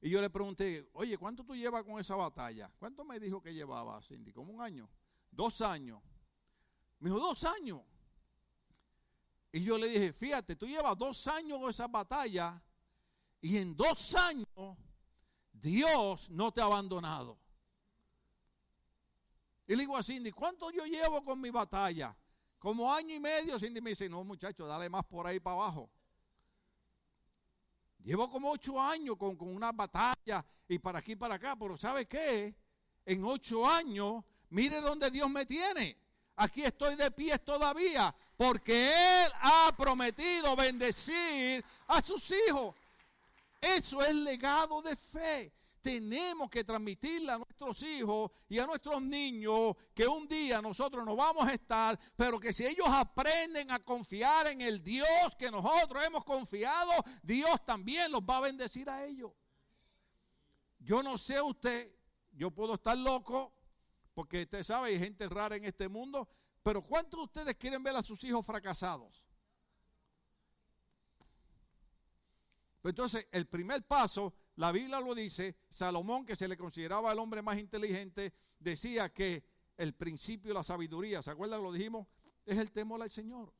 Y 0.00 0.10
yo 0.10 0.20
le 0.20 0.30
pregunté, 0.30 0.88
oye, 0.92 1.16
¿cuánto 1.18 1.44
tú 1.44 1.54
llevas 1.54 1.84
con 1.84 1.98
esa 1.98 2.14
batalla? 2.14 2.70
¿Cuánto 2.78 3.04
me 3.04 3.18
dijo 3.18 3.40
que 3.40 3.52
llevaba, 3.52 4.00
Cindy? 4.02 4.32
¿Como 4.32 4.52
un 4.52 4.60
año? 4.60 4.88
Dos 5.30 5.60
años. 5.60 6.00
Me 6.98 7.10
dijo, 7.10 7.20
dos 7.20 7.44
años. 7.44 7.80
Y 9.50 9.62
yo 9.64 9.78
le 9.78 9.88
dije, 9.88 10.12
fíjate, 10.12 10.56
tú 10.56 10.66
llevas 10.66 10.96
dos 10.96 11.26
años 11.26 11.58
con 11.58 11.70
esa 11.70 11.86
batalla 11.86 12.62
y 13.40 13.56
en 13.56 13.76
dos 13.76 14.14
años 14.14 14.76
Dios 15.52 16.28
no 16.30 16.52
te 16.52 16.60
ha 16.60 16.64
abandonado. 16.64 17.38
Y 19.68 19.76
le 19.76 19.82
digo 19.82 19.98
a 19.98 20.02
Cindy, 20.02 20.32
¿cuánto 20.32 20.70
yo 20.70 20.86
llevo 20.86 21.22
con 21.22 21.38
mi 21.38 21.50
batalla? 21.50 22.16
Como 22.58 22.90
año 22.90 23.14
y 23.14 23.20
medio. 23.20 23.58
Cindy 23.58 23.82
me 23.82 23.90
dice, 23.90 24.08
no 24.08 24.24
muchacho, 24.24 24.66
dale 24.66 24.88
más 24.88 25.04
por 25.04 25.26
ahí 25.26 25.38
para 25.38 25.56
abajo. 25.56 25.90
Llevo 28.02 28.30
como 28.30 28.50
ocho 28.50 28.80
años 28.80 29.18
con, 29.18 29.36
con 29.36 29.54
una 29.54 29.70
batalla 29.70 30.42
y 30.66 30.78
para 30.78 31.00
aquí 31.00 31.16
para 31.16 31.34
acá, 31.34 31.54
pero 31.54 31.76
¿sabe 31.76 32.06
qué? 32.06 32.56
En 33.04 33.22
ocho 33.22 33.66
años, 33.66 34.24
mire 34.48 34.80
dónde 34.80 35.10
Dios 35.10 35.28
me 35.28 35.44
tiene. 35.44 35.98
Aquí 36.36 36.64
estoy 36.64 36.96
de 36.96 37.10
pie 37.10 37.38
todavía, 37.38 38.14
porque 38.38 38.88
Él 39.24 39.32
ha 39.38 39.74
prometido 39.76 40.56
bendecir 40.56 41.62
a 41.88 42.00
sus 42.00 42.32
hijos. 42.48 42.74
Eso 43.60 44.02
es 44.02 44.14
legado 44.14 44.80
de 44.80 44.96
fe 44.96 45.57
tenemos 45.88 46.50
que 46.50 46.62
transmitirle 46.64 47.32
a 47.32 47.38
nuestros 47.38 47.82
hijos 47.82 48.30
y 48.46 48.58
a 48.58 48.66
nuestros 48.66 49.00
niños 49.00 49.74
que 49.94 50.06
un 50.06 50.28
día 50.28 50.60
nosotros 50.60 51.02
no 51.02 51.16
vamos 51.16 51.48
a 51.48 51.54
estar, 51.54 51.98
pero 52.14 52.38
que 52.38 52.52
si 52.52 52.66
ellos 52.66 52.86
aprenden 52.90 53.70
a 53.70 53.78
confiar 53.78 54.48
en 54.48 54.60
el 54.60 54.84
Dios 54.84 55.08
que 55.38 55.50
nosotros 55.50 56.04
hemos 56.04 56.26
confiado, 56.26 56.92
Dios 57.22 57.64
también 57.64 58.12
los 58.12 58.20
va 58.20 58.36
a 58.36 58.40
bendecir 58.42 58.90
a 58.90 59.06
ellos. 59.06 59.32
Yo 60.78 61.02
no 61.02 61.16
sé 61.16 61.40
usted, 61.40 61.90
yo 62.32 62.50
puedo 62.50 62.74
estar 62.74 62.98
loco, 62.98 63.54
porque 64.12 64.42
usted 64.42 64.62
sabe, 64.64 64.90
hay 64.90 64.98
gente 64.98 65.26
rara 65.26 65.56
en 65.56 65.64
este 65.64 65.88
mundo, 65.88 66.28
pero 66.62 66.82
¿cuántos 66.82 67.18
de 67.18 67.24
ustedes 67.24 67.56
quieren 67.56 67.82
ver 67.82 67.96
a 67.96 68.02
sus 68.02 68.22
hijos 68.24 68.44
fracasados? 68.44 69.24
Pues 72.82 72.92
entonces, 72.92 73.26
el 73.32 73.46
primer 73.46 73.86
paso 73.86 74.34
la 74.58 74.72
Biblia 74.72 75.00
lo 75.00 75.14
dice, 75.14 75.54
Salomón, 75.70 76.26
que 76.26 76.34
se 76.34 76.48
le 76.48 76.56
consideraba 76.56 77.12
el 77.12 77.18
hombre 77.20 77.42
más 77.42 77.58
inteligente, 77.58 78.32
decía 78.58 79.08
que 79.08 79.44
el 79.76 79.94
principio 79.94 80.48
de 80.48 80.54
la 80.54 80.64
sabiduría, 80.64 81.22
¿se 81.22 81.30
acuerdan? 81.30 81.62
Lo 81.62 81.72
dijimos, 81.72 82.08
es 82.44 82.58
el 82.58 82.72
temor 82.72 83.00
al 83.00 83.10
Señor. 83.10 83.54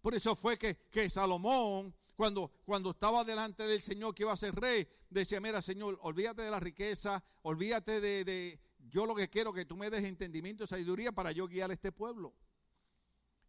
Por 0.00 0.14
eso 0.14 0.36
fue 0.36 0.56
que, 0.56 0.76
que 0.88 1.10
Salomón, 1.10 1.92
cuando, 2.14 2.52
cuando 2.64 2.92
estaba 2.92 3.24
delante 3.24 3.64
del 3.64 3.82
Señor 3.82 4.14
que 4.14 4.22
iba 4.22 4.32
a 4.32 4.36
ser 4.36 4.54
rey, 4.54 4.86
decía, 5.10 5.40
mira 5.40 5.60
Señor, 5.62 5.98
olvídate 6.02 6.42
de 6.42 6.52
la 6.52 6.60
riqueza, 6.60 7.24
olvídate 7.42 8.00
de, 8.00 8.24
de 8.24 8.60
yo 8.88 9.04
lo 9.04 9.16
que 9.16 9.28
quiero 9.28 9.52
que 9.52 9.64
tú 9.64 9.76
me 9.76 9.90
des 9.90 10.04
entendimiento 10.04 10.62
y 10.62 10.68
sabiduría 10.68 11.10
para 11.10 11.32
yo 11.32 11.48
guiar 11.48 11.72
a 11.72 11.74
este 11.74 11.90
pueblo. 11.90 12.36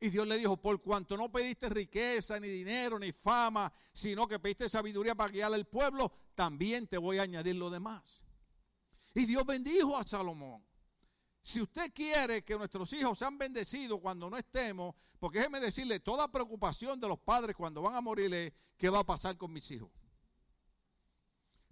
Y 0.06 0.12
Dios 0.12 0.28
le 0.28 0.38
dijo, 0.38 0.56
por 0.56 0.80
cuanto 0.84 1.18
no 1.18 1.32
pediste 1.32 1.68
riqueza, 1.68 2.40
ni 2.40 2.48
dinero, 2.48 3.00
ni 3.00 3.12
fama, 3.12 3.74
sino 3.92 4.28
que 4.28 4.38
pediste 4.38 4.70
sabiduría 4.70 5.16
para 5.16 5.32
guiar 5.32 5.52
al 5.52 5.66
pueblo, 5.66 6.12
también 6.36 6.86
te 6.86 7.00
voy 7.00 7.18
a 7.18 7.24
añadir 7.24 7.56
lo 7.56 7.72
demás. 7.72 8.24
Y 9.16 9.26
Dios 9.26 9.44
bendijo 9.48 9.98
a 9.98 10.04
Salomón. 10.04 10.64
Si 11.42 11.60
usted 11.60 11.92
quiere 11.92 12.44
que 12.44 12.56
nuestros 12.56 12.94
hijos 12.94 13.18
sean 13.18 13.40
bendecidos 13.40 14.00
cuando 14.00 14.30
no 14.30 14.38
estemos, 14.38 14.94
porque 15.18 15.40
déjeme 15.40 15.60
decirle, 15.60 16.00
toda 16.00 16.32
preocupación 16.32 17.00
de 17.00 17.08
los 17.08 17.18
padres 17.18 17.56
cuando 17.56 17.82
van 17.82 17.96
a 17.96 18.02
morir 18.02 18.32
es, 18.32 18.54
¿qué 18.78 18.92
va 18.92 19.00
a 19.00 19.04
pasar 19.04 19.36
con 19.38 19.52
mis 19.52 19.72
hijos? 19.72 19.90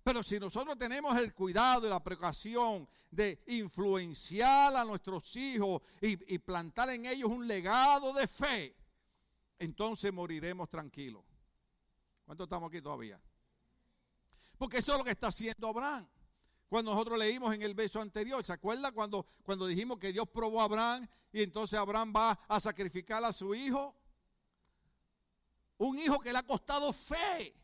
Pero 0.03 0.21
si 0.21 0.37
nosotros 0.37 0.77
tenemos 0.77 1.17
el 1.17 1.33
cuidado 1.33 1.87
y 1.87 1.89
la 1.89 2.03
precaución 2.03 2.87
de 3.09 3.41
influenciar 3.47 4.75
a 4.75 4.83
nuestros 4.83 5.33
hijos 5.37 5.81
y, 6.01 6.37
plantar 6.39 6.89
en 6.89 7.05
ellos 7.05 7.29
un 7.29 7.47
legado 7.47 8.11
de 8.11 8.27
fe, 8.27 8.75
entonces 9.57 10.11
moriremos 10.11 10.69
tranquilos. 10.69 11.23
¿Cuántos 12.25 12.45
estamos 12.45 12.69
aquí 12.69 12.81
todavía? 12.81 13.19
Porque 14.57 14.79
eso 14.79 14.91
es 14.91 14.97
lo 14.97 15.03
que 15.05 15.11
está 15.11 15.27
haciendo 15.27 15.67
Abraham. 15.69 16.05
Cuando 16.67 16.91
nosotros 16.91 17.19
leímos 17.19 17.53
en 17.53 17.61
el 17.61 17.73
verso 17.73 18.01
anterior, 18.01 18.43
¿se 18.43 18.51
acuerda 18.51 18.91
cuando, 18.91 19.25
cuando 19.43 19.67
dijimos 19.67 19.99
que 19.99 20.11
Dios 20.11 20.27
probó 20.27 20.59
a 20.61 20.65
Abraham 20.65 21.07
y 21.31 21.43
entonces 21.43 21.79
Abraham 21.79 22.11
va 22.13 22.31
a 22.47 22.59
sacrificar 22.59 23.23
a 23.23 23.31
su 23.31 23.55
hijo? 23.55 23.95
Un 25.77 25.97
hijo 25.99 26.19
que 26.19 26.33
le 26.33 26.39
ha 26.39 26.43
costado 26.43 26.91
fe. 26.91 27.55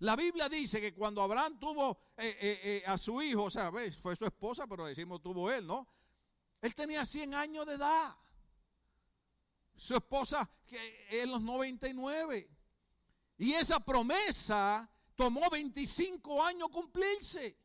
La 0.00 0.16
Biblia 0.16 0.48
dice 0.48 0.80
que 0.80 0.94
cuando 0.94 1.22
Abraham 1.22 1.58
tuvo 1.58 1.90
eh, 2.16 2.36
eh, 2.40 2.60
eh, 2.62 2.82
a 2.86 2.96
su 2.96 3.20
hijo, 3.20 3.44
o 3.44 3.50
sea, 3.50 3.70
fue 3.70 4.16
su 4.16 4.24
esposa, 4.24 4.66
pero 4.66 4.86
decimos 4.86 5.20
tuvo 5.20 5.50
él, 5.50 5.66
¿no? 5.66 5.86
Él 6.62 6.74
tenía 6.74 7.04
100 7.04 7.34
años 7.34 7.66
de 7.66 7.74
edad. 7.74 8.16
Su 9.76 9.94
esposa 9.94 10.50
en 11.10 11.30
los 11.30 11.42
99. 11.42 12.50
Y 13.36 13.52
esa 13.52 13.78
promesa 13.78 14.90
tomó 15.14 15.50
25 15.50 16.42
años 16.44 16.70
cumplirse. 16.70 17.58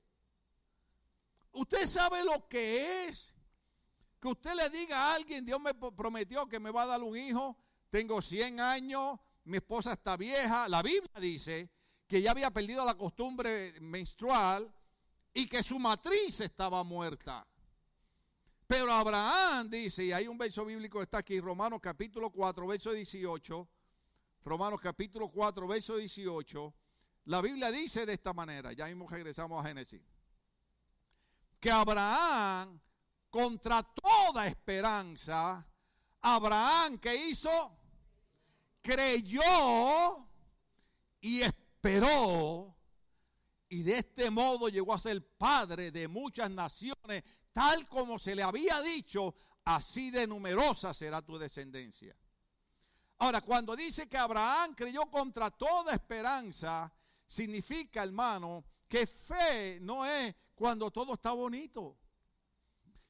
Usted 1.54 1.88
sabe 1.88 2.24
lo 2.26 2.50
que 2.50 3.08
es. 3.08 3.34
Que 4.20 4.28
usted 4.28 4.56
le 4.56 4.70
diga 4.70 4.98
a 4.98 5.16
alguien, 5.16 5.46
Dios 5.46 5.60
me 5.62 5.74
prometió 5.74 6.48
que 6.48 6.60
me 6.60 6.72
va 6.72 6.84
a 6.84 6.88
dar 6.88 7.04
un 7.04 7.16
hijo, 7.16 7.58
tengo 7.90 8.22
100 8.22 8.60
años, 8.60 9.20
mi 9.46 9.58
esposa 9.58 9.94
está 9.94 10.18
vieja. 10.18 10.68
La 10.68 10.82
Biblia 10.82 11.20
dice 11.20 11.70
que 12.16 12.22
ya 12.22 12.32
había 12.32 12.50
perdido 12.50 12.86
la 12.86 12.96
costumbre 12.96 13.74
menstrual 13.82 14.74
y 15.34 15.48
que 15.48 15.62
su 15.62 15.78
matriz 15.78 16.40
estaba 16.40 16.82
muerta. 16.82 17.46
Pero 18.66 18.90
Abraham 18.90 19.70
dice, 19.70 20.06
y 20.06 20.14
hay 20.14 20.26
un 20.26 20.38
verso 20.38 20.64
bíblico 20.64 21.00
que 21.00 21.04
está 21.04 21.18
aquí, 21.18 21.42
Romanos 21.42 21.82
capítulo 21.84 22.30
4, 22.30 22.68
verso 22.68 22.94
18, 22.94 23.68
Romanos 24.46 24.80
capítulo 24.80 25.28
4, 25.28 25.68
verso 25.68 25.98
18, 25.98 26.74
la 27.26 27.42
Biblia 27.42 27.70
dice 27.70 28.06
de 28.06 28.14
esta 28.14 28.32
manera, 28.32 28.72
ya 28.72 28.86
mismo 28.86 29.10
regresamos 29.10 29.62
a 29.62 29.68
Génesis, 29.68 30.02
que 31.60 31.70
Abraham, 31.70 32.80
contra 33.30 33.84
toda 33.84 34.48
esperanza, 34.48 35.68
Abraham 36.22 36.98
que 36.98 37.14
hizo, 37.14 37.78
creyó 38.82 40.26
y 41.20 41.42
esperó 41.42 41.65
pero 41.86 42.76
y 43.70 43.84
de 43.84 44.00
este 44.00 44.32
modo 44.32 44.70
llegó 44.70 44.92
a 44.92 44.98
ser 44.98 45.24
padre 45.38 45.92
de 45.92 46.08
muchas 46.08 46.50
naciones, 46.50 47.24
tal 47.54 47.88
como 47.88 48.18
se 48.18 48.34
le 48.34 48.42
había 48.42 48.82
dicho, 48.82 49.36
así 49.66 50.10
de 50.10 50.26
numerosa 50.26 50.96
será 50.96 51.22
tu 51.22 51.38
descendencia. 51.38 52.18
Ahora, 53.20 53.42
cuando 53.42 53.76
dice 53.76 54.10
que 54.10 54.18
Abraham 54.18 54.74
creyó 54.74 55.06
contra 55.12 55.52
toda 55.52 55.94
esperanza, 55.94 56.92
significa, 57.28 58.02
hermano, 58.02 58.66
que 58.88 59.06
fe 59.06 59.78
no 59.80 60.08
es 60.08 60.34
cuando 60.56 60.90
todo 60.90 61.14
está 61.14 61.34
bonito. 61.34 62.00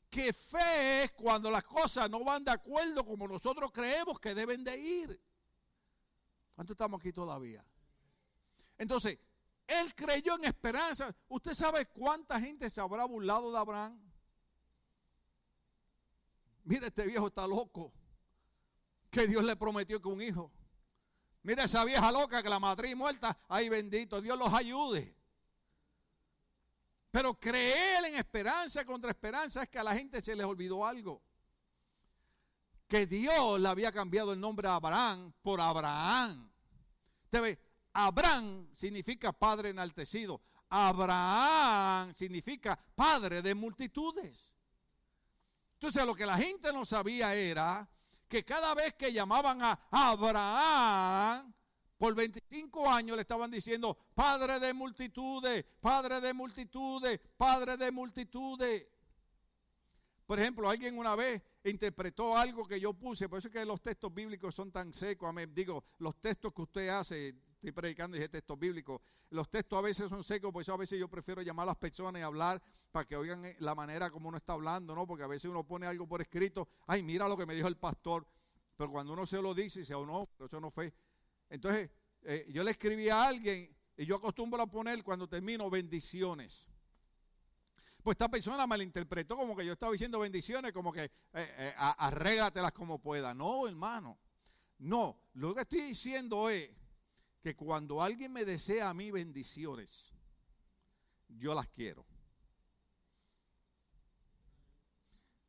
Que 0.10 0.34
fe 0.34 1.04
es 1.06 1.12
cuando 1.14 1.50
las 1.50 1.64
cosas 1.64 2.10
no 2.10 2.26
van 2.26 2.44
de 2.44 2.52
acuerdo 2.52 3.06
como 3.06 3.26
nosotros 3.26 3.72
creemos 3.72 4.20
que 4.20 4.36
deben 4.36 4.66
de 4.66 4.78
ir. 4.78 5.22
¿Cuánto 6.54 6.74
estamos 6.74 7.00
aquí 7.00 7.14
todavía? 7.14 7.66
Entonces, 8.78 9.18
él 9.68 9.94
creyó 9.96 10.36
en 10.36 10.46
esperanza. 10.46 11.16
¿Usted 11.28 11.54
sabe 11.54 11.86
cuánta 11.88 12.40
gente 12.40 12.70
se 12.70 12.82
habrá 12.82 13.06
burlado 13.06 13.52
de 13.52 13.58
Abraham? 13.58 14.00
Mira, 16.64 16.88
este 16.88 17.06
viejo 17.06 17.28
está 17.28 17.48
loco. 17.48 17.94
Que 19.10 19.28
Dios 19.28 19.44
le 19.44 19.56
prometió 19.56 20.02
que 20.02 20.08
un 20.08 20.22
hijo. 20.22 20.52
Mira 21.44 21.64
esa 21.64 21.86
vieja 21.86 22.12
loca 22.12 22.42
que 22.42 22.50
la 22.50 22.60
matriz 22.60 22.96
muerta. 22.96 23.38
Ay, 23.48 23.70
bendito, 23.70 24.20
Dios 24.20 24.38
los 24.38 24.52
ayude. 24.54 25.16
Pero 27.12 27.34
creer 27.40 28.04
en 28.06 28.16
esperanza 28.16 28.84
contra 28.84 29.12
esperanza 29.12 29.64
es 29.64 29.70
que 29.70 29.80
a 29.80 29.84
la 29.84 29.96
gente 29.96 30.22
se 30.22 30.36
les 30.36 30.46
olvidó 30.46 30.86
algo. 30.86 31.22
Que 32.88 33.08
Dios 33.08 33.60
le 33.60 33.70
había 33.70 33.92
cambiado 33.92 34.34
el 34.34 34.40
nombre 34.40 34.68
a 34.68 34.76
Abraham 34.76 35.32
por 35.42 35.62
Abraham. 35.62 36.52
Usted 37.24 37.42
ve, 37.42 37.60
Abraham 37.98 38.68
significa 38.76 39.32
padre 39.32 39.70
enaltecido. 39.70 40.42
Abraham 40.70 42.14
significa 42.14 42.78
padre 42.94 43.42
de 43.42 43.56
multitudes. 43.56 44.54
Entonces 45.76 46.06
lo 46.06 46.14
que 46.14 46.26
la 46.26 46.38
gente 46.38 46.74
no 46.74 46.86
sabía 46.86 47.34
era 47.34 47.90
que 48.28 48.44
cada 48.44 48.74
vez 48.74 48.96
que 48.96 49.14
llamaban 49.14 49.62
a 49.62 49.80
Abraham, 49.92 51.54
por 51.98 52.14
25 52.14 52.92
años 52.92 53.16
le 53.16 53.22
estaban 53.22 53.50
diciendo, 53.50 53.98
Padre 54.14 54.60
de 54.60 54.74
multitudes, 54.74 55.64
Padre 55.80 56.20
de 56.20 56.34
multitudes, 56.34 57.22
Padre 57.38 57.78
de 57.78 57.92
multitudes. 57.92 58.88
Por 60.26 60.40
ejemplo, 60.40 60.70
alguien 60.70 60.98
una 60.98 61.16
vez 61.16 61.42
interpretó 61.64 62.38
algo 62.38 62.68
que 62.68 62.80
yo 62.80 62.94
puse, 62.94 63.30
por 63.30 63.40
eso 63.40 63.48
es 63.48 63.54
que 63.54 63.64
los 63.64 63.82
textos 63.82 64.14
bíblicos 64.14 64.54
son 64.54 64.72
tan 64.72 64.94
secos. 64.94 65.34
Digo, 65.54 65.86
los 66.00 66.20
textos 66.20 66.52
que 66.54 66.62
usted 66.64 66.90
hace, 66.90 67.36
estoy 67.66 67.82
predicando 67.82 68.16
y 68.16 68.20
dije 68.20 68.30
textos 68.30 68.60
bíblicos, 68.60 69.02
los 69.32 69.50
textos 69.50 69.80
a 69.80 69.82
veces 69.82 70.08
son 70.08 70.24
secos, 70.24 70.52
por 70.52 70.62
eso 70.62 70.74
a 70.74 70.78
veces 70.78 71.00
yo 71.00 71.08
prefiero 71.08 71.42
llamar 71.42 71.64
a 71.64 71.68
las 71.68 71.78
personas 71.78 72.20
y 72.20 72.24
hablar 72.24 72.62
para 72.92 73.06
que 73.06 73.16
oigan 73.16 73.44
eh, 73.46 73.56
la 73.60 73.74
manera 73.74 74.12
como 74.12 74.30
uno 74.30 74.38
está 74.38 74.54
hablando, 74.54 74.94
¿no? 74.94 75.08
Porque 75.08 75.24
a 75.24 75.28
veces 75.28 75.50
uno 75.50 75.64
pone 75.64 75.88
algo 75.88 76.08
por 76.08 76.22
escrito, 76.22 76.68
ay, 76.86 77.02
mira 77.02 77.28
lo 77.28 77.36
que 77.36 77.46
me 77.46 77.56
dijo 77.56 77.68
el 77.68 77.78
pastor, 77.78 78.28
pero 78.78 78.92
cuando 78.92 79.14
uno 79.14 79.26
se 79.26 79.42
lo 79.42 79.56
dice, 79.56 79.80
dice, 79.80 79.96
o 79.96 80.02
oh, 80.02 80.06
no, 80.06 80.30
pero 80.38 80.46
eso 80.46 80.60
no 80.60 80.70
fue. 80.70 80.94
Entonces, 81.50 81.90
eh, 82.22 82.46
yo 82.50 82.64
le 82.64 82.72
escribí 82.72 83.10
a 83.10 83.24
alguien 83.24 83.76
y 83.98 84.06
yo 84.06 84.18
acostumbro 84.18 84.62
a 84.62 84.68
poner 84.68 85.04
cuando 85.04 85.28
termino 85.28 85.70
bendiciones. 85.70 86.70
Pues 88.04 88.16
esta 88.16 88.30
persona 88.30 88.68
malinterpretó 88.68 89.36
como 89.36 89.56
que 89.56 89.66
yo 89.66 89.74
estaba 89.74 89.92
diciendo 89.92 90.20
bendiciones, 90.20 90.72
como 90.72 90.94
que 90.94 91.06
eh, 91.06 91.12
eh 91.34 92.72
como 92.74 93.00
pueda. 93.00 93.34
No, 93.34 93.68
hermano. 93.68 94.20
No, 94.78 95.18
lo 95.34 95.56
que 95.56 95.62
estoy 95.62 95.82
diciendo 95.82 96.50
es 96.50 96.70
que 97.46 97.56
cuando 97.56 98.02
alguien 98.02 98.34
me 98.34 98.44
desea 98.44 98.90
a 98.90 98.94
mí 98.96 99.12
bendiciones, 99.12 100.12
yo 101.28 101.54
las 101.54 101.68
quiero. 101.68 102.04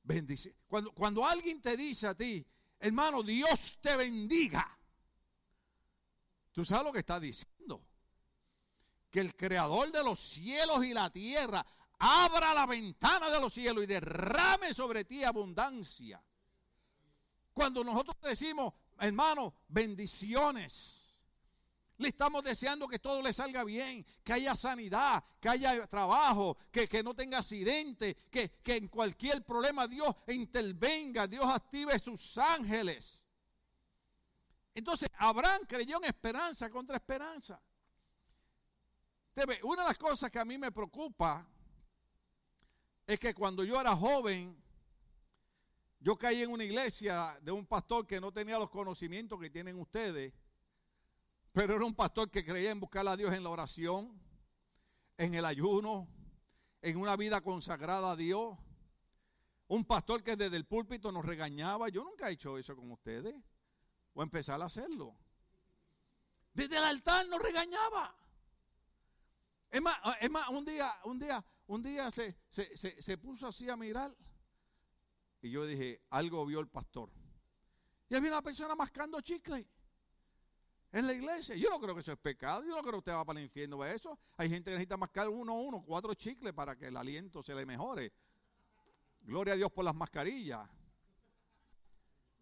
Bendiciones. 0.02 0.60
Cuando, 0.66 0.92
cuando 0.92 1.24
alguien 1.24 1.62
te 1.62 1.74
dice 1.74 2.06
a 2.06 2.14
ti, 2.14 2.46
hermano, 2.80 3.22
Dios 3.22 3.78
te 3.80 3.96
bendiga, 3.96 4.78
tú 6.52 6.66
sabes 6.66 6.84
lo 6.84 6.92
que 6.92 6.98
está 6.98 7.18
diciendo. 7.18 7.82
Que 9.10 9.20
el 9.20 9.34
creador 9.34 9.90
de 9.90 10.04
los 10.04 10.20
cielos 10.20 10.84
y 10.84 10.92
la 10.92 11.08
tierra 11.08 11.64
abra 11.98 12.52
la 12.52 12.66
ventana 12.66 13.30
de 13.30 13.40
los 13.40 13.54
cielos 13.54 13.84
y 13.84 13.86
derrame 13.86 14.74
sobre 14.74 15.06
ti 15.06 15.24
abundancia. 15.24 16.22
Cuando 17.54 17.82
nosotros 17.82 18.16
decimos, 18.20 18.74
hermano, 18.98 19.54
bendiciones. 19.68 21.05
Le 21.98 22.08
estamos 22.08 22.42
deseando 22.44 22.86
que 22.86 22.98
todo 22.98 23.22
le 23.22 23.32
salga 23.32 23.64
bien, 23.64 24.04
que 24.22 24.34
haya 24.34 24.54
sanidad, 24.54 25.24
que 25.40 25.48
haya 25.48 25.86
trabajo, 25.86 26.58
que, 26.70 27.02
no 27.02 27.14
tenga 27.14 27.38
accidente, 27.38 28.14
que, 28.30 28.50
que 28.62 28.76
en 28.76 28.88
cualquier 28.88 29.44
problema 29.44 29.88
Dios 29.88 30.14
intervenga, 30.28 31.26
Dios 31.26 31.46
active 31.46 31.98
sus 31.98 32.36
ángeles. 32.36 33.22
Entonces, 34.74 35.08
Abraham 35.16 35.62
creyó 35.66 35.96
en 35.96 36.04
esperanza 36.04 36.68
contra 36.68 36.96
esperanza. 36.96 37.60
Una 39.62 39.82
de 39.82 39.88
las 39.88 39.98
cosas 39.98 40.30
que 40.30 40.38
a 40.38 40.44
mí 40.44 40.58
me 40.58 40.70
preocupa 40.70 41.46
es 43.06 43.18
que 43.18 43.34
cuando 43.34 43.64
yo 43.64 43.80
era 43.80 43.96
joven, 43.96 44.62
yo 46.00 46.16
caí 46.16 46.42
en 46.42 46.50
una 46.50 46.64
iglesia 46.64 47.38
de 47.42 47.52
un 47.52 47.66
pastor 47.66 48.06
que 48.06 48.20
no 48.20 48.32
tenía 48.32 48.58
los 48.58 48.70
conocimientos 48.70 49.40
que 49.40 49.50
tienen 49.50 49.78
ustedes, 49.78 50.32
pero 51.56 51.74
era 51.74 51.86
un 51.86 51.94
pastor 51.94 52.30
que 52.30 52.44
creía 52.44 52.70
en 52.70 52.80
buscar 52.80 53.08
a 53.08 53.16
Dios 53.16 53.32
en 53.32 53.42
la 53.42 53.48
oración, 53.48 54.20
en 55.16 55.32
el 55.32 55.46
ayuno, 55.46 56.06
en 56.82 56.98
una 56.98 57.16
vida 57.16 57.40
consagrada 57.40 58.10
a 58.10 58.16
Dios. 58.16 58.58
Un 59.66 59.86
pastor 59.86 60.22
que 60.22 60.36
desde 60.36 60.58
el 60.58 60.66
púlpito 60.66 61.10
nos 61.10 61.24
regañaba. 61.24 61.88
Yo 61.88 62.04
nunca 62.04 62.28
he 62.28 62.34
hecho 62.34 62.58
eso 62.58 62.76
con 62.76 62.92
ustedes. 62.92 63.34
O 64.12 64.22
empezar 64.22 64.60
a 64.60 64.66
hacerlo. 64.66 65.16
Desde 66.52 66.76
el 66.76 66.84
altar 66.84 67.26
nos 67.26 67.40
regañaba. 67.40 68.14
Es 69.70 69.80
más, 69.80 69.96
es 70.20 70.30
más 70.30 70.50
un 70.50 70.62
día, 70.62 70.94
un 71.04 71.18
día 71.18 71.42
un 71.68 71.82
día 71.82 72.10
se, 72.10 72.36
se, 72.50 73.16
puso 73.16 73.46
así 73.46 73.70
a 73.70 73.78
mirar 73.78 74.14
y 75.40 75.50
yo 75.50 75.64
dije, 75.64 76.02
algo 76.10 76.44
vio 76.44 76.60
el 76.60 76.68
pastor. 76.68 77.10
Y 78.10 78.14
había 78.14 78.32
una 78.32 78.42
persona 78.42 78.74
mascando 78.74 79.22
chicle 79.22 79.66
en 80.98 81.06
la 81.06 81.12
iglesia. 81.12 81.54
Yo 81.56 81.68
no 81.68 81.78
creo 81.78 81.94
que 81.94 82.00
eso 82.00 82.12
es 82.12 82.18
pecado. 82.18 82.64
Yo 82.64 82.74
no 82.74 82.80
creo 82.80 82.92
que 82.92 82.98
usted 82.98 83.12
va 83.12 83.24
para 83.24 83.38
el 83.38 83.44
infierno 83.44 83.82
de 83.82 83.94
eso. 83.94 84.18
Hay 84.38 84.48
gente 84.48 84.70
que 84.70 84.76
necesita 84.76 84.96
mascar 84.96 85.28
uno 85.28 85.54
uno, 85.54 85.82
cuatro 85.84 86.14
chicles 86.14 86.54
para 86.54 86.74
que 86.74 86.86
el 86.86 86.96
aliento 86.96 87.42
se 87.42 87.54
le 87.54 87.66
mejore. 87.66 88.12
Gloria 89.20 89.52
a 89.52 89.56
Dios 89.56 89.70
por 89.70 89.84
las 89.84 89.94
mascarillas. 89.94 90.66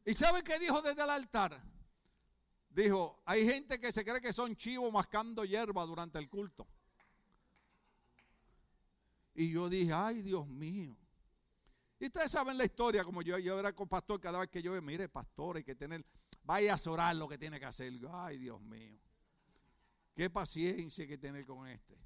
¿Y 0.04 0.14
sabe 0.14 0.44
qué 0.44 0.58
dijo 0.60 0.80
desde 0.82 1.02
el 1.02 1.10
altar? 1.10 1.60
Dijo, 2.70 3.20
hay 3.24 3.44
gente 3.44 3.80
que 3.80 3.90
se 3.90 4.04
cree 4.04 4.20
que 4.20 4.32
son 4.32 4.54
chivos 4.54 4.92
mascando 4.92 5.44
hierba 5.44 5.84
durante 5.84 6.18
el 6.20 6.28
culto. 6.28 6.66
Y 9.34 9.50
yo 9.50 9.68
dije, 9.68 9.92
ay 9.92 10.22
Dios 10.22 10.46
mío. 10.46 10.96
Y 11.98 12.06
ustedes 12.06 12.30
saben 12.30 12.56
la 12.58 12.64
historia, 12.64 13.02
como 13.02 13.22
yo, 13.22 13.38
yo 13.38 13.58
era 13.58 13.72
con 13.72 13.88
pastor, 13.88 14.20
cada 14.20 14.38
vez 14.38 14.48
que 14.48 14.62
yo 14.62 14.80
mire, 14.82 15.08
pastor, 15.08 15.56
hay 15.56 15.64
que 15.64 15.74
tener, 15.74 16.04
vaya 16.44 16.74
a 16.74 16.90
orar 16.90 17.16
lo 17.16 17.28
que 17.28 17.38
tiene 17.38 17.58
que 17.58 17.66
hacer. 17.66 17.92
Ay 18.12 18.38
Dios 18.38 18.60
mío. 18.60 18.98
Qué 20.14 20.30
paciencia 20.30 21.02
hay 21.02 21.08
que 21.08 21.18
tener 21.18 21.44
con 21.44 21.66
este. 21.66 21.98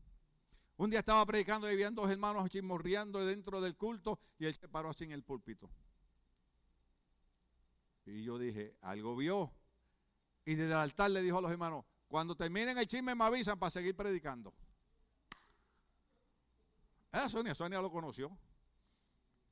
Un 0.76 0.90
día 0.90 1.00
estaba 1.00 1.26
predicando 1.26 1.68
y 1.68 1.72
habían 1.72 1.94
dos 1.94 2.08
hermanos 2.10 2.48
chismorreando 2.48 3.24
dentro 3.26 3.60
del 3.60 3.76
culto 3.76 4.20
y 4.38 4.46
él 4.46 4.54
se 4.54 4.68
paró 4.68 4.90
así 4.90 5.04
en 5.04 5.12
el 5.12 5.24
púlpito. 5.24 5.68
Y 8.06 8.22
yo 8.22 8.38
dije, 8.38 8.76
algo 8.80 9.16
vio. 9.16 9.52
Y 10.44 10.54
desde 10.54 10.72
el 10.72 10.78
altar 10.78 11.10
le 11.10 11.20
dijo 11.20 11.38
a 11.38 11.40
los 11.42 11.50
hermanos, 11.50 11.84
cuando 12.06 12.34
terminen 12.34 12.78
el 12.78 12.86
chisme 12.86 13.14
me 13.14 13.24
avisan 13.24 13.58
para 13.58 13.70
seguir 13.70 13.94
predicando. 13.94 14.54
Ah, 17.10 17.28
Sonia, 17.28 17.54
Sonia 17.54 17.82
lo 17.82 17.90
conoció. 17.90 18.30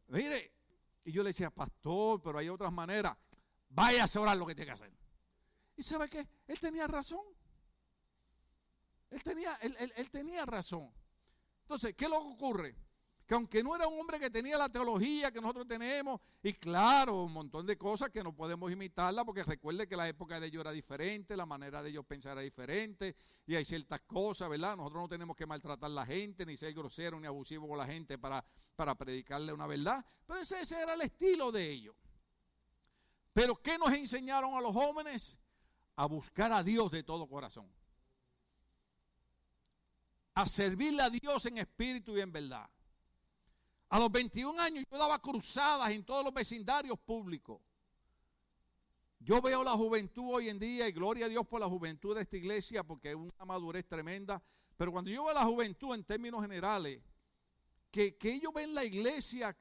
Mire, 0.09 0.53
y 1.05 1.13
yo 1.13 1.23
le 1.23 1.31
decía, 1.31 1.51
pastor, 1.51 2.23
pero 2.23 2.39
hay 2.39 2.49
otras 2.49 2.73
maneras. 2.73 3.17
Vaya 3.77 4.05
a 4.05 4.21
orar 4.21 4.37
lo 4.39 4.47
que 4.47 4.55
tiene 4.55 4.67
que 4.67 4.73
hacer. 4.73 4.91
¿Y 5.77 5.83
sabe 5.83 6.09
qué? 6.09 6.27
Él 6.47 6.59
tenía 6.59 6.87
razón. 6.87 7.25
Él 9.11 9.23
tenía, 9.23 9.55
él 9.57 10.11
tenía 10.11 10.47
razón. 10.47 10.91
Entonces, 11.61 11.95
¿qué 11.95 12.09
lo 12.09 12.19
ocurre? 12.19 12.75
que 13.27 13.35
aunque 13.35 13.63
no 13.63 13.75
era 13.75 13.89
un 13.89 14.01
hombre 14.01 14.21
que 14.21 14.31
tenía 14.31 14.57
la 14.57 14.69
teología 14.69 15.33
que 15.33 15.41
nosotros 15.41 15.67
tenemos, 15.67 16.21
y 16.43 16.53
claro, 16.53 17.25
un 17.25 17.33
montón 17.33 17.67
de 17.67 17.77
cosas 17.77 18.11
que 18.11 18.23
no 18.23 18.33
podemos 18.33 18.71
imitarla, 18.71 19.25
porque 19.25 19.43
recuerde 19.43 19.89
que 19.89 19.97
la 19.97 20.09
época 20.09 20.39
de 20.39 20.47
ellos 20.47 20.61
era 20.61 20.71
diferente, 20.71 21.37
la 21.37 21.45
manera 21.45 21.83
de 21.83 21.91
ellos 21.91 22.07
pensar 22.07 22.33
era 22.33 22.43
diferente, 22.43 23.17
y 23.45 23.57
hay 23.57 23.65
ciertas 23.65 24.01
cosas, 24.03 24.49
¿verdad? 24.49 24.77
Nosotros 24.77 25.03
no 25.03 25.09
tenemos 25.09 25.37
que 25.37 25.45
maltratar 25.45 25.91
a 25.91 25.95
la 25.95 26.07
gente, 26.07 26.47
ni 26.47 26.57
ser 26.57 26.73
grosero 26.73 27.19
ni 27.19 27.27
abusivo 27.27 27.67
con 27.67 27.79
la 27.79 27.87
gente 27.87 28.17
para, 28.17 28.45
para 28.77 28.95
predicarle 28.95 29.53
una 29.53 29.67
verdad, 29.67 30.05
pero 30.25 30.41
ese, 30.41 30.61
ese 30.61 30.81
era 30.81 30.95
el 30.95 31.01
estilo 31.01 31.51
de 31.51 31.69
ellos. 31.69 31.97
Pero 33.37 33.55
¿qué 33.55 33.77
nos 33.77 33.93
enseñaron 33.93 34.55
a 34.55 34.63
los 34.63 34.73
jóvenes? 34.73 35.37
A 35.97 36.07
buscar 36.07 36.51
a 36.53 36.63
Dios 36.63 36.91
de 36.91 37.03
todo 37.03 37.29
corazón. 37.29 37.71
A 40.33 40.47
servirle 40.47 41.03
a 41.03 41.11
Dios 41.11 41.45
en 41.45 41.59
espíritu 41.59 42.17
y 42.17 42.23
en 42.23 42.33
verdad. 42.33 42.67
A 43.91 43.99
los 43.99 44.11
21 44.11 44.59
años 44.59 44.85
yo 44.91 44.97
daba 44.97 45.21
cruzadas 45.21 45.91
en 45.91 46.03
todos 46.03 46.25
los 46.25 46.33
vecindarios 46.33 46.99
públicos. 46.99 47.61
Yo 49.19 49.43
veo 49.43 49.63
la 49.63 49.73
juventud 49.73 50.33
hoy 50.33 50.49
en 50.49 50.59
día 50.59 50.89
y 50.89 50.93
gloria 50.93 51.27
a 51.27 51.29
Dios 51.29 51.47
por 51.47 51.61
la 51.61 51.69
juventud 51.69 52.15
de 52.15 52.23
esta 52.23 52.39
iglesia 52.39 52.85
porque 52.85 53.11
es 53.11 53.17
una 53.17 53.45
madurez 53.45 53.87
tremenda. 53.87 54.43
Pero 54.79 54.93
cuando 54.93 55.11
yo 55.11 55.27
veo 55.27 55.35
la 55.35 55.45
juventud 55.45 55.95
en 55.95 56.05
términos 56.05 56.41
generales, 56.41 57.03
que, 57.91 58.17
que 58.17 58.33
ellos 58.33 58.55
ven 58.55 58.73
la 58.73 58.87
iglesia, 58.87 59.55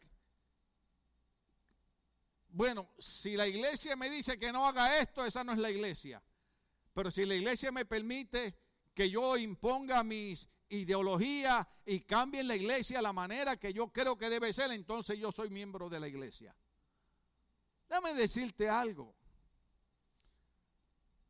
bueno, 2.56 2.90
si 2.98 3.36
la 3.36 3.46
iglesia 3.50 3.98
me 3.98 4.10
dice 4.10 4.40
que 4.40 4.50
no 4.50 4.66
haga 4.66 4.98
esto, 5.00 5.26
esa 5.26 5.44
no 5.44 5.52
es 5.52 5.60
la 5.60 5.70
iglesia. 5.70 6.24
Pero 6.94 7.12
si 7.12 7.26
la 7.26 7.36
iglesia 7.36 7.70
me 7.70 7.84
permite 7.84 8.58
que 8.94 9.10
yo 9.10 9.36
imponga 9.36 10.02
mis 10.06 10.48
ideología 10.70 11.68
y 11.86 12.00
cambien 12.00 12.48
la 12.48 12.56
iglesia 12.56 13.02
la 13.02 13.12
manera 13.12 13.58
que 13.58 13.74
yo 13.74 13.90
creo 13.90 14.18
que 14.18 14.30
debe 14.30 14.54
ser, 14.54 14.72
entonces 14.72 15.20
yo 15.20 15.34
soy 15.34 15.50
miembro 15.50 15.90
de 15.90 16.00
la 16.00 16.08
iglesia. 16.08 16.56
Déjame 17.90 18.14
decirte 18.14 18.70
algo. 18.70 19.14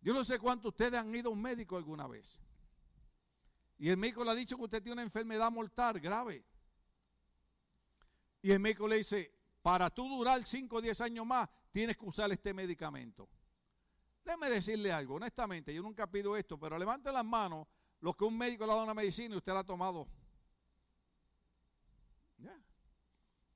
Yo 0.01 0.13
no 0.13 0.23
sé 0.23 0.37
cuántos 0.37 0.69
ustedes 0.69 0.93
han 0.93 1.13
ido 1.15 1.29
a 1.29 1.33
un 1.33 1.41
médico 1.41 1.75
alguna 1.75 2.05
vez. 2.05 2.39
Y 3.79 3.89
el 3.89 3.97
médico 3.97 4.23
le 4.23 4.29
ha 4.29 4.35
dicho 4.35 4.57
que 4.57 4.63
usted 4.63 4.83
tiene 4.83 4.93
una 4.93 5.01
enfermedad 5.01 5.51
mortal 5.51 5.99
grave. 5.99 6.45
Y 8.43 8.51
el 8.51 8.59
médico 8.59 8.87
le 8.87 8.97
dice, 8.97 9.34
para 9.65 9.89
tú 9.89 10.07
durar 10.07 10.43
5 10.43 10.75
o 10.75 10.79
10 10.79 11.01
años 11.01 11.25
más, 11.25 11.49
tienes 11.71 11.97
que 11.97 12.05
usar 12.05 12.31
este 12.31 12.53
medicamento. 12.53 13.27
Déjeme 14.23 14.47
decirle 14.51 14.91
algo, 14.91 15.15
honestamente, 15.15 15.73
yo 15.73 15.81
nunca 15.81 16.05
pido 16.05 16.37
esto, 16.37 16.59
pero 16.59 16.77
levante 16.77 17.11
las 17.11 17.25
manos 17.25 17.65
lo 17.99 18.13
que 18.13 18.25
un 18.25 18.37
médico 18.37 18.63
le 18.63 18.71
ha 18.71 18.75
dado 18.75 18.83
una 18.83 18.93
medicina 18.93 19.33
y 19.33 19.39
usted 19.39 19.53
la 19.53 19.61
ha 19.61 19.63
tomado. 19.63 20.07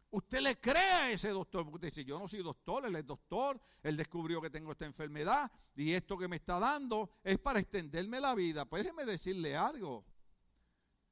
Usted 0.10 0.40
le 0.40 0.60
cree 0.60 0.94
a 0.94 1.12
ese 1.12 1.30
doctor, 1.30 1.64
porque 1.64 1.76
usted 1.76 1.90
dice, 1.90 2.06
yo 2.06 2.18
no 2.18 2.28
soy 2.28 2.42
doctor, 2.42 2.88
él 2.88 2.96
es 2.96 3.06
doctor, 3.06 3.62
él 3.84 3.96
descubrió 3.96 4.42
que 4.42 4.50
tengo 4.50 4.72
esta 4.72 4.88
enfermedad 4.88 5.52
y 5.76 5.94
esto 5.94 6.18
que 6.18 6.28
me 6.28 6.38
está 6.38 6.58
dando 6.60 7.12
es 7.24 7.38
para 7.38 7.60
extenderme 7.60 8.20
la 8.20 8.34
vida. 8.34 8.66
Pues 8.66 8.82
déjeme 8.82 9.06
decirle 9.06 9.56
algo. 9.56 10.04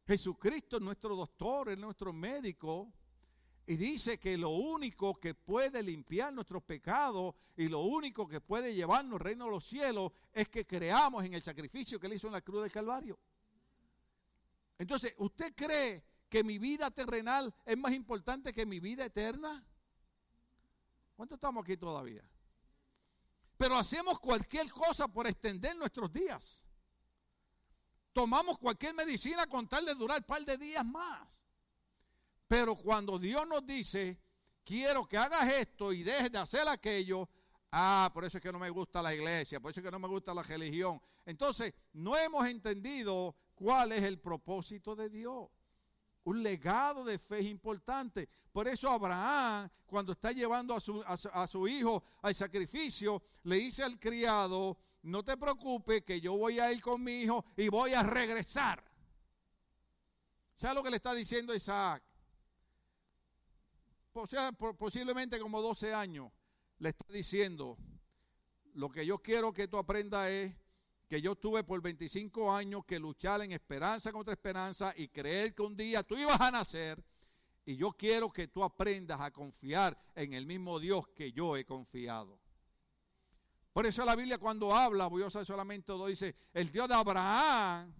Jesucristo 0.08 0.78
es 0.78 0.82
nuestro 0.82 1.16
doctor, 1.16 1.70
es 1.70 1.78
nuestro 1.78 2.12
médico 2.12 2.92
Y 3.70 3.76
dice 3.76 4.18
que 4.18 4.38
lo 4.38 4.52
único 4.52 5.20
que 5.20 5.36
puede 5.36 5.84
limpiar 5.84 6.32
nuestros 6.32 6.64
pecados 6.64 7.36
y 7.58 7.68
lo 7.68 7.82
único 7.82 8.26
que 8.26 8.40
puede 8.40 8.74
llevarnos 8.74 9.16
al 9.16 9.20
reino 9.20 9.44
de 9.44 9.52
los 9.52 9.68
cielos 9.68 10.14
es 10.32 10.48
que 10.48 10.66
creamos 10.66 11.26
en 11.26 11.34
el 11.34 11.44
sacrificio 11.44 12.00
que 12.00 12.08
él 12.08 12.14
hizo 12.14 12.28
en 12.28 12.34
la 12.34 12.42
cruz 12.42 12.62
del 12.62 12.72
Calvario. 12.72 13.20
Entonces, 14.80 15.14
¿usted 15.18 15.54
cree 15.54 16.02
que 16.30 16.46
mi 16.46 16.58
vida 16.60 16.90
terrenal 16.92 17.54
es 17.66 17.78
más 17.78 17.92
importante 17.92 18.54
que 18.54 18.66
mi 18.66 18.80
vida 18.80 19.04
eterna? 19.04 19.66
¿Cuánto 21.18 21.36
estamos 21.36 21.66
aquí 21.66 21.76
todavía? 21.76 22.24
Pero 23.58 23.76
hacemos 23.76 24.18
cualquier 24.18 24.70
cosa 24.70 25.10
por 25.10 25.28
extender 25.28 25.76
nuestros 25.76 26.14
días. 26.14 26.66
Tomamos 28.14 28.58
cualquier 28.60 28.94
medicina 28.94 29.46
con 29.46 29.68
tal 29.68 29.86
de 29.86 29.94
durar 29.94 30.20
un 30.20 30.24
par 30.24 30.46
de 30.46 30.58
días 30.58 30.86
más. 30.86 31.28
Pero 32.48 32.76
cuando 32.76 33.20
Dios 33.20 33.48
nos 33.48 33.66
dice, 33.66 34.20
quiero 34.64 35.06
que 35.08 35.18
hagas 35.18 35.52
esto 35.54 35.92
y 35.92 36.04
dejes 36.04 36.32
de 36.32 36.38
hacer 36.38 36.68
aquello, 36.68 37.30
ah, 37.72 38.10
por 38.14 38.24
eso 38.26 38.38
es 38.38 38.44
que 38.44 38.52
no 38.52 38.60
me 38.60 38.70
gusta 38.70 39.02
la 39.02 39.14
iglesia, 39.14 39.60
por 39.60 39.72
eso 39.72 39.82
es 39.82 39.86
que 39.86 39.92
no 39.92 40.00
me 40.00 40.08
gusta 40.08 40.34
la 40.34 40.44
religión. 40.44 41.02
Entonces, 41.26 41.74
no 41.94 42.16
hemos 42.16 42.48
entendido 42.48 43.36
cuál 43.54 43.92
es 43.92 44.04
el 44.04 44.20
propósito 44.20 44.96
de 44.96 45.10
Dios. 45.10 45.50
Un 46.24 46.44
legado 46.44 47.04
de 47.04 47.18
fe 47.18 47.40
es 47.40 47.46
importante. 47.46 48.28
Por 48.52 48.68
eso 48.68 48.90
Abraham, 48.90 49.70
cuando 49.86 50.12
está 50.12 50.32
llevando 50.32 50.74
a 50.74 50.80
su, 50.80 51.02
a 51.06 51.48
su, 51.48 51.68
hijo 51.68 52.04
al 52.22 52.36
sacrificio, 52.36 53.24
le 53.44 53.58
dice 53.58 53.84
al 53.84 54.00
criado, 54.00 54.78
no 55.04 55.24
te 55.24 55.38
preocupes 55.38 56.04
que 56.04 56.20
yo 56.20 56.36
voy 56.36 56.60
a 56.60 56.72
ir 56.72 56.82
con 56.82 57.02
mi 57.02 57.22
hijo 57.22 57.46
y 57.56 57.70
voy 57.70 57.94
a 57.94 58.04
regresar. 58.04 58.84
¿Sabes 60.56 60.76
lo 60.76 60.84
que 60.84 60.90
le 60.90 60.98
está 60.98 61.14
diciendo 61.14 61.54
Isaac? 61.54 62.04
Posiblemente 64.78 65.40
como 65.40 65.62
12 65.62 65.94
años, 65.94 66.32
le 66.80 66.90
está 66.90 67.06
diciendo, 67.10 67.78
lo 68.74 68.90
que 68.90 69.06
yo 69.06 69.20
quiero 69.20 69.54
que 69.54 69.68
tú 69.68 69.78
aprendas 69.78 70.30
es 70.30 70.56
que 71.08 71.22
yo 71.22 71.36
tuve 71.36 71.64
por 71.64 71.82
25 71.82 72.54
años 72.54 72.86
que 72.86 73.00
luchar 73.00 73.42
en 73.42 73.52
esperanza 73.52 74.12
contra 74.12 74.34
esperanza 74.34 74.94
y 74.96 75.08
creer 75.08 75.56
que 75.56 75.62
un 75.62 75.76
día 75.76 76.04
tú 76.04 76.18
ibas 76.18 76.40
a 76.40 76.52
nacer. 76.52 77.04
Y 77.66 77.76
yo 77.76 77.92
quiero 77.92 78.32
que 78.32 78.48
tú 78.48 78.64
aprendas 78.64 79.20
a 79.20 79.32
confiar 79.32 79.98
en 80.16 80.34
el 80.34 80.46
mismo 80.46 80.80
Dios 80.80 81.08
que 81.10 81.32
yo 81.32 81.58
he 81.58 81.66
confiado. 81.66 82.40
Por 83.74 83.86
eso 83.86 84.06
la 84.06 84.16
Biblia 84.16 84.38
cuando 84.38 84.74
habla, 84.74 85.08
voy 85.08 85.24
a 85.24 85.28
usar 85.28 85.46
solamente 85.46 85.92
dos, 85.92 86.08
dice, 86.08 86.36
el 86.54 86.72
Dios 86.72 86.88
de 86.88 86.96
Abraham, 86.96 87.94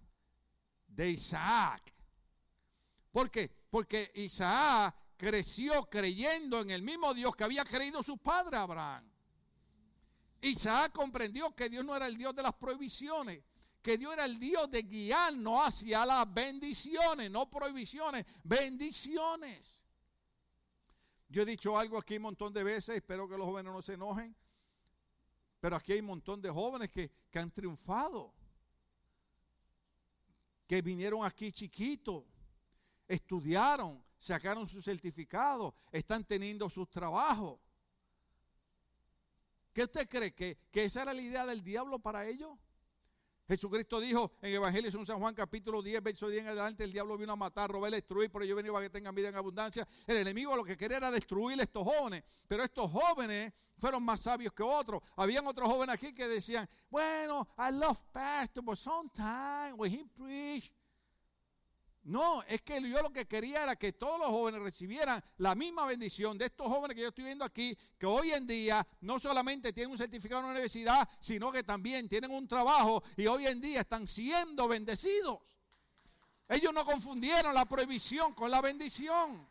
de 0.86 1.10
Isaac. 1.10 1.94
¿Por 3.12 3.30
qué? 3.30 3.50
Porque 3.70 4.10
Isaac 4.14 4.94
creció 5.18 5.90
creyendo 5.90 6.60
en 6.60 6.70
el 6.70 6.80
mismo 6.80 7.12
Dios 7.12 7.36
que 7.36 7.44
había 7.44 7.64
creído 7.64 8.02
su 8.02 8.16
padre 8.16 8.56
Abraham. 8.56 9.04
Isaac 10.40 10.92
comprendió 10.92 11.54
que 11.54 11.68
Dios 11.68 11.84
no 11.84 11.94
era 11.94 12.06
el 12.06 12.16
Dios 12.16 12.34
de 12.34 12.44
las 12.44 12.54
prohibiciones, 12.54 13.42
que 13.82 13.98
Dios 13.98 14.12
era 14.12 14.24
el 14.24 14.38
Dios 14.38 14.70
de 14.70 14.82
guiarnos 14.82 15.60
hacia 15.66 16.06
las 16.06 16.32
bendiciones, 16.32 17.30
no 17.30 17.50
prohibiciones, 17.50 18.24
bendiciones. 18.44 19.82
Yo 21.28 21.42
he 21.42 21.44
dicho 21.44 21.76
algo 21.76 21.98
aquí 21.98 22.16
un 22.16 22.22
montón 22.22 22.52
de 22.52 22.62
veces, 22.62 22.96
espero 22.96 23.28
que 23.28 23.36
los 23.36 23.46
jóvenes 23.46 23.72
no 23.72 23.82
se 23.82 23.94
enojen, 23.94 24.34
pero 25.60 25.74
aquí 25.74 25.92
hay 25.92 26.00
un 26.00 26.06
montón 26.06 26.40
de 26.40 26.48
jóvenes 26.48 26.90
que, 26.90 27.10
que 27.28 27.38
han 27.40 27.50
triunfado, 27.50 28.32
que 30.68 30.80
vinieron 30.80 31.24
aquí 31.24 31.50
chiquitos, 31.50 32.24
estudiaron, 33.08 34.00
sacaron 34.18 34.66
su 34.66 34.82
certificado, 34.82 35.74
están 35.92 36.24
teniendo 36.24 36.68
sus 36.68 36.90
trabajos. 36.90 37.58
¿Qué 39.72 39.84
usted 39.84 40.08
cree? 40.08 40.34
¿Que, 40.34 40.58
esa 40.72 41.02
era 41.02 41.14
la 41.14 41.22
idea 41.22 41.46
del 41.46 41.62
diablo 41.62 41.98
para 42.00 42.26
ellos? 42.26 42.50
Jesucristo 43.46 43.98
dijo 43.98 44.32
en 44.42 44.52
Evangelio 44.52 44.90
de 44.90 45.06
San 45.06 45.18
Juan 45.18 45.34
capítulo 45.34 45.80
10, 45.80 46.02
verso 46.02 46.28
10 46.28 46.42
en 46.42 46.48
adelante, 46.48 46.84
el 46.84 46.92
diablo 46.92 47.16
vino 47.16 47.32
a 47.32 47.36
matar, 47.36 47.70
robar, 47.70 47.90
destruir, 47.90 48.30
pero 48.30 48.44
yo 48.44 48.54
venía 48.54 48.72
para 48.72 48.84
que 48.84 48.90
tengan 48.90 49.14
vida 49.14 49.28
en 49.28 49.36
abundancia. 49.36 49.88
El 50.06 50.18
enemigo 50.18 50.54
lo 50.54 50.64
que 50.64 50.76
quería 50.76 50.98
era 50.98 51.10
destruir 51.10 51.58
a 51.58 51.62
estos 51.62 51.82
jóvenes, 51.82 52.24
pero 52.46 52.62
estos 52.62 52.90
jóvenes 52.90 53.54
fueron 53.78 54.02
más 54.02 54.20
sabios 54.20 54.52
que 54.52 54.62
otros. 54.62 55.00
Habían 55.16 55.46
otros 55.46 55.66
jóvenes 55.68 55.94
aquí 55.94 56.12
que 56.12 56.28
decían, 56.28 56.68
bueno, 56.90 57.48
I 57.56 57.72
love 57.72 57.98
pastor, 58.12 58.62
but 58.62 58.76
sometimes 58.76 59.74
when 59.78 59.92
he 59.92 60.04
preach, 60.04 60.70
no, 62.04 62.42
es 62.44 62.62
que 62.62 62.80
yo 62.80 63.02
lo 63.02 63.12
que 63.12 63.26
quería 63.26 63.64
era 63.64 63.76
que 63.76 63.92
todos 63.92 64.18
los 64.18 64.28
jóvenes 64.28 64.62
recibieran 64.62 65.22
la 65.36 65.54
misma 65.54 65.84
bendición 65.84 66.38
de 66.38 66.46
estos 66.46 66.66
jóvenes 66.68 66.94
que 66.94 67.02
yo 67.02 67.08
estoy 67.08 67.24
viendo 67.24 67.44
aquí, 67.44 67.76
que 67.98 68.06
hoy 68.06 68.30
en 68.30 68.46
día 68.46 68.86
no 69.02 69.18
solamente 69.18 69.72
tienen 69.72 69.90
un 69.90 69.98
certificado 69.98 70.40
en 70.40 70.46
la 70.46 70.52
universidad, 70.52 71.08
sino 71.20 71.52
que 71.52 71.62
también 71.62 72.08
tienen 72.08 72.30
un 72.30 72.48
trabajo 72.48 73.02
y 73.16 73.26
hoy 73.26 73.46
en 73.46 73.60
día 73.60 73.80
están 73.80 74.06
siendo 74.06 74.68
bendecidos. 74.68 75.40
Ellos 76.48 76.72
no 76.72 76.84
confundieron 76.84 77.52
la 77.52 77.66
prohibición 77.66 78.32
con 78.32 78.50
la 78.50 78.62
bendición. 78.62 79.46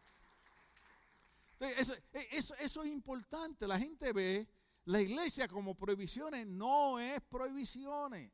Eso, 1.59 1.95
eso, 2.31 2.55
eso 2.55 2.83
es 2.83 2.89
importante. 2.89 3.67
La 3.67 3.77
gente 3.77 4.11
ve 4.13 4.47
la 4.85 5.01
iglesia 5.01 5.47
como 5.47 5.75
prohibiciones, 5.75 6.47
no 6.47 6.99
es 6.99 7.21
prohibiciones. 7.23 8.31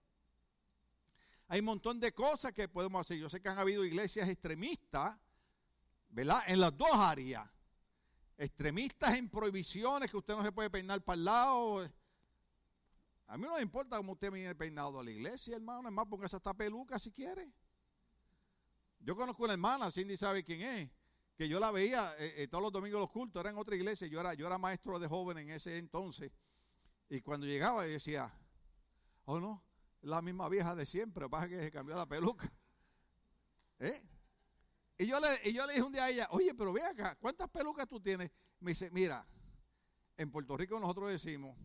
Hay 1.48 1.60
un 1.60 1.66
montón 1.66 2.00
de 2.00 2.14
cosas 2.14 2.54
que 2.54 2.68
podemos 2.68 3.02
hacer. 3.02 3.18
Yo 3.18 3.30
sé 3.30 3.42
que 3.42 3.50
han 3.50 3.60
habido 3.60 3.84
iglesias 3.84 4.28
extremistas, 4.30 5.18
¿verdad? 6.10 6.44
En 6.48 6.60
las 6.60 6.76
dos 6.76 6.94
áreas. 6.94 7.50
Extremistas 8.38 9.16
en 9.16 9.30
prohibiciones, 9.30 10.10
que 10.10 10.18
usted 10.18 10.36
no 10.36 10.44
se 10.44 10.52
puede 10.52 10.70
peinar 10.70 11.02
para 11.04 11.18
el 11.18 11.26
lado. 11.26 11.90
A 13.28 13.38
mí 13.38 13.46
no 13.46 13.56
me 13.56 13.62
importa 13.62 13.98
cómo 13.98 14.14
usted 14.14 14.32
viene 14.32 14.56
peinado 14.56 15.00
a 15.00 15.04
la 15.04 15.12
iglesia, 15.12 15.56
hermano. 15.56 15.88
Es 15.88 15.94
más, 15.94 16.08
póngase 16.08 16.38
esta 16.38 16.54
peluca 16.54 16.98
si 16.98 17.12
quiere. 17.12 17.52
Yo 19.00 19.16
conozco 19.16 19.44
una 19.44 19.54
hermana, 19.54 19.92
Cindy 19.92 20.16
sabe 20.16 20.44
quién 20.46 20.62
es, 20.62 20.90
que 21.36 21.50
yo 21.50 21.60
la 21.60 21.72
veía 21.72 22.16
eh, 22.18 22.44
eh, 22.44 22.48
todos 22.48 22.62
los 22.62 22.72
domingos 22.72 23.02
los 23.02 23.10
cultos, 23.10 23.40
era 23.42 23.50
en 23.50 23.58
otra 23.58 23.76
iglesia. 23.76 24.08
Yo 24.08 24.20
era, 24.20 24.34
yo 24.34 24.48
era 24.48 24.58
maestro 24.58 24.98
de 24.98 25.08
joven 25.08 25.40
en 25.40 25.50
ese 25.50 25.78
entonces. 25.78 26.32
Y 27.10 27.22
cuando 27.22 27.46
llegaba, 27.46 27.86
yo 27.86 27.92
decía, 27.92 28.34
oh 29.26 29.40
no, 29.40 29.64
la 30.04 30.22
misma 30.22 30.50
vieja 30.50 30.76
de 30.76 30.86
siempre, 30.86 31.30
pasa 31.30 31.48
que 31.48 31.62
se 31.62 31.72
cambió 31.72 31.96
la 31.96 32.06
peluca. 32.06 32.52
¿Eh? 33.80 34.02
Y 34.98 35.08
yo, 35.08 35.20
le, 35.20 35.28
y 35.50 35.54
yo 35.54 35.66
le 35.66 35.74
dije 35.74 35.84
un 35.84 35.92
día 35.92 36.06
a 36.06 36.10
ella, 36.10 36.28
oye, 36.32 36.54
pero 36.54 36.72
ve 36.72 36.84
acá, 36.84 37.16
¿cuántas 37.20 37.50
pelucas 37.50 37.88
tú 37.88 38.00
tienes? 38.00 38.30
Me 38.60 38.72
dice, 38.72 38.90
mira, 38.92 39.26
en 40.18 40.30
Puerto 40.30 40.56
Rico 40.56 40.80
nosotros 40.80 41.12
decimos, 41.12 41.58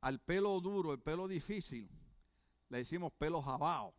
al 0.00 0.20
pelo 0.20 0.60
duro, 0.60 0.92
el 0.92 1.00
pelo 1.00 1.28
difícil, 1.28 1.90
le 2.68 2.78
decimos 2.78 3.12
pelo 3.12 3.42
jabao. 3.42 3.94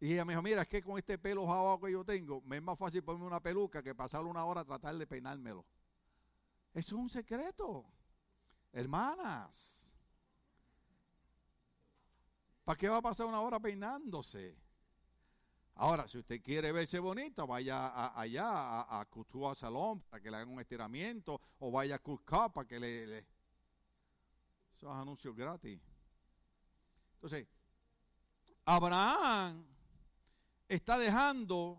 Y 0.00 0.14
ella 0.14 0.24
me 0.24 0.32
dijo, 0.32 0.42
mira, 0.42 0.62
es 0.62 0.68
que 0.68 0.82
con 0.82 0.98
este 0.98 1.16
pelo 1.18 1.46
jabao 1.46 1.80
que 1.80 1.92
yo 1.92 2.04
tengo, 2.04 2.40
me 2.42 2.56
es 2.56 2.62
más 2.62 2.78
fácil 2.78 3.04
ponerme 3.04 3.26
una 3.26 3.40
peluca 3.40 3.82
que 3.82 3.94
pasar 3.94 4.24
una 4.24 4.44
hora 4.44 4.62
a 4.62 4.64
tratar 4.64 4.96
de 4.96 5.06
peinármelo. 5.06 5.64
Eso 6.72 6.96
es 6.96 7.00
un 7.00 7.10
secreto. 7.10 7.84
Hermanas, 8.72 9.81
¿Para 12.72 12.80
qué 12.80 12.88
va 12.88 12.96
a 12.96 13.02
pasar 13.02 13.26
una 13.26 13.42
hora 13.42 13.60
peinándose? 13.60 14.56
Ahora, 15.74 16.08
si 16.08 16.16
usted 16.16 16.40
quiere 16.40 16.72
verse 16.72 16.98
bonita, 16.98 17.44
vaya 17.44 18.18
allá 18.18 18.80
a, 18.80 19.02
a 19.02 19.54
Salón 19.54 20.00
para 20.08 20.22
que 20.22 20.30
le 20.30 20.38
hagan 20.38 20.48
un 20.48 20.58
estiramiento 20.58 21.38
o 21.58 21.70
vaya 21.70 21.96
a 21.96 21.98
Cusca 21.98 22.48
para 22.50 22.66
que 22.66 22.80
le, 22.80 23.06
le... 23.06 23.26
Esos 24.72 24.90
anuncios 24.90 25.36
gratis. 25.36 25.82
Entonces, 27.16 27.46
Abraham 28.64 29.66
está 30.66 30.96
dejando 30.96 31.78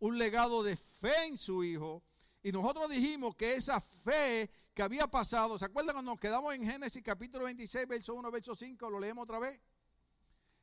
un 0.00 0.18
legado 0.18 0.62
de 0.62 0.76
fe 0.76 1.28
en 1.28 1.38
su 1.38 1.64
hijo 1.64 2.02
y 2.42 2.52
nosotros 2.52 2.90
dijimos 2.90 3.34
que 3.36 3.54
esa 3.54 3.80
fe 3.80 4.50
que 4.74 4.82
había 4.82 5.06
pasado, 5.06 5.58
¿se 5.58 5.64
acuerdan 5.64 5.94
cuando 5.94 6.12
nos 6.12 6.20
quedamos 6.20 6.54
en 6.54 6.66
Génesis 6.66 7.02
capítulo 7.02 7.46
26, 7.46 7.88
verso 7.88 8.12
1, 8.12 8.30
verso 8.30 8.54
5? 8.54 8.90
Lo 8.90 9.00
leemos 9.00 9.22
otra 9.22 9.38
vez. 9.38 9.58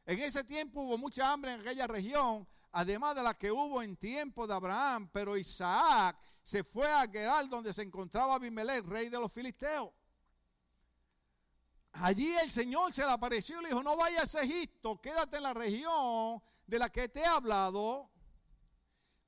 En 0.07 0.17
ese 0.19 0.41
tiempo 0.45 0.83
hubo 0.83 0.97
mucha 0.97 1.29
hambre 1.29 1.53
en 1.53 1.59
aquella 1.59 1.85
región, 1.85 2.47
además 2.71 3.13
de 3.13 3.23
la 3.23 3.33
que 3.33 3.51
hubo 3.51 3.81
en 3.81 3.97
tiempo 3.97 4.47
de 4.47 4.53
Abraham, 4.53 5.09
pero 5.11 5.35
Isaac 5.35 6.17
se 6.41 6.63
fue 6.63 6.89
a 6.89 7.05
Gerar 7.09 7.49
donde 7.49 7.73
se 7.73 7.81
encontraba 7.81 8.35
Abimelech, 8.35 8.85
rey 8.85 9.09
de 9.09 9.19
los 9.19 9.33
filisteos. 9.33 9.91
Allí 11.91 12.33
el 12.37 12.49
Señor 12.49 12.93
se 12.93 13.03
le 13.03 13.11
apareció 13.11 13.59
y 13.59 13.63
le 13.63 13.67
dijo, 13.67 13.83
no 13.83 13.97
vayas 13.97 14.33
a 14.35 14.43
Egipto, 14.43 15.01
quédate 15.01 15.37
en 15.37 15.43
la 15.43 15.53
región 15.53 16.41
de 16.65 16.79
la 16.79 16.89
que 16.89 17.09
te 17.09 17.19
he 17.19 17.25
hablado, 17.25 18.09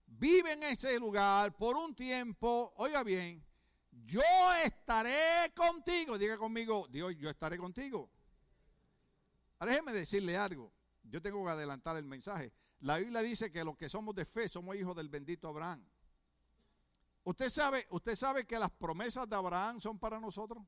vive 0.06 0.54
en 0.54 0.64
ese 0.64 0.98
lugar 0.98 1.58
por 1.58 1.76
un 1.76 1.94
tiempo, 1.94 2.72
oiga 2.78 3.04
bien, 3.04 3.46
yo 3.92 4.22
estaré 4.64 5.52
contigo, 5.54 6.18
diga 6.18 6.38
conmigo, 6.38 6.88
Dios, 6.90 7.14
yo 7.18 7.30
estaré 7.30 7.58
contigo. 7.58 8.10
Ahora 9.60 9.74
déjeme 9.74 9.94
decirle 9.94 10.38
algo. 10.38 10.72
Yo 11.04 11.22
tengo 11.22 11.44
que 11.44 11.52
adelantar 11.52 11.98
el 11.98 12.06
mensaje. 12.06 12.54
La 12.82 12.98
Biblia 12.98 13.22
dice 13.22 13.52
que 13.52 13.64
los 13.64 13.78
que 13.78 13.90
somos 13.90 14.16
de 14.16 14.26
fe 14.26 14.48
somos 14.48 14.76
hijos 14.76 14.96
del 14.96 15.10
bendito 15.10 15.48
Abraham. 15.48 15.86
Usted 17.24 17.50
sabe, 17.50 17.86
usted 17.90 18.16
sabe 18.16 18.48
que 18.48 18.58
las 18.58 18.72
promesas 18.72 19.28
de 19.30 19.36
Abraham 19.36 19.82
son 19.82 20.00
para 20.00 20.20
nosotros. 20.20 20.64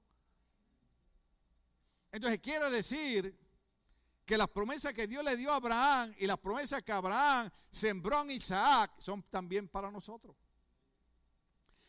Entonces 2.11 2.41
quiere 2.41 2.69
decir 2.69 3.37
que 4.25 4.37
las 4.37 4.49
promesas 4.49 4.93
que 4.93 5.07
Dios 5.07 5.23
le 5.23 5.37
dio 5.37 5.51
a 5.51 5.55
Abraham 5.55 6.13
y 6.17 6.27
las 6.27 6.37
promesas 6.37 6.83
que 6.83 6.91
Abraham 6.91 7.49
sembró 7.71 8.21
en 8.21 8.31
Isaac 8.31 8.91
son 8.99 9.23
también 9.23 9.69
para 9.69 9.89
nosotros. 9.89 10.35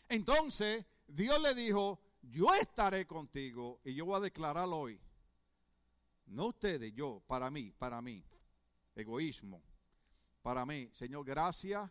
Entonces 0.09 0.87
Dios 1.07 1.41
le 1.43 1.55
dijo, 1.55 2.01
yo 2.23 2.55
estaré 2.55 3.07
contigo 3.07 3.81
y 3.85 3.95
yo 3.95 4.07
voy 4.07 4.17
a 4.17 4.21
declarar 4.21 4.69
hoy, 4.71 5.01
no 6.33 6.47
ustedes, 6.47 6.93
yo, 6.95 7.23
para 7.27 7.51
mí, 7.51 7.73
para 7.79 8.01
mí, 8.01 8.25
egoísmo, 8.95 9.63
para 10.43 10.67
mí, 10.67 10.91
Señor, 10.93 11.25
gracias 11.25 11.91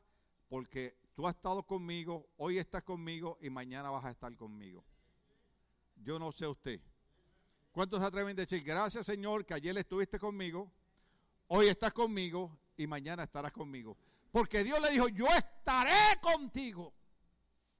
porque 0.49 0.97
tú 1.15 1.27
has 1.27 1.35
estado 1.35 1.63
conmigo, 1.63 2.27
hoy 2.37 2.57
estás 2.57 2.83
conmigo 2.83 3.37
y 3.41 3.49
mañana 3.49 3.89
vas 3.89 4.05
a 4.05 4.11
estar 4.11 4.35
conmigo. 4.35 4.83
Yo 5.95 6.19
no 6.19 6.31
sé 6.31 6.47
usted. 6.47 6.81
¿Cuántos 7.71 8.01
atreven 8.01 8.31
a 8.37 8.41
decir, 8.41 8.63
gracias 8.63 9.05
Señor, 9.05 9.45
que 9.45 9.53
ayer 9.53 9.77
estuviste 9.77 10.19
conmigo, 10.19 10.69
hoy 11.47 11.67
estás 11.67 11.93
conmigo 11.93 12.57
y 12.75 12.85
mañana 12.85 13.23
estarás 13.23 13.53
conmigo? 13.53 13.95
Porque 14.31 14.63
Dios 14.63 14.81
le 14.81 14.89
dijo, 14.91 15.07
yo 15.07 15.27
estaré 15.27 16.19
contigo. 16.21 16.93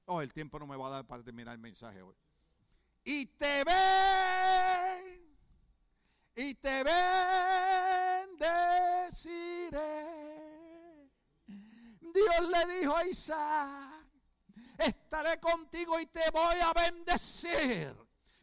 Oh, 0.06 0.20
el 0.20 0.32
tiempo 0.32 0.58
no 0.58 0.66
me 0.66 0.76
va 0.76 0.88
a 0.88 0.90
dar 0.90 1.06
para 1.06 1.22
terminar 1.22 1.54
el 1.54 1.60
mensaje 1.60 2.02
hoy. 2.02 2.14
Y 3.04 3.26
te 3.26 3.64
ven, 3.64 4.81
y 6.34 6.54
te 6.54 6.82
bendeciré. 6.82 8.32
Dios 12.12 12.48
le 12.48 12.78
dijo 12.78 12.96
a 12.96 13.06
Isaac, 13.06 14.06
estaré 14.78 15.38
contigo 15.40 15.98
y 15.98 16.06
te 16.06 16.30
voy 16.30 16.56
a 16.60 16.72
bendecir. 16.72 17.94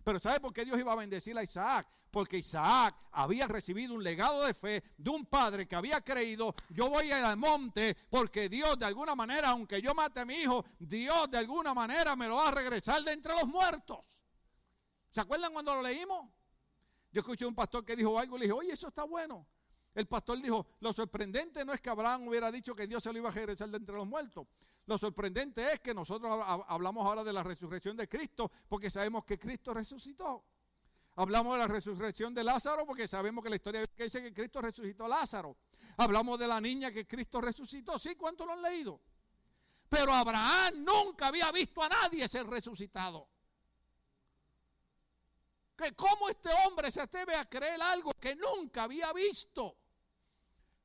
Pero 0.04 0.20
¿sabe 0.20 0.40
por 0.40 0.54
qué 0.54 0.66
Dios 0.66 0.80
iba 0.80 0.94
a 0.94 0.96
bendecir 0.96 1.38
a 1.38 1.44
Isaac? 1.44 1.88
Porque 2.12 2.38
Isaac 2.40 2.96
había 3.12 3.48
recibido 3.48 3.94
un 3.94 4.04
legado 4.04 4.44
de 4.44 4.54
fe 4.54 4.84
de 4.98 5.10
un 5.12 5.26
padre 5.26 5.68
que 5.68 5.76
había 5.76 6.02
creído, 6.02 6.56
yo 6.70 6.90
voy 6.90 7.12
al 7.12 7.38
monte 7.38 7.96
porque 8.10 8.50
Dios 8.50 8.80
de 8.80 8.86
alguna 8.86 9.14
manera, 9.14 9.50
aunque 9.50 9.80
yo 9.82 9.94
mate 9.94 10.22
a 10.22 10.26
mi 10.26 10.34
hijo, 10.36 10.66
Dios 10.80 11.30
de 11.30 11.38
alguna 11.38 11.76
manera 11.76 12.16
me 12.16 12.28
lo 12.28 12.38
va 12.38 12.48
a 12.48 12.52
regresar 12.52 13.04
de 13.04 13.12
entre 13.12 13.34
los 13.34 13.48
muertos. 13.48 14.00
¿Se 15.12 15.22
acuerdan 15.22 15.54
cuando 15.54 15.76
lo 15.76 15.84
leímos? 15.84 16.39
Yo 17.12 17.22
escuché 17.22 17.46
un 17.46 17.56
pastor 17.56 17.84
que 17.86 17.96
dijo 17.96 18.18
algo 18.20 18.38
y 18.38 18.40
le 18.40 18.46
dije, 18.46 18.54
oye, 18.54 18.72
eso 18.74 18.88
está 18.88 19.04
bueno. 19.04 19.48
El 19.96 20.08
pastor 20.08 20.42
dijo, 20.42 20.68
lo 20.80 20.94
sorprendente 20.94 21.66
no 21.66 21.74
es 21.74 21.82
que 21.82 21.90
Abraham 21.90 22.28
hubiera 22.28 22.52
dicho 22.52 22.76
que 22.76 22.88
Dios 22.88 23.02
se 23.02 23.12
lo 23.12 23.20
iba 23.20 23.30
a 23.30 23.32
regresar 23.32 23.70
de 23.70 23.78
entre 23.78 23.96
los 23.96 24.08
muertos. 24.08 24.48
Lo 24.86 24.98
sorprendente 24.98 25.74
es 25.74 25.80
que 25.80 25.94
nosotros 25.94 26.44
hablamos 26.68 27.06
ahora 27.06 27.24
de 27.24 27.34
la 27.34 27.44
resurrección 27.44 27.98
de 27.98 28.08
Cristo 28.08 28.52
porque 28.68 28.90
sabemos 28.90 29.26
que 29.26 29.40
Cristo 29.40 29.74
resucitó. 29.74 30.44
Hablamos 31.16 31.54
de 31.54 31.60
la 31.60 31.68
resurrección 31.68 32.34
de 32.34 32.44
Lázaro 32.44 32.86
porque 32.86 33.08
sabemos 33.08 33.44
que 33.44 33.50
la 33.50 33.58
historia 33.58 33.84
dice 33.98 34.22
que 34.22 34.34
Cristo 34.34 34.62
resucitó 34.62 35.06
a 35.06 35.10
Lázaro. 35.10 35.58
Hablamos 35.98 36.40
de 36.40 36.48
la 36.48 36.62
niña 36.62 36.92
que 36.92 37.06
Cristo 37.06 37.42
resucitó. 37.42 38.00
¿Sí? 38.00 38.16
¿Cuánto 38.16 38.46
lo 38.46 38.54
han 38.54 38.62
leído? 38.62 39.02
Pero 39.90 40.14
Abraham 40.14 40.84
nunca 40.84 41.28
había 41.28 41.52
visto 41.52 41.82
a 41.84 41.90
nadie 41.90 42.28
ser 42.28 42.48
resucitado. 42.48 43.28
¿Cómo 45.96 46.30
este 46.30 46.50
hombre 46.66 46.92
se 46.92 47.02
atreve 47.02 47.36
a 47.36 47.48
creer 47.48 47.82
algo 47.82 48.12
que 48.20 48.36
nunca 48.36 48.84
había 48.84 49.14
visto? 49.14 49.76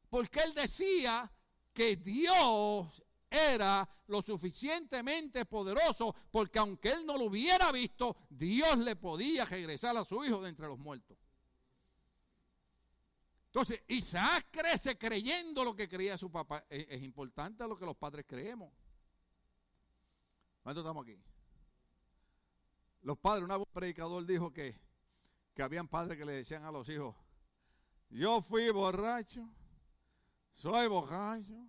Porque 0.08 0.40
él 0.40 0.54
decía 0.54 1.30
que 1.72 1.96
Dios 1.96 3.02
era 3.28 3.88
lo 4.06 4.22
suficientemente 4.22 5.44
poderoso 5.44 6.14
porque 6.30 6.58
aunque 6.58 6.92
él 6.92 7.04
no 7.04 7.18
lo 7.18 7.24
hubiera 7.24 7.72
visto, 7.72 8.16
Dios 8.30 8.78
le 8.78 8.96
podía 8.96 9.44
regresar 9.44 9.96
a 9.96 10.04
su 10.04 10.24
hijo 10.24 10.40
de 10.42 10.50
entre 10.50 10.68
los 10.68 10.78
muertos. 10.78 11.18
Entonces, 13.46 13.82
Isaac 13.86 14.48
crece 14.50 14.98
creyendo 14.98 15.64
lo 15.64 15.76
que 15.76 15.88
creía 15.88 16.18
su 16.18 16.30
papá. 16.30 16.64
Es, 16.68 17.02
importante 17.02 17.66
lo 17.68 17.78
que 17.78 17.86
los 17.86 17.96
padres 17.96 18.24
creemos. 18.26 18.72
¿Cuánto 20.62 20.80
estamos 20.80 21.04
aquí? 21.04 21.16
Los 23.04 23.18
padres, 23.18 23.46
un 23.46 23.64
predicador 23.70 24.24
dijo 24.24 24.50
que, 24.50 24.80
que 25.54 25.62
habían 25.62 25.86
padres 25.86 26.16
que 26.16 26.24
le 26.24 26.32
decían 26.32 26.64
a 26.64 26.72
los 26.72 26.88
hijos, 26.88 27.14
yo 28.08 28.40
fui 28.40 28.70
borracho, 28.70 29.46
soy 30.54 30.88
borracho, 30.88 31.68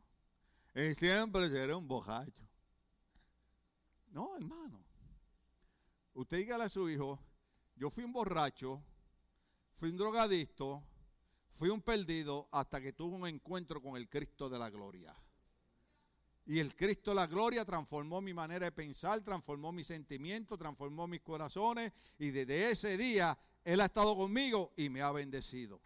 y 0.73 0.93
siempre 0.95 1.49
seré 1.49 1.75
un 1.75 1.87
bojacho. 1.87 2.47
No, 4.07 4.37
hermano. 4.37 4.81
Usted 6.13 6.37
dígale 6.37 6.63
a 6.63 6.69
su 6.69 6.89
hijo, 6.89 7.19
yo 7.75 7.89
fui 7.89 8.05
un 8.05 8.13
borracho, 8.13 8.81
fui 9.75 9.89
un 9.89 9.97
drogadicto, 9.97 10.81
fui 11.57 11.67
un 11.67 11.81
perdido 11.81 12.47
hasta 12.49 12.79
que 12.79 12.93
tuve 12.93 13.13
un 13.13 13.27
encuentro 13.27 13.81
con 13.81 13.97
el 13.97 14.07
Cristo 14.07 14.47
de 14.47 14.57
la 14.57 14.69
gloria. 14.69 15.13
Y 16.47 16.59
el 16.59 16.75
Cristo 16.75 17.13
la 17.13 17.25
gloria 17.25 17.65
transformó 17.65 18.21
mi 18.21 18.33
manera 18.33 18.65
de 18.65 18.71
pensar, 18.71 19.21
transformó 19.21 19.71
mis 19.71 19.87
sentimientos, 19.87 20.59
transformó 20.59 21.07
mis 21.07 21.21
corazones. 21.21 21.91
Y 22.19 22.29
desde 22.29 22.71
ese 22.71 22.97
día 22.97 23.37
Él 23.63 23.81
ha 23.81 23.85
estado 23.85 24.15
conmigo 24.15 24.73
y 24.77 24.89
me 24.89 25.01
ha 25.01 25.11
bendecido. 25.11 25.81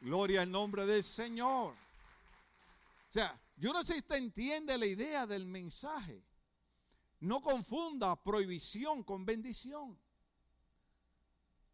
Gloria 0.00 0.42
al 0.42 0.50
nombre 0.50 0.86
del 0.86 1.04
Señor. 1.04 1.72
O 1.72 3.12
sea, 3.12 3.38
yo 3.56 3.72
no 3.72 3.84
sé 3.84 3.94
si 3.94 3.98
usted 4.00 4.16
entiende 4.16 4.76
la 4.76 4.86
idea 4.86 5.26
del 5.26 5.46
mensaje. 5.46 6.22
No 7.20 7.40
confunda 7.40 8.16
prohibición 8.16 9.04
con 9.04 9.24
bendición. 9.24 9.96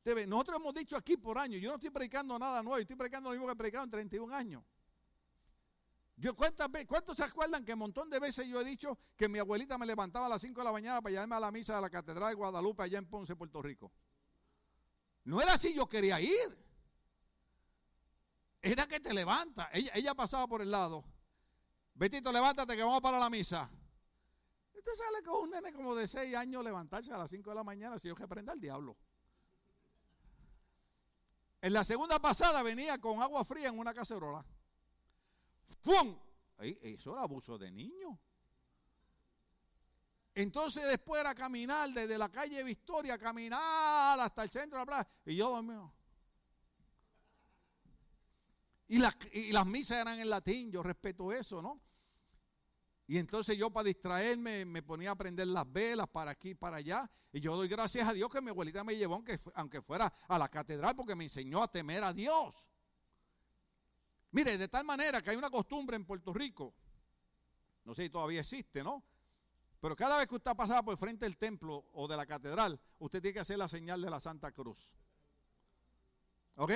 Nosotros 0.05 0.57
hemos 0.57 0.75
dicho 0.75 0.97
aquí 0.97 1.17
por 1.17 1.39
años, 1.39 1.61
yo 1.61 1.71
no 1.71 1.77
estoy 1.77 1.91
predicando 1.91 2.39
nada 2.39 2.63
nuevo, 2.63 2.79
estoy 2.79 2.97
predicando 2.97 3.31
lo 3.31 3.35
mismo 3.35 3.47
que 3.47 3.53
he 3.53 3.57
predicado 3.57 3.85
en 3.85 3.91
31 3.91 4.35
años. 4.35 4.65
Yo, 6.23 6.37
¿cuántas 6.37 6.71
veces, 6.71 6.87
¿Cuántos 6.87 7.17
se 7.17 7.25
acuerdan 7.25 7.65
que 7.65 7.73
un 7.73 7.81
montón 7.81 8.09
de 8.09 8.21
veces 8.21 8.47
yo 8.47 8.61
he 8.61 8.65
dicho 8.65 8.97
que 9.17 9.29
mi 9.29 9.41
abuelita 9.41 9.77
me 9.77 9.85
levantaba 9.85 10.27
a 10.27 10.29
las 10.29 10.41
5 10.41 10.61
de 10.61 10.65
la 10.65 10.71
mañana 10.71 11.03
para 11.03 11.11
llevarme 11.11 11.35
a 11.35 11.41
la 11.41 11.51
misa 11.51 11.75
de 11.75 11.81
la 11.81 11.91
Catedral 11.91 12.29
de 12.29 12.35
Guadalupe 12.37 12.85
allá 12.85 12.99
en 12.99 13.07
Ponce, 13.07 13.35
Puerto 13.35 13.61
Rico? 13.61 13.91
No 15.25 15.43
era 15.43 15.55
así, 15.55 15.75
yo 15.75 15.89
quería 15.89 16.21
ir. 16.21 16.57
Era 18.61 18.87
que 18.87 19.01
te 19.01 19.13
levanta. 19.13 19.69
ella 19.73 20.15
pasaba 20.15 20.47
por 20.47 20.63
el 20.63 20.71
lado 20.71 21.05
Betito, 21.95 22.31
levántate 22.31 22.77
que 22.77 22.85
vamos 22.85 23.01
para 23.01 23.19
la 23.19 23.29
misa. 23.29 23.69
Usted 24.75 24.93
sale 24.93 25.25
con 25.25 25.43
un 25.43 25.51
nene 25.51 25.73
como 25.73 25.97
de 25.97 26.07
6 26.07 26.37
años 26.37 26.63
levantarse 26.63 27.13
a 27.13 27.19
las 27.19 27.31
5 27.31 27.51
de 27.51 27.57
la 27.57 27.65
mañana 27.65 27.99
si 27.99 28.07
yo 28.07 28.15
que 28.15 28.29
prenda 28.29 28.53
el 28.53 28.61
diablo. 28.61 28.97
En 31.61 31.73
la 31.73 31.83
segunda 31.83 32.21
pasada 32.21 32.63
venía 32.63 32.99
con 32.99 33.21
agua 33.21 33.45
fría 33.45 33.71
en 33.71 33.79
una 33.81 33.93
cacerola. 33.93 34.47
¡Pum! 35.81 36.19
Eso 36.59 37.13
era 37.13 37.23
abuso 37.23 37.59
de 37.59 37.71
niño. 37.71 38.19
Entonces 40.35 40.87
después 40.87 41.21
era 41.21 41.35
caminar 41.35 41.91
desde 41.91 42.17
la 42.17 42.31
calle 42.31 42.63
Victoria, 42.63 43.19
caminar 43.19 44.19
hasta 44.19 44.43
el 44.45 44.51
centro 44.51 44.79
de 44.79 44.83
la 44.83 44.87
plaza. 44.87 45.11
Y 45.27 45.37
yo 45.37 45.51
dormido. 45.51 45.93
Y 48.89 48.99
las, 48.99 49.67
misas 49.67 49.99
eran 49.99 50.21
en 50.21 50.29
latín, 50.29 50.71
yo 50.71 50.83
respeto 50.83 51.33
eso, 51.33 51.63
¿no? 51.63 51.81
Y 53.07 53.17
entonces 53.19 53.57
yo 53.57 53.71
para 53.71 53.85
distraerme 53.85 54.65
me 54.65 54.83
ponía 54.83 55.13
a 55.13 55.17
prender 55.17 55.47
las 55.47 55.71
velas 55.71 56.09
para 56.09 56.33
aquí 56.33 56.51
y 56.51 56.55
para 56.55 56.77
allá. 56.77 57.11
Y 57.33 57.41
yo 57.41 57.57
doy 57.57 57.69
gracias 57.69 58.07
a 58.07 58.13
Dios 58.13 58.31
que 58.31 58.43
mi 58.43 58.51
abuelita 58.51 58.85
me 58.85 58.97
llevó, 58.97 59.15
aunque, 59.15 59.41
aunque 59.55 59.81
fuera 59.81 60.13
a 60.29 60.39
la 60.39 60.49
catedral, 60.49 60.95
porque 60.95 61.15
me 61.15 61.25
enseñó 61.25 61.63
a 61.63 61.69
temer 61.69 62.05
a 62.05 62.13
Dios. 62.13 62.69
Mire, 64.33 64.59
de 64.59 64.69
tal 64.69 64.85
manera 64.85 65.23
que 65.23 65.31
hay 65.31 65.37
una 65.37 65.51
costumbre 65.51 65.97
en 65.97 66.05
Puerto 66.05 66.33
Rico, 66.33 66.75
no 67.85 67.95
sé 67.95 68.05
si 68.05 68.11
todavía 68.11 68.41
existe, 68.41 68.83
¿no? 68.83 69.05
Pero 69.81 69.97
cada 69.97 70.19
vez 70.19 70.29
que 70.29 70.37
usted 70.37 70.55
pasaba 70.55 70.83
por 70.83 70.97
frente 70.97 71.25
del 71.25 71.37
templo 71.37 71.87
o 71.93 72.07
de 72.07 72.17
la 72.17 72.25
catedral, 72.25 72.81
usted 72.99 73.21
tiene 73.21 73.35
que 73.35 73.41
hacer 73.41 73.59
la 73.59 73.69
señal 73.69 74.01
de 74.01 74.11
la 74.11 74.21
Santa 74.21 74.53
Cruz. 74.53 74.79
¿Ok? 76.57 76.73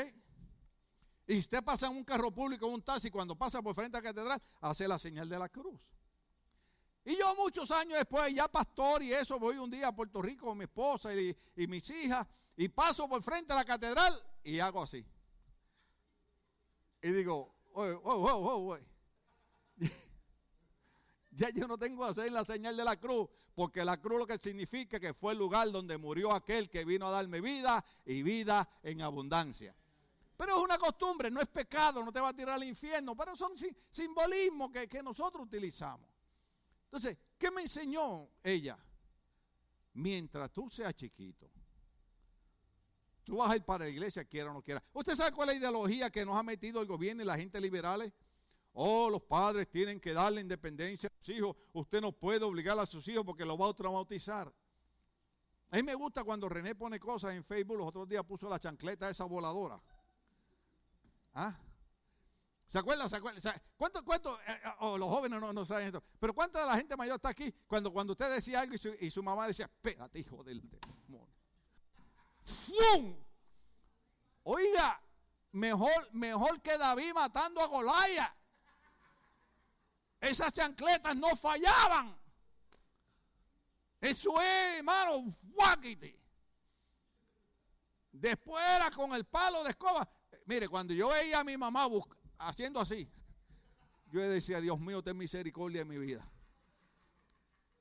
Y 1.29 1.39
usted 1.39 1.63
pasa 1.63 1.87
en 1.87 1.97
un 1.97 2.05
carro 2.05 2.31
público, 2.33 2.67
en 2.67 2.75
un 2.75 2.83
taxi, 2.83 3.11
cuando 3.11 3.37
pasa 3.37 3.63
por 3.63 3.75
frente 3.75 3.97
a 3.97 4.01
la 4.01 4.09
catedral, 4.09 4.43
hace 4.61 4.87
la 4.87 4.99
señal 4.99 5.29
de 5.29 5.39
la 5.39 5.49
cruz. 5.49 5.81
Y 7.05 7.17
yo 7.17 7.35
muchos 7.37 7.71
años 7.71 7.99
después, 7.99 8.35
ya 8.35 8.49
pastor 8.49 9.03
y 9.03 9.13
eso, 9.13 9.39
voy 9.39 9.57
un 9.57 9.71
día 9.71 9.89
a 9.89 9.95
Puerto 9.95 10.21
Rico 10.21 10.47
con 10.47 10.59
mi 10.59 10.65
esposa 10.65 11.15
y, 11.15 11.37
mis 11.69 11.89
hijas, 11.91 12.27
y 12.57 12.69
paso 12.69 13.09
por 13.09 13.23
frente 13.23 13.53
a 13.53 13.57
la 13.57 13.65
catedral 13.65 14.21
y 14.43 14.59
hago 14.59 14.83
así. 14.83 15.07
Y 17.03 17.13
digo, 17.13 17.55
oye, 17.73 17.99
oye, 18.03 18.75
oye, 18.75 18.87
ya 21.31 21.51
yo 21.51 21.69
no 21.69 21.77
tengo 21.79 22.05
que 22.05 22.11
hacer 22.11 22.33
la 22.33 22.45
señal 22.45 22.77
de 22.77 22.85
la 22.85 22.99
cruz, 22.99 23.29
porque 23.55 23.85
la 23.85 24.01
cruz 24.01 24.19
lo 24.19 24.27
que 24.27 24.39
significa 24.39 24.99
que 24.99 25.13
fue 25.13 25.33
el 25.33 25.39
lugar 25.39 25.71
donde 25.71 25.99
murió 25.99 26.33
aquel 26.33 26.71
que 26.71 26.85
vino 26.85 27.07
a 27.07 27.11
darme 27.11 27.41
vida 27.41 27.85
y 28.05 28.23
vida 28.23 28.69
en 28.83 29.03
abundancia. 29.03 29.75
Pero 30.37 30.59
es 30.59 30.63
una 30.63 30.77
costumbre, 30.77 31.31
no 31.31 31.41
es 31.41 31.49
pecado, 31.49 32.05
no 32.05 32.13
te 32.13 32.21
va 32.21 32.29
a 32.29 32.35
tirar 32.35 32.57
al 32.57 32.65
infierno, 32.65 33.17
pero 33.17 33.35
son 33.35 33.53
simbolismos 33.91 34.71
que, 34.71 35.03
nosotros 35.03 35.47
utilizamos. 35.47 36.09
Entonces, 36.85 37.17
¿qué 37.39 37.51
me 37.51 37.63
enseñó 37.63 38.29
ella? 38.43 38.79
Mientras 39.95 40.53
tú 40.53 40.69
seas 40.69 40.95
chiquito, 40.95 41.51
tú 43.27 43.37
vas 43.39 43.51
a 43.51 43.57
ir 43.57 43.65
para 43.65 43.85
la 43.85 43.91
iglesia, 43.91 44.25
quiera 44.25 44.51
o 44.51 44.55
no 44.55 44.63
quiera. 44.63 44.83
¿Usted 44.95 45.17
sabe 45.17 45.33
cuál 45.33 45.49
es 45.49 45.57
la 45.57 45.61
ideología 45.69 46.11
que 46.11 46.25
nos 46.25 46.37
ha 46.37 46.45
metido 46.45 46.81
el 46.81 46.87
gobierno 46.87 47.25
y 47.25 47.27
la 47.27 47.37
gente 47.37 47.61
liberales? 47.61 48.13
Oh, 48.73 49.11
los 49.11 49.23
padres 49.23 49.69
tienen 49.69 49.99
que 49.99 50.13
darle 50.13 50.41
independencia 50.41 51.09
a 51.09 51.25
sus 51.25 51.35
hijos. 51.35 51.57
Usted 51.73 52.01
no 52.01 52.13
puede 52.13 52.45
obligar 52.45 52.79
a 52.79 52.87
sus 52.87 53.07
hijos 53.09 53.25
porque 53.25 53.45
lo 53.45 53.59
va 53.59 53.69
a 53.69 53.75
traumatizar. 53.75 54.53
A 55.71 55.77
mí 55.77 55.83
me 55.83 55.95
gusta 55.95 56.23
cuando 56.23 56.49
René 56.49 56.77
pone 56.77 57.01
cosas 57.01 57.35
en 57.35 57.43
Facebook. 57.43 57.79
Los 57.79 57.89
otros 57.89 58.09
días 58.09 58.25
puso 58.25 58.49
la 58.49 58.61
chancleta 58.61 59.11
esa 59.11 59.25
voladora. 59.25 59.83
¿Ah? 61.35 61.59
¿Se 62.69 62.79
acuerdan? 62.79 63.09
¿Se 63.11 63.17
acuerdan? 63.17 63.61
¿Cuánto, 63.77 64.05
cuánto, 64.05 64.39
eh, 64.41 64.45
eh, 64.49 64.69
oh, 64.81 64.97
los 64.97 65.09
jóvenes 65.09 65.41
no, 65.41 65.65
saben 65.65 65.87
esto, 65.89 66.03
pero 66.21 66.33
¿cuánta 66.33 66.61
de 66.61 66.67
la 66.67 66.77
gente 66.77 66.97
mayor 66.97 67.17
está 67.17 67.31
aquí 67.31 67.53
cuando, 67.67 67.93
cuando 67.93 68.13
usted 68.13 68.31
decía 68.31 68.61
algo 68.61 68.75
y 69.01 69.11
su, 69.11 69.23
mamá 69.23 69.47
decía, 69.47 69.67
espérate, 69.67 70.19
hijo 70.19 70.45
del 70.45 70.61
demonio? 70.63 71.36
¡Fum! 72.47 73.17
Oiga, 74.45 75.01
mejor, 75.53 76.09
mejor 76.13 76.61
que 76.63 76.79
David 76.79 77.13
matando 77.15 77.61
a 77.61 77.67
Golaya. 77.67 78.35
Esas 80.21 80.53
chancletas 80.53 81.17
no 81.17 81.35
fallaban. 81.37 82.17
Eso 84.01 84.41
es, 84.41 84.79
hermano, 84.79 85.37
guáquite. 85.43 86.19
Después 88.13 88.65
era 88.69 88.91
con 88.91 89.13
el 89.15 89.25
palo 89.25 89.63
de 89.65 89.71
escoba. 89.71 90.09
Mire, 90.47 90.69
cuando 90.69 90.95
yo 90.95 91.09
veía 91.09 91.41
a 91.41 91.45
mi 91.45 91.57
mamá 91.57 91.89
haciendo 92.39 92.81
así, 92.81 93.11
yo 94.13 94.21
decía, 94.21 94.61
Dios 94.61 94.79
mío, 94.79 95.03
ten 95.03 95.17
misericordia 95.17 95.83
en 95.83 95.89
mi 95.89 95.99
vida. 95.99 96.27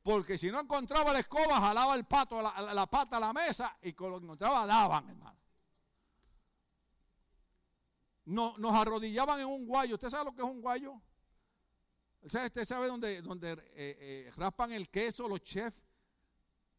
Porque 0.06 0.38
si 0.38 0.52
no 0.52 0.60
encontraba 0.60 1.12
la 1.12 1.18
escoba, 1.18 1.60
jalaba 1.60 1.96
el 1.96 2.06
pato, 2.06 2.40
la, 2.40 2.86
pata 2.86 3.18
a 3.18 3.20
la 3.20 3.34
mesa 3.34 3.76
y 3.82 3.94
con 3.94 4.12
lo 4.12 4.20
que 4.20 4.26
encontraba 4.26 4.64
daban, 4.68 5.10
hermano. 5.10 5.40
No, 8.26 8.56
nos 8.60 8.76
arrodillaban 8.76 9.40
en 9.40 9.48
un 9.48 9.66
guayo. 9.66 9.96
¿Usted 9.96 10.10
sabe 10.10 10.26
lo 10.26 10.36
que 10.36 10.44
es 10.44 10.48
un 10.48 10.62
guayo? 10.62 11.02
¿Usted 12.22 12.66
sabe 12.66 12.86
dónde, 12.86 13.20
donde 13.24 13.54
eh, 13.54 13.58
eh, 13.76 14.32
raspan 14.36 14.74
el 14.74 14.92
queso 14.92 15.28
los 15.28 15.42
chefs 15.42 15.84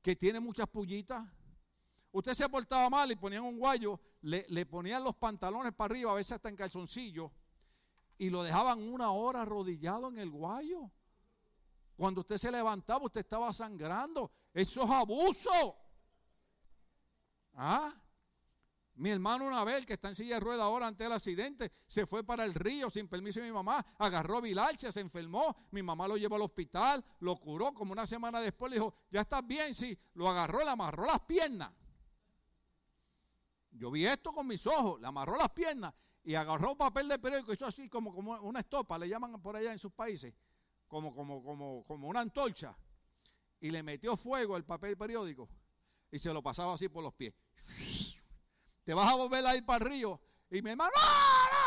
que 0.01 0.15
tienen 0.15 0.45
muchas 0.45 0.69
pullitas? 0.69 1.29
Usted 2.13 2.33
se 2.33 2.49
portaba 2.49 2.89
mal 2.89 3.11
y 3.11 3.17
ponían 3.17 3.43
un 3.43 3.59
guayo, 3.59 3.99
le, 4.21 4.67
ponían 4.67 5.03
los 5.03 5.17
pantalones 5.17 5.73
para 5.73 5.93
arriba, 5.93 6.13
a 6.13 6.15
veces 6.15 6.31
hasta 6.31 6.49
en 6.49 6.55
calzoncillo, 6.55 7.33
y 8.19 8.31
lo 8.31 8.45
dejaban 8.45 8.81
una 8.83 9.11
hora 9.11 9.43
arrodillado 9.43 10.11
en 10.11 10.19
el 10.19 10.31
guayo. 10.31 10.93
Cuando 11.97 12.21
usted 12.21 12.37
se 12.37 12.53
levantaba, 12.53 13.07
usted 13.07 13.21
estaba 13.21 13.53
sangrando. 13.53 14.31
Eso 14.53 14.85
es 14.85 14.91
abuso. 14.91 15.77
¿Ah? 17.55 17.93
Mi 18.97 19.11
hermano 19.11 19.47
una 19.47 19.63
vez, 19.65 19.85
que 19.85 19.95
está 19.95 20.09
en 20.09 20.15
silla 20.15 20.35
de 20.35 20.41
rueda 20.41 20.65
ahora 20.65 20.87
ante 20.87 21.05
el 21.05 21.13
accidente, 21.13 21.71
se 21.87 22.07
fue 22.07 22.25
para 22.25 22.45
el 22.45 22.55
río 22.55 22.89
sin 22.89 23.09
permiso 23.09 23.41
de 23.41 23.47
mi 23.47 23.53
mamá, 23.53 23.85
agarró 23.99 24.41
bilalcia, 24.41 24.91
se 24.91 25.01
enfermó, 25.01 25.55
mi 25.71 25.83
mamá 25.83 26.09
lo 26.09 26.17
llevó 26.17 26.37
al 26.37 26.43
hospital, 26.43 27.05
lo 27.21 27.37
curó, 27.37 27.75
como 27.75 27.93
una 27.93 28.07
semana 28.07 28.41
después 28.41 28.71
le 28.71 28.77
dijo, 28.77 28.95
ya 29.11 29.21
estás 29.21 29.47
bien, 29.47 29.75
sí, 29.75 29.99
lo 30.15 30.29
agarró, 30.29 30.65
le 30.65 30.71
amarró 30.71 31.05
las 31.05 31.21
piernas. 31.21 31.73
Yo 33.71 33.91
vi 33.91 34.07
esto 34.07 34.33
con 34.33 34.47
mis 34.47 34.67
ojos, 34.67 34.99
le 34.99 35.07
amarró 35.07 35.37
las 35.37 35.51
piernas 35.51 35.93
y 36.25 36.35
agarró 36.35 36.75
papel 36.75 37.09
de 37.09 37.19
periódico, 37.19 37.53
hizo 37.53 37.67
así 37.67 37.91
como, 37.91 38.15
como 38.15 38.33
una 38.41 38.61
estopa, 38.61 38.99
le 38.99 39.11
llaman 39.11 39.41
por 39.43 39.57
allá 39.57 39.73
en 39.73 39.79
sus 39.79 39.93
países, 39.93 40.33
como, 40.89 41.15
como, 41.15 41.43
como, 41.43 41.85
como 41.85 42.09
una 42.09 42.21
antorcha, 42.21 42.77
y 43.61 43.71
le 43.71 43.83
metió 43.83 44.17
fuego 44.17 44.57
al 44.57 44.65
papel 44.65 44.97
periódico 44.97 45.49
y 46.11 46.19
se 46.19 46.33
lo 46.33 46.43
pasaba 46.43 46.75
así 46.75 46.89
por 46.89 47.03
los 47.03 47.15
pies 47.15 47.35
te 48.87 48.95
vas 48.95 49.13
a 49.13 49.17
volver 49.17 49.45
a 49.45 49.57
ir 49.57 49.67
para 49.67 49.85
el 49.85 49.91
río. 49.91 50.21
Y 50.49 50.63
mi 50.63 50.71
hermano, 50.71 50.93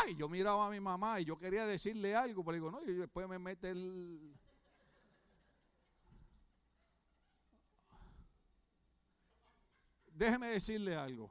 y 0.07 0.15
yo 0.15 0.29
miraba 0.29 0.67
a 0.67 0.69
mi 0.69 0.79
mamá 0.79 1.19
y 1.19 1.25
yo 1.25 1.37
quería 1.37 1.65
decirle 1.65 2.15
algo, 2.15 2.45
pero 2.45 2.55
digo, 2.55 2.71
no, 2.71 2.81
y 2.81 2.93
después 2.93 3.27
me 3.27 3.37
mete 3.37 3.71
el... 3.71 4.33
Déjeme 10.13 10.47
decirle 10.47 10.95
algo. 10.95 11.29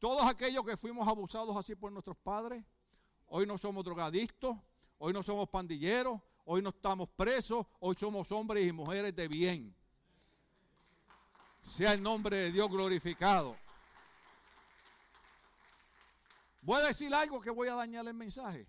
Todos 0.00 0.24
aquellos 0.24 0.64
que 0.64 0.76
fuimos 0.76 1.06
abusados 1.06 1.56
así 1.56 1.76
por 1.76 1.92
nuestros 1.92 2.16
padres, 2.16 2.64
hoy 3.26 3.46
no 3.46 3.56
somos 3.58 3.84
drogadictos, 3.84 4.56
hoy 4.98 5.12
no 5.12 5.22
somos 5.22 5.48
pandilleros, 5.48 6.20
hoy 6.46 6.62
no 6.62 6.70
estamos 6.70 7.08
presos, 7.10 7.66
hoy 7.80 7.94
somos 7.96 8.30
hombres 8.32 8.66
y 8.66 8.72
mujeres 8.72 9.14
de 9.14 9.28
bien. 9.28 9.74
Sea 11.62 11.92
el 11.92 12.02
nombre 12.02 12.36
de 12.36 12.52
Dios 12.52 12.70
glorificado. 12.70 13.56
Voy 16.62 16.80
a 16.80 16.86
decir 16.86 17.12
algo 17.12 17.40
que 17.40 17.50
voy 17.50 17.68
a 17.68 17.74
dañar 17.74 18.06
el 18.06 18.14
mensaje. 18.14 18.66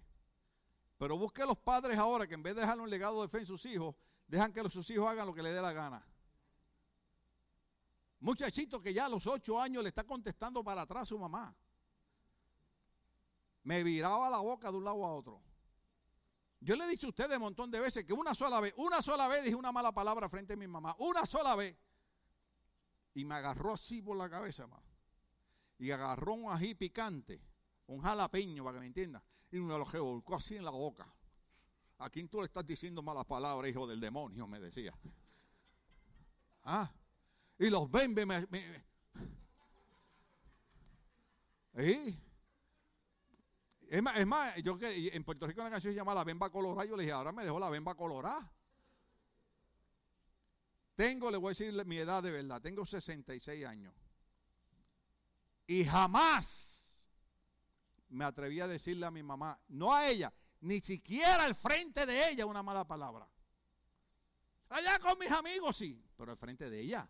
Pero 0.98 1.18
busque 1.18 1.44
a 1.44 1.46
los 1.46 1.58
padres 1.58 1.98
ahora 2.00 2.28
que 2.28 2.34
en 2.34 2.42
vez 2.42 2.56
de 2.56 2.62
dejar 2.62 2.80
un 2.80 2.90
legado 2.90 3.22
de 3.22 3.28
fe 3.28 3.40
en 3.40 3.46
sus 3.46 3.64
hijos, 3.68 3.96
dejan 4.28 4.52
que 4.52 4.68
sus 4.70 4.90
hijos 4.90 5.08
hagan 5.08 5.28
lo 5.28 5.34
que 5.34 5.44
les 5.44 5.54
dé 5.54 5.62
la 5.62 5.72
gana. 5.72 6.04
Muchachito 8.20 8.82
que 8.82 8.92
ya 8.94 9.06
a 9.06 9.10
los 9.10 9.28
ocho 9.28 9.62
años 9.62 9.84
le 9.84 9.90
está 9.90 10.04
contestando 10.04 10.64
para 10.64 10.82
atrás 10.82 11.04
a 11.04 11.06
su 11.06 11.20
mamá. 11.20 11.56
Me 13.62 13.84
viraba 13.84 14.32
la 14.32 14.40
boca 14.40 14.72
de 14.72 14.78
un 14.78 14.84
lado 14.84 15.06
a 15.06 15.14
otro. 15.14 15.47
Yo 16.60 16.76
le 16.76 16.86
he 16.86 16.88
dicho 16.88 17.08
a 17.08 17.10
ustedes 17.10 17.38
un 17.38 17.44
montón 17.44 17.70
de 17.70 17.80
veces 17.80 18.04
que 18.06 18.14
una 18.14 18.34
sola 18.34 18.60
vez, 18.60 18.74
una 18.78 19.02
sola 19.02 19.28
vez 19.28 19.44
dije 19.44 19.56
una 19.56 19.72
mala 19.72 19.92
palabra 19.92 20.28
frente 20.30 20.54
a 20.54 20.56
mi 20.58 20.68
mamá. 20.68 20.96
Una 21.00 21.26
sola 21.26 21.56
vez. 21.56 21.78
Y 23.14 23.26
me 23.26 23.36
agarró 23.36 23.74
así 23.74 24.02
por 24.02 24.18
la 24.18 24.30
cabeza, 24.30 24.68
mamá. 24.68 24.84
Y 25.80 25.92
agarró 25.92 26.34
un 26.34 26.52
ají 26.52 26.74
picante 26.74 27.42
un 27.88 28.02
jalapeño, 28.02 28.64
para 28.64 28.76
que 28.76 28.80
me 28.82 28.88
entienda, 28.88 29.24
y 29.52 29.60
me 29.60 29.78
lo 29.78 29.86
revolcó 29.86 30.36
así 30.36 30.56
en 30.56 30.66
la 30.66 30.72
boca. 30.72 31.12
¿A 32.00 32.10
quién 32.10 32.30
tú 32.30 32.40
le 32.40 32.46
estás 32.46 32.66
diciendo 32.66 33.02
malas 33.02 33.26
palabras, 33.26 33.70
hijo 33.70 33.88
del 33.88 34.00
demonio? 34.00 34.48
Me 34.48 34.60
decía. 34.60 34.94
Ah, 36.64 36.92
y 37.58 37.70
los 37.70 37.90
bembe 37.90 38.26
me. 38.26 38.46
me, 38.48 38.84
Es 43.90 44.04
más, 44.04 44.20
es 44.20 44.28
más, 44.28 44.56
yo 44.64 44.78
que 44.78 45.10
en 45.14 45.24
Puerto 45.24 45.48
Rico 45.48 45.62
una 45.62 45.70
canción 45.70 45.94
se 45.94 45.98
llama 45.98 46.14
La 46.14 46.24
Bemba 46.24 46.50
Colorada. 46.50 46.86
Yo 46.86 46.96
le 46.98 47.04
dije, 47.04 47.14
ahora 47.14 47.32
me 47.32 47.44
dejó 47.44 47.60
la 47.60 47.70
Bemba 47.70 47.96
Colorada. 47.96 48.52
Tengo, 50.96 51.30
le 51.32 51.38
voy 51.38 51.50
a 51.50 51.52
decir 51.52 51.86
mi 51.86 51.98
edad 51.98 52.24
de 52.24 52.32
verdad, 52.32 52.62
tengo 52.62 52.86
66 52.86 53.66
años. 53.66 53.94
Y 55.68 55.86
jamás 55.86 56.98
me 58.10 58.26
atreví 58.26 58.60
a 58.60 58.68
decirle 58.68 59.06
a 59.06 59.12
mi 59.12 59.22
mamá, 59.22 59.60
no 59.68 59.94
a 59.94 60.08
ella, 60.08 60.34
ni 60.62 60.80
siquiera 60.80 61.44
al 61.44 61.56
frente 61.56 62.06
de 62.06 62.30
ella 62.30 62.46
una 62.46 62.64
mala 62.64 62.86
palabra. 62.86 63.30
Allá 64.70 65.00
con 65.00 65.18
mis 65.20 65.32
amigos 65.32 65.78
sí, 65.78 66.04
pero 66.18 66.32
al 66.32 66.38
frente 66.38 66.70
de 66.70 66.80
ella. 66.80 67.10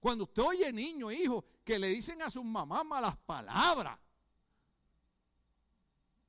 Cuando 0.00 0.24
usted 0.24 0.42
oye 0.42 0.72
niño, 0.72 1.12
hijo, 1.12 1.44
que 1.64 1.78
le 1.78 1.88
dicen 1.88 2.20
a 2.22 2.30
sus 2.30 2.44
mamás 2.44 2.84
malas 2.84 3.16
palabras, 3.18 3.98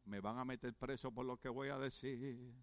me 0.05 0.19
van 0.19 0.37
a 0.37 0.45
meter 0.45 0.73
preso 0.73 1.11
por 1.11 1.25
lo 1.25 1.37
que 1.37 1.49
voy 1.49 1.69
a 1.69 1.77
decir. 1.77 2.53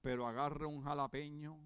Pero 0.00 0.26
agarre 0.26 0.66
un 0.66 0.82
jalapeño 0.82 1.58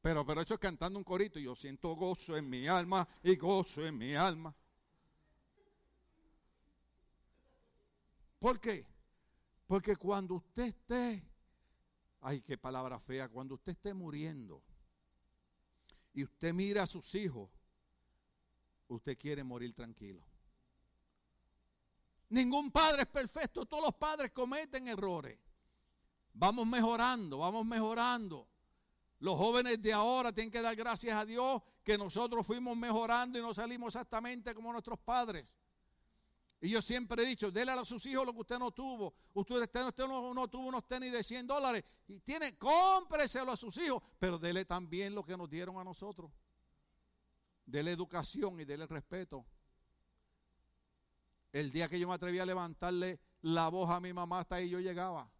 Pero, 0.00 0.24
pero 0.24 0.40
eso 0.40 0.54
es 0.54 0.60
cantando 0.60 0.98
un 0.98 1.04
corito 1.04 1.38
y 1.38 1.44
yo 1.44 1.54
siento 1.54 1.94
gozo 1.94 2.36
en 2.36 2.48
mi 2.48 2.66
alma 2.66 3.06
y 3.22 3.36
gozo 3.36 3.84
en 3.86 3.98
mi 3.98 4.14
alma. 4.14 4.54
¿Por 8.38 8.60
qué? 8.60 8.86
Porque 9.66 9.96
cuando 9.96 10.36
usted 10.36 10.68
esté, 10.68 11.22
ay, 12.20 12.40
qué 12.42 12.56
palabra 12.56 13.00
fea, 13.00 13.28
cuando 13.28 13.56
usted 13.56 13.72
esté 13.72 13.92
muriendo 13.92 14.62
y 16.14 16.22
usted 16.22 16.54
mira 16.54 16.84
a 16.84 16.86
sus 16.86 17.14
hijos, 17.16 17.50
usted 18.86 19.18
quiere 19.18 19.42
morir 19.42 19.74
tranquilo. 19.74 20.22
Ningún 22.30 22.70
padre 22.70 23.02
es 23.02 23.08
perfecto, 23.08 23.64
todos 23.64 23.84
los 23.84 23.94
padres 23.94 24.32
cometen 24.32 24.88
errores. 24.88 25.38
Vamos 26.34 26.66
mejorando, 26.66 27.38
vamos 27.38 27.64
mejorando. 27.64 28.48
Los 29.20 29.36
jóvenes 29.36 29.80
de 29.82 29.92
ahora 29.92 30.32
tienen 30.32 30.50
que 30.50 30.62
dar 30.62 30.76
gracias 30.76 31.16
a 31.16 31.24
Dios 31.24 31.62
que 31.82 31.98
nosotros 31.98 32.46
fuimos 32.46 32.76
mejorando 32.76 33.38
y 33.38 33.42
no 33.42 33.52
salimos 33.52 33.94
exactamente 33.94 34.54
como 34.54 34.72
nuestros 34.72 34.98
padres. 34.98 35.52
Y 36.60 36.70
yo 36.70 36.82
siempre 36.82 37.22
he 37.22 37.26
dicho, 37.26 37.50
déle 37.50 37.72
a 37.72 37.84
sus 37.84 38.04
hijos 38.06 38.26
lo 38.26 38.32
que 38.32 38.40
usted 38.40 38.58
no 38.58 38.72
tuvo. 38.72 39.14
Usted, 39.32 39.62
usted, 39.62 40.06
no, 40.06 40.48
tuvo 40.48 40.66
unos 40.66 40.86
tenis 40.86 41.12
de 41.12 41.22
100 41.22 41.46
dólares. 41.46 41.84
Y 42.08 42.20
tiene, 42.20 42.56
cómpreselo 42.58 43.52
a 43.52 43.56
sus 43.56 43.76
hijos, 43.78 44.02
pero 44.18 44.38
dele 44.38 44.64
también 44.64 45.14
lo 45.14 45.24
que 45.24 45.36
nos 45.36 45.48
dieron 45.48 45.78
a 45.78 45.84
nosotros. 45.84 46.32
Dele 47.64 47.92
educación 47.92 48.60
y 48.60 48.64
dele 48.64 48.86
respeto. 48.86 49.44
El 51.52 51.70
día 51.70 51.88
que 51.88 51.98
yo 51.98 52.08
me 52.08 52.14
atreví 52.14 52.38
a 52.38 52.46
levantarle 52.46 53.20
la 53.42 53.68
voz 53.68 53.90
a 53.90 54.00
mi 54.00 54.12
mamá, 54.12 54.40
hasta 54.40 54.56
ahí 54.56 54.68
yo 54.68 54.80
llegaba. 54.80 55.30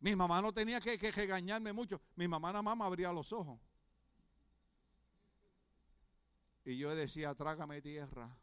Mi 0.00 0.14
mamá 0.14 0.40
no 0.40 0.52
tenía 0.52 0.80
que, 0.80 0.96
regañarme 1.10 1.72
mucho. 1.72 2.00
Mi 2.14 2.28
mamá 2.28 2.48
nada 2.52 2.62
más 2.62 2.76
me 2.76 2.84
abría 2.84 3.12
los 3.12 3.32
ojos. 3.32 3.60
Y 6.64 6.76
yo 6.76 6.94
decía, 6.94 7.34
trágame 7.34 7.82
tierra. 7.82 8.34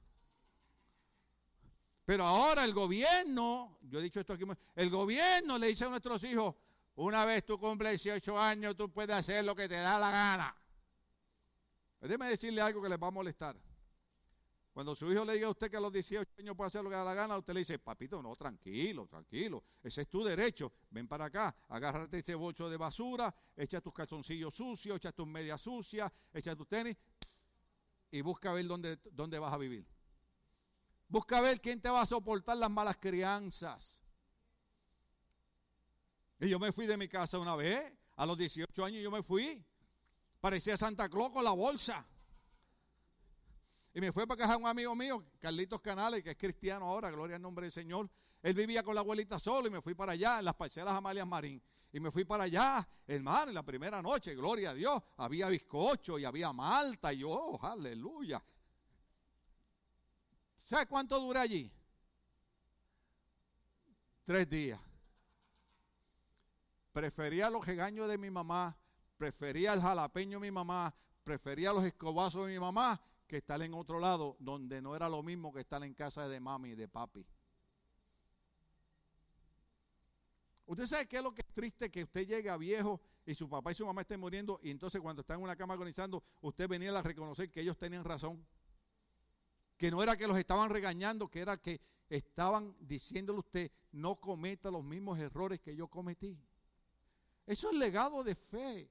Pero 2.06 2.24
ahora 2.24 2.64
el 2.66 2.74
gobierno, 2.74 3.80
yo 3.82 3.99
he 3.99 4.03
dicho 4.03 4.20
esto 4.20 4.34
aquí, 4.34 4.43
el 4.76 4.89
gobierno 4.89 5.58
le 5.58 5.68
dice 5.68 5.86
a 5.86 5.89
nuestros 5.89 6.24
hijos, 6.24 6.56
una 6.95 7.26
vez 7.26 7.45
tú 7.45 7.60
cumples 7.60 8.03
18 8.03 8.39
años, 8.39 8.76
tú 8.76 8.91
puedes 8.91 9.16
hacer 9.16 9.43
lo 9.43 9.56
que 9.56 9.68
te 9.68 9.76
da 9.76 9.97
la 9.97 10.12
gana. 10.12 10.56
Déjeme 12.01 12.28
decirle 12.28 12.62
algo 12.62 12.82
que 12.82 12.89
les 12.89 13.01
va 13.01 13.08
a 13.08 13.12
molestar. 13.12 13.56
Cuando 14.76 14.93
su 14.93 15.09
hijo 15.09 15.23
le 15.23 15.36
diga 15.36 15.47
a 15.47 15.51
usted 15.51 15.71
que 15.71 15.78
a 15.78 15.80
los 15.80 15.93
18 15.93 16.34
años 16.38 16.53
puede 16.53 16.67
hacer 16.67 16.84
lo 16.84 16.89
que 16.89 16.97
da 16.97 17.05
la 17.05 17.13
gana, 17.13 17.38
usted 17.38 17.53
le 17.53 17.61
dice, 17.61 17.80
papito, 17.80 18.21
no, 18.21 18.36
tranquilo, 18.36 19.07
tranquilo, 19.07 19.63
ese 19.82 20.01
es 20.01 20.09
tu 20.09 20.21
derecho, 20.21 20.73
ven 20.89 21.07
para 21.07 21.23
acá, 21.23 21.55
agárrate 21.69 22.17
ese 22.17 22.36
bolso 22.36 22.69
de 22.69 22.76
basura, 22.76 23.34
echa 23.55 23.80
tus 23.80 23.93
calzoncillos 23.93 24.53
sucios, 24.53 24.97
echa 24.97 25.13
tus 25.13 25.26
medias 25.26 25.61
sucias, 25.61 26.11
echa 26.34 26.57
tus 26.57 26.67
tenis, 26.67 26.97
y 28.11 28.19
busca 28.19 28.51
ver 28.51 28.67
dónde, 28.67 28.99
dónde 29.13 29.39
vas 29.39 29.53
a 29.53 29.57
vivir. 29.57 29.88
Busca 31.07 31.39
ver 31.39 31.61
quién 31.61 31.80
te 31.80 31.88
va 31.88 32.01
a 32.01 32.05
soportar 32.05 32.57
las 32.57 32.69
malas 32.69 32.97
crianzas. 32.97 34.03
Y 36.38 36.49
yo 36.49 36.59
me 36.59 36.73
fui 36.73 36.86
de 36.86 36.97
mi 36.97 37.07
casa 37.07 37.39
una 37.39 37.55
vez, 37.55 37.93
a 38.17 38.26
los 38.26 38.38
18 38.38 38.84
años 38.84 39.01
yo 39.01 39.09
me 39.09 39.23
fui. 39.23 39.65
Parecía 40.41 40.76
Santa 40.76 41.07
Claus 41.07 41.30
con 41.32 41.45
la 41.45 41.51
bolsa. 41.51 42.05
Y 43.95 44.01
me 44.01 44.11
fue 44.11 44.27
para 44.27 44.39
casa 44.41 44.57
un 44.57 44.67
amigo 44.67 44.93
mío, 44.93 45.23
Carlitos 45.39 45.79
Canales, 45.79 46.21
que 46.21 46.31
es 46.31 46.37
cristiano 46.37 46.85
ahora, 46.85 47.09
gloria 47.09 47.37
al 47.37 47.41
nombre 47.41 47.63
del 47.63 47.71
Señor. 47.71 48.09
Él 48.41 48.53
vivía 48.53 48.83
con 48.83 48.93
la 48.93 48.99
abuelita 48.99 49.39
solo 49.39 49.69
y 49.69 49.71
me 49.71 49.81
fui 49.81 49.95
para 49.95 50.11
allá, 50.11 50.39
en 50.39 50.43
las 50.43 50.53
parcelas 50.53 50.93
Amalias 50.93 51.25
Marín. 51.25 51.63
Y 51.93 52.01
me 52.01 52.11
fui 52.11 52.25
para 52.25 52.43
allá, 52.43 52.85
hermano, 53.07 53.51
en 53.51 53.55
la 53.55 53.63
primera 53.63 54.01
noche, 54.01 54.35
gloria 54.35 54.71
a 54.71 54.73
Dios. 54.73 55.01
Había 55.15 55.47
bizcocho 55.47 56.19
y 56.19 56.25
había 56.25 56.51
malta 56.51 57.13
y 57.13 57.19
yo, 57.19 57.29
oh, 57.29 57.65
aleluya. 57.65 58.43
¿Sabe 60.57 60.87
cuánto 60.87 61.17
duré 61.17 61.39
allí? 61.39 61.71
Tres 64.25 64.49
días. 64.49 64.81
Prefería 66.91 67.49
los 67.49 67.65
regaños 67.65 68.09
de 68.09 68.17
mi 68.17 68.29
mamá, 68.29 68.77
prefería 69.15 69.71
el 69.71 69.81
jalapeño 69.81 70.41
de 70.41 70.47
mi 70.47 70.51
mamá, 70.51 70.93
prefería 71.23 71.71
los 71.71 71.85
escobazos 71.85 72.45
de 72.45 72.51
mi 72.51 72.59
mamá 72.59 73.01
que 73.26 73.38
estar 73.38 73.61
en 73.61 73.73
otro 73.73 73.99
lado 73.99 74.36
donde 74.39 74.82
no 74.82 74.95
era 74.95 75.09
lo 75.09 75.23
mismo 75.23 75.53
que 75.53 75.61
estar 75.61 75.84
en 75.84 75.93
casa 75.93 76.28
de 76.28 76.39
mami 76.39 76.69
y 76.69 76.76
de 76.76 76.88
papi. 76.88 77.26
Usted 80.67 80.86
sabe 80.86 81.07
qué 81.07 81.17
es 81.17 81.23
lo 81.23 81.34
que 81.34 81.41
es 81.41 81.53
triste 81.53 81.91
que 81.91 82.03
usted 82.03 82.28
llegue 82.28 82.49
a 82.49 82.57
viejo 82.57 82.99
y 83.26 83.36
su 83.36 83.47
papá 83.47 83.71
y 83.71 83.76
su 83.76 83.86
mamá 83.86 84.01
estén 84.01 84.19
muriendo 84.19 84.59
y 84.63 84.71
entonces 84.71 84.99
cuando 85.01 85.21
están 85.21 85.38
en 85.38 85.43
una 85.43 85.55
cama 85.55 85.76
agonizando 85.76 86.23
usted 86.41 86.67
venía 86.67 86.97
a 86.97 87.01
reconocer 87.01 87.51
que 87.51 87.61
ellos 87.61 87.78
tenían 87.78 88.03
razón. 88.03 88.45
Que 89.78 89.91
no 89.91 90.01
era 90.01 90.15
que 90.15 90.28
los 90.28 90.38
estaban 90.38 90.69
regañando, 90.69 91.28
que 91.28 91.41
era 91.41 91.57
que 91.57 91.82
estaban 92.09 92.76
diciéndole 92.80 93.38
a 93.38 93.39
usted 93.41 93.71
no 93.91 94.15
cometa 94.15 94.71
los 94.71 94.84
mismos 94.84 95.19
errores 95.19 95.59
que 95.59 95.76
yo 95.76 95.88
cometí. 95.88 96.39
Eso 97.45 97.69
es 97.69 97.78
legado 97.78 98.23
de 98.23 98.36
fe. 98.36 98.89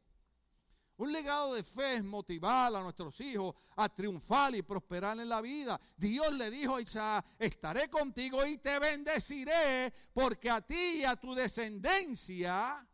Un 0.96 1.10
legado 1.10 1.54
de 1.54 1.64
fe 1.64 1.96
es 1.96 2.04
motivar 2.04 2.74
a 2.74 2.82
nuestros 2.82 3.20
hijos 3.20 3.54
a 3.76 3.88
triunfar 3.88 4.54
y 4.54 4.62
prosperar 4.62 5.18
en 5.18 5.28
la 5.28 5.40
vida. 5.40 5.80
Dios 5.96 6.32
le 6.32 6.50
dijo 6.50 6.76
a 6.76 6.80
Isaac, 6.80 7.26
estaré 7.38 7.88
contigo 7.88 8.46
y 8.46 8.58
te 8.58 8.78
bendeciré, 8.78 9.92
porque 10.12 10.50
a 10.50 10.60
ti 10.60 11.00
y 11.00 11.04
a 11.04 11.16
tu 11.16 11.34
descendencia 11.34 12.86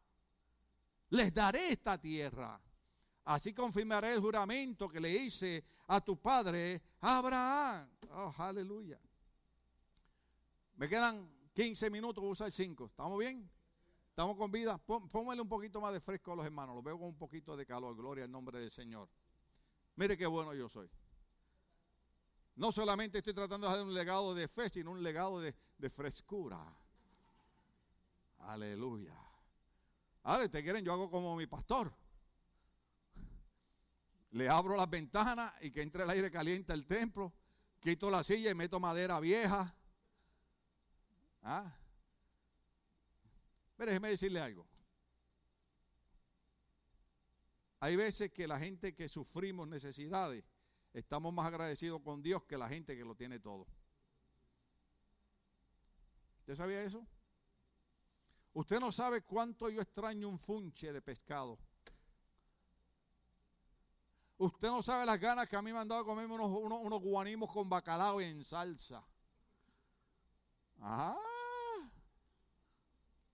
les 1.10 1.34
daré 1.34 1.72
esta 1.72 1.98
tierra. 1.98 2.58
Así 3.24 3.52
confirmaré 3.52 4.14
el 4.14 4.20
juramento 4.20 4.88
que 4.88 4.98
le 4.98 5.10
hice 5.10 5.62
a 5.88 6.00
tu 6.00 6.18
padre 6.18 6.80
Abraham. 7.00 7.86
Oh, 8.12 8.34
aleluya. 8.38 8.98
Me 10.76 10.88
quedan 10.88 11.30
15 11.52 11.90
minutos, 11.90 12.22
voy 12.22 12.30
a 12.30 12.32
usar 12.32 12.50
5. 12.50 12.86
¿Estamos 12.86 13.18
bien? 13.18 13.50
Estamos 14.10 14.36
con 14.36 14.50
vida. 14.50 14.76
Póngale 14.78 15.40
un 15.40 15.48
poquito 15.48 15.80
más 15.80 15.92
de 15.92 16.00
fresco 16.00 16.32
a 16.32 16.36
los 16.36 16.44
hermanos. 16.44 16.74
Los 16.74 16.84
veo 16.84 16.98
con 16.98 17.08
un 17.08 17.16
poquito 17.16 17.56
de 17.56 17.64
calor. 17.64 17.96
Gloria 17.96 18.24
al 18.24 18.30
nombre 18.30 18.58
del 18.58 18.70
Señor. 18.70 19.08
Mire 19.96 20.16
qué 20.16 20.26
bueno 20.26 20.52
yo 20.52 20.68
soy. 20.68 20.90
No 22.56 22.72
solamente 22.72 23.18
estoy 23.18 23.32
tratando 23.32 23.66
de 23.66 23.72
hacer 23.72 23.86
un 23.86 23.94
legado 23.94 24.34
de 24.34 24.48
fe, 24.48 24.68
sino 24.68 24.90
un 24.90 25.02
legado 25.02 25.40
de, 25.40 25.54
frescura. 25.90 26.60
Aleluya. 28.40 29.16
Ahora, 30.24 30.44
ustedes 30.44 30.64
quieren, 30.64 30.84
yo 30.84 30.92
hago 30.92 31.10
como 31.10 31.36
mi 31.36 31.46
pastor. 31.46 31.90
Le 34.32 34.48
abro 34.48 34.76
las 34.76 34.90
ventanas 34.90 35.54
y 35.62 35.70
que 35.70 35.80
entre 35.80 36.02
el 36.02 36.10
aire 36.10 36.30
caliente 36.30 36.72
al 36.72 36.86
templo. 36.86 37.32
Quito 37.80 38.10
la 38.10 38.22
silla 38.22 38.50
y 38.50 38.54
meto 38.54 38.78
madera 38.78 39.18
vieja. 39.20 39.74
¿Ah? 41.42 41.74
Pero 43.80 43.92
déjeme 43.92 44.10
decirle 44.10 44.38
algo. 44.38 44.66
Hay 47.78 47.96
veces 47.96 48.30
que 48.30 48.46
la 48.46 48.58
gente 48.58 48.94
que 48.94 49.08
sufrimos 49.08 49.66
necesidades 49.68 50.44
estamos 50.92 51.32
más 51.32 51.46
agradecidos 51.46 52.02
con 52.02 52.20
Dios 52.20 52.42
que 52.42 52.58
la 52.58 52.68
gente 52.68 52.94
que 52.94 53.06
lo 53.06 53.14
tiene 53.14 53.40
todo. 53.40 53.66
¿Usted 56.40 56.56
sabía 56.56 56.82
eso? 56.82 57.06
Usted 58.52 58.80
no 58.80 58.92
sabe 58.92 59.22
cuánto 59.22 59.70
yo 59.70 59.80
extraño 59.80 60.28
un 60.28 60.38
funche 60.38 60.92
de 60.92 61.00
pescado. 61.00 61.58
Usted 64.36 64.68
no 64.68 64.82
sabe 64.82 65.06
las 65.06 65.18
ganas 65.18 65.48
que 65.48 65.56
a 65.56 65.62
mí 65.62 65.72
me 65.72 65.78
han 65.78 65.88
dado 65.88 66.04
comerme 66.04 66.34
unos, 66.34 66.50
unos, 66.50 67.00
guanimos 67.00 67.50
con 67.50 67.66
bacalao 67.66 68.20
en 68.20 68.44
salsa. 68.44 69.02
Ajá 70.80 71.29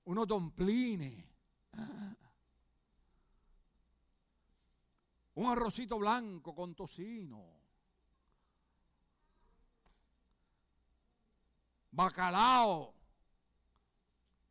unos 0.07 0.27
domplines, 0.27 1.25
un 5.35 5.47
arrocito 5.47 5.99
blanco 5.99 6.55
con 6.55 6.75
tocino, 6.75 7.61
bacalao. 11.91 12.95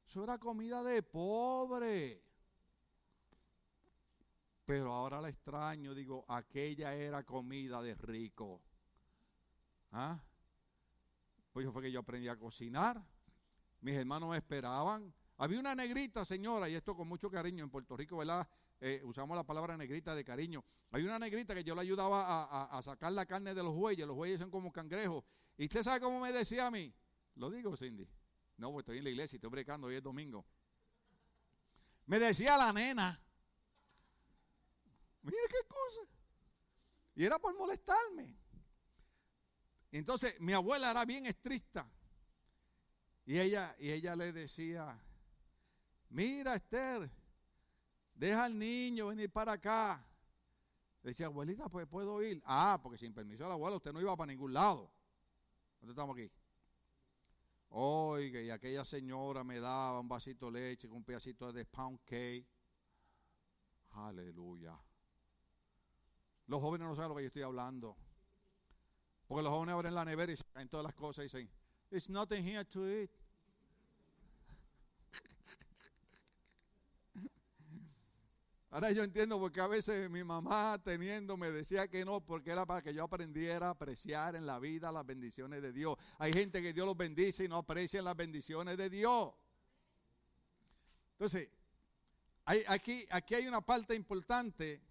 Eso 0.05 0.23
era 0.23 0.37
comida 0.37 0.83
de 0.83 1.03
pobre. 1.03 2.21
Pero 4.65 4.93
ahora 4.93 5.21
la 5.21 5.29
extraño, 5.29 5.93
digo, 5.93 6.25
aquella 6.27 6.93
era 6.95 7.23
comida 7.23 7.81
de 7.81 7.95
rico. 7.95 8.61
¿Ah? 9.91 10.19
Pues 11.51 11.63
yo 11.65 11.71
fue 11.71 11.83
que 11.83 11.91
yo 11.91 11.99
aprendí 12.01 12.27
a 12.27 12.37
cocinar. 12.37 13.01
Mis 13.81 13.95
hermanos 13.95 14.31
me 14.31 14.37
esperaban 14.37 15.13
había 15.37 15.59
una 15.59 15.75
negrita, 15.75 16.23
señora, 16.23 16.69
y 16.69 16.75
esto 16.75 16.95
con 16.95 17.07
mucho 17.07 17.29
cariño 17.29 17.63
en 17.63 17.69
Puerto 17.69 17.97
Rico, 17.97 18.17
¿verdad? 18.17 18.47
Eh, 18.79 19.01
usamos 19.03 19.35
la 19.35 19.43
palabra 19.43 19.75
negrita 19.75 20.15
de 20.15 20.23
cariño. 20.23 20.63
Hay 20.91 21.03
una 21.03 21.19
negrita 21.19 21.53
que 21.53 21.63
yo 21.63 21.75
le 21.75 21.81
ayudaba 21.81 22.65
a, 22.65 22.81
sacar 22.81 23.11
la 23.11 23.25
carne 23.25 23.53
de 23.53 23.63
los 23.63 23.73
bueyes. 23.73 24.07
Los 24.07 24.15
bueyes 24.15 24.39
son 24.39 24.49
como 24.49 24.71
cangrejos. 24.71 25.25
¿Y 25.57 25.65
usted 25.65 25.83
sabe 25.83 25.99
cómo 25.99 26.19
me 26.19 26.31
decía 26.31 26.67
a 26.67 26.71
mí? 26.71 26.93
Lo 27.35 27.49
digo, 27.49 27.75
Cindy. 27.75 28.07
No, 28.57 28.71
pues 28.71 28.83
estoy 28.83 28.99
en 28.99 29.03
la 29.03 29.09
iglesia 29.09 29.35
y 29.35 29.37
estoy 29.37 29.49
brecando, 29.49 29.87
hoy 29.87 29.95
es 29.95 30.03
domingo. 30.03 30.45
Me 32.05 32.19
decía 32.19 32.57
la 32.57 32.71
nena. 32.71 33.21
Mire 35.21 35.37
qué 35.49 35.67
cosa. 35.67 36.01
Y 37.15 37.25
era 37.25 37.39
por 37.39 37.57
molestarme. 37.57 38.37
Entonces, 39.91 40.39
mi 40.39 40.53
abuela 40.53 40.91
era 40.91 41.03
bien 41.03 41.25
estricta. 41.25 41.89
Y 43.25 43.39
ella, 43.39 43.75
y 43.79 43.91
ella 43.91 44.15
le 44.15 44.31
decía, 44.31 45.01
mira 46.15 46.55
Esther, 46.55 47.11
deja 48.13 48.45
al 48.45 48.57
niño 48.57 49.07
venir 49.07 49.29
para 49.29 49.53
acá. 49.53 50.03
decía, 51.03 51.25
abuelita, 51.25 51.67
pues 51.67 51.85
puedo 51.87 52.23
ir. 52.23 52.41
Ah, 52.45 52.79
porque 52.81 52.97
sin 52.97 53.13
permiso 53.13 53.43
de 53.43 53.49
la 53.49 53.55
abuela 53.55 53.75
usted 53.75 53.91
no 53.91 53.99
iba 53.99 54.15
para 54.15 54.31
ningún 54.31 54.53
lado. 54.53 54.89
¿Dónde 55.79 55.91
estamos 55.91 56.17
aquí? 56.17 56.31
Oiga, 57.69 58.41
y 58.41 58.49
aquella 58.49 58.85
señora 58.85 59.43
me 59.43 59.59
daba 59.59 59.99
un 59.99 60.07
vasito 60.07 60.49
de 60.49 60.61
leche 60.61 60.87
con 60.87 60.97
un 60.97 61.03
pedacito 61.03 61.51
de 61.51 61.65
pound 61.65 61.99
cake. 62.05 62.47
Aleluya. 63.91 64.79
Los 66.47 66.61
jóvenes 66.61 66.87
no 66.87 66.95
saben 66.95 67.09
lo 67.09 67.15
que 67.15 67.23
yo 67.23 67.27
estoy 67.27 67.41
hablando. 67.41 67.97
Porque 69.27 69.43
los 69.43 69.51
jóvenes 69.51 69.73
abren 69.73 69.95
la 69.95 70.05
nevera 70.05 70.31
y 70.31 70.37
se 70.37 70.43
caen 70.45 70.69
todas 70.69 70.85
las 70.85 70.95
cosas 70.95 71.19
y 71.19 71.23
dicen, 71.23 71.49
It's 71.91 72.09
nothing 72.09 72.45
here 72.45 72.63
to 72.65 72.87
eat. 72.87 73.24
Ahora 78.75 78.91
yo 78.91 79.05
entiendo 79.05 79.39
porque 79.39 79.61
a 79.61 79.67
veces 79.67 80.09
mi 80.09 80.21
mamá 80.25 80.77
teniendo 80.83 81.37
me 81.37 81.49
decía 81.49 81.87
que 81.87 82.03
no, 82.03 82.19
porque 82.19 82.51
era 82.51 82.65
para 82.65 82.81
que 82.81 82.93
yo 82.93 83.05
aprendiera 83.05 83.67
a 83.67 83.69
apreciar 83.69 84.35
en 84.35 84.45
la 84.45 84.59
vida 84.59 84.91
las 84.91 85.05
bendiciones 85.05 85.61
de 85.61 85.71
Dios. 85.71 85.97
Hay 86.19 86.33
gente 86.33 86.61
que 86.61 86.73
Dios 86.73 86.85
los 86.85 86.97
bendice 86.97 87.45
y 87.45 87.47
no 87.47 87.55
aprecian 87.59 88.03
las 88.03 88.17
bendiciones 88.17 88.75
de 88.75 88.89
Dios. 88.89 89.33
Entonces, 91.13 91.47
aquí, 92.43 93.07
aquí 93.11 93.35
hay 93.35 93.47
una 93.47 93.61
parte 93.61 93.95
importante 93.95 94.81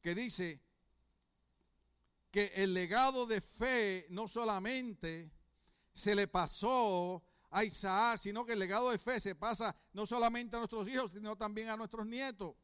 que 0.00 0.14
dice 0.14 0.60
que 2.30 2.52
el 2.54 2.72
legado 2.72 3.26
de 3.26 3.40
fe 3.40 4.06
no 4.10 4.28
solamente 4.28 5.32
se 5.92 6.14
le 6.14 6.28
pasó 6.28 7.24
a 7.50 7.64
Isaac, 7.64 8.20
sino 8.22 8.44
que 8.44 8.52
el 8.52 8.60
legado 8.60 8.92
de 8.92 8.98
fe 8.98 9.18
se 9.18 9.34
pasa 9.34 9.74
no 9.94 10.06
solamente 10.06 10.54
a 10.54 10.60
nuestros 10.60 10.86
hijos, 10.86 11.10
sino 11.10 11.34
también 11.34 11.70
a 11.70 11.76
nuestros 11.76 12.06
nietos. 12.06 12.54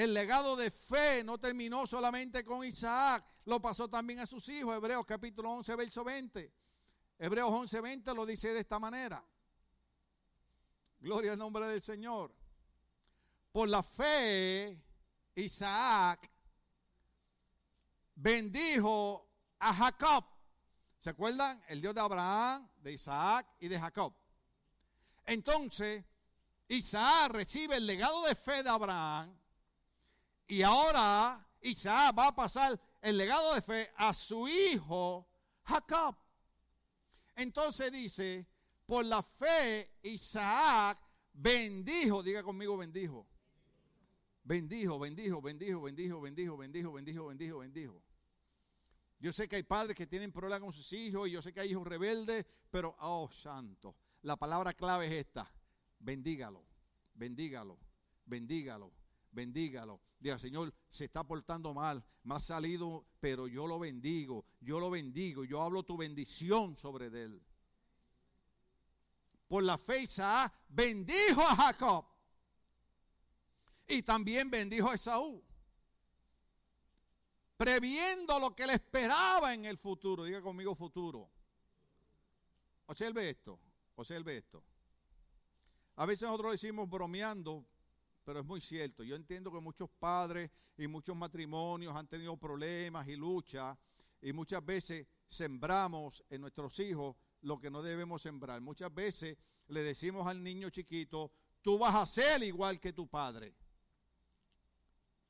El 0.00 0.14
legado 0.14 0.56
de 0.56 0.70
fe 0.70 1.22
no 1.22 1.36
terminó 1.36 1.86
solamente 1.86 2.42
con 2.42 2.64
Isaac, 2.64 3.22
lo 3.44 3.60
pasó 3.60 3.86
también 3.86 4.20
a 4.20 4.26
sus 4.26 4.48
hijos. 4.48 4.74
Hebreos 4.74 5.04
capítulo 5.04 5.50
11, 5.50 5.76
verso 5.76 6.02
20. 6.02 6.54
Hebreos 7.18 7.50
11, 7.52 7.80
20 7.82 8.14
lo 8.14 8.24
dice 8.24 8.54
de 8.54 8.60
esta 8.60 8.78
manera. 8.78 9.22
Gloria 11.00 11.32
al 11.32 11.38
nombre 11.38 11.68
del 11.68 11.82
Señor. 11.82 12.34
Por 13.52 13.68
la 13.68 13.82
fe, 13.82 14.82
Isaac 15.34 16.30
bendijo 18.14 19.28
a 19.58 19.74
Jacob. 19.74 20.24
¿Se 20.98 21.10
acuerdan? 21.10 21.62
El 21.68 21.82
Dios 21.82 21.94
de 21.94 22.00
Abraham, 22.00 22.70
de 22.78 22.94
Isaac 22.94 23.48
y 23.58 23.68
de 23.68 23.78
Jacob. 23.78 24.14
Entonces, 25.26 26.06
Isaac 26.68 27.32
recibe 27.32 27.76
el 27.76 27.86
legado 27.86 28.24
de 28.24 28.34
fe 28.34 28.62
de 28.62 28.70
Abraham 28.70 29.39
y 30.50 30.62
ahora 30.62 31.46
Isaac 31.60 32.12
va 32.18 32.26
a 32.26 32.34
pasar 32.34 32.78
el 33.00 33.16
legado 33.16 33.54
de 33.54 33.60
fe 33.60 33.90
a 33.96 34.12
su 34.12 34.48
hijo 34.48 35.28
Jacob. 35.62 36.16
Entonces 37.36 37.92
dice, 37.92 38.48
por 38.84 39.04
la 39.04 39.22
fe 39.22 39.98
Isaac 40.02 40.98
bendijo, 41.32 42.20
diga 42.24 42.42
conmigo 42.42 42.76
bendijo. 42.76 43.28
Bendijo, 44.42 44.98
bendijo, 44.98 45.40
bendijo, 45.40 45.80
bendijo, 45.80 46.20
bendijo, 46.20 46.56
bendijo, 46.56 46.92
bendijo, 46.92 47.26
bendijo, 47.26 47.58
bendijo. 47.58 48.02
Yo 49.20 49.32
sé 49.32 49.48
que 49.48 49.54
hay 49.54 49.62
padres 49.62 49.96
que 49.96 50.08
tienen 50.08 50.32
problemas 50.32 50.64
con 50.64 50.72
sus 50.72 50.92
hijos 50.92 51.28
y 51.28 51.30
yo 51.30 51.42
sé 51.42 51.52
que 51.52 51.60
hay 51.60 51.70
hijos 51.70 51.86
rebeldes, 51.86 52.44
pero, 52.72 52.96
oh 52.98 53.30
santo, 53.30 53.94
la 54.22 54.36
palabra 54.36 54.74
clave 54.74 55.06
es 55.06 55.12
esta. 55.12 55.48
Bendígalo, 56.00 56.64
bendígalo, 57.14 57.78
bendígalo, 58.24 58.92
bendígalo. 59.30 60.00
Diga, 60.20 60.38
Señor, 60.38 60.72
se 60.90 61.06
está 61.06 61.24
portando 61.24 61.72
mal, 61.72 62.04
me 62.24 62.34
ha 62.34 62.40
salido, 62.40 63.06
pero 63.20 63.48
yo 63.48 63.66
lo 63.66 63.78
bendigo, 63.78 64.44
yo 64.60 64.78
lo 64.78 64.90
bendigo, 64.90 65.44
yo 65.44 65.62
hablo 65.62 65.82
tu 65.82 65.96
bendición 65.96 66.76
sobre 66.76 67.06
él. 67.06 67.42
Por 69.48 69.64
la 69.64 69.78
fe 69.78 70.02
Isaac 70.02 70.52
bendijo 70.68 71.40
a 71.40 71.56
Jacob 71.56 72.04
y 73.88 74.02
también 74.02 74.50
bendijo 74.50 74.90
a 74.90 74.94
Esaú, 74.94 75.42
previendo 77.56 78.38
lo 78.38 78.54
que 78.54 78.66
le 78.66 78.74
esperaba 78.74 79.54
en 79.54 79.64
el 79.64 79.78
futuro. 79.78 80.24
Diga 80.24 80.42
conmigo 80.42 80.74
futuro. 80.74 81.30
Observe 82.86 83.30
esto, 83.30 83.58
observe 83.96 84.36
esto. 84.36 84.62
A 85.96 86.04
veces 86.04 86.22
nosotros 86.22 86.52
decimos 86.52 86.88
bromeando, 86.88 87.64
pero 88.24 88.40
es 88.40 88.46
muy 88.46 88.60
cierto. 88.60 89.02
Yo 89.02 89.16
entiendo 89.16 89.50
que 89.50 89.60
muchos 89.60 89.90
padres 89.90 90.50
y 90.76 90.86
muchos 90.86 91.16
matrimonios 91.16 91.94
han 91.96 92.06
tenido 92.06 92.36
problemas 92.36 93.08
y 93.08 93.16
luchas 93.16 93.76
y 94.22 94.32
muchas 94.32 94.64
veces 94.64 95.06
sembramos 95.26 96.24
en 96.28 96.40
nuestros 96.40 96.78
hijos 96.80 97.16
lo 97.42 97.58
que 97.58 97.70
no 97.70 97.82
debemos 97.82 98.22
sembrar. 98.22 98.60
Muchas 98.60 98.92
veces 98.94 99.38
le 99.68 99.82
decimos 99.82 100.26
al 100.26 100.42
niño 100.42 100.70
chiquito, 100.70 101.32
tú 101.62 101.78
vas 101.78 101.94
a 101.94 102.06
ser 102.06 102.42
igual 102.42 102.80
que 102.80 102.92
tu 102.92 103.06
padre. 103.08 103.54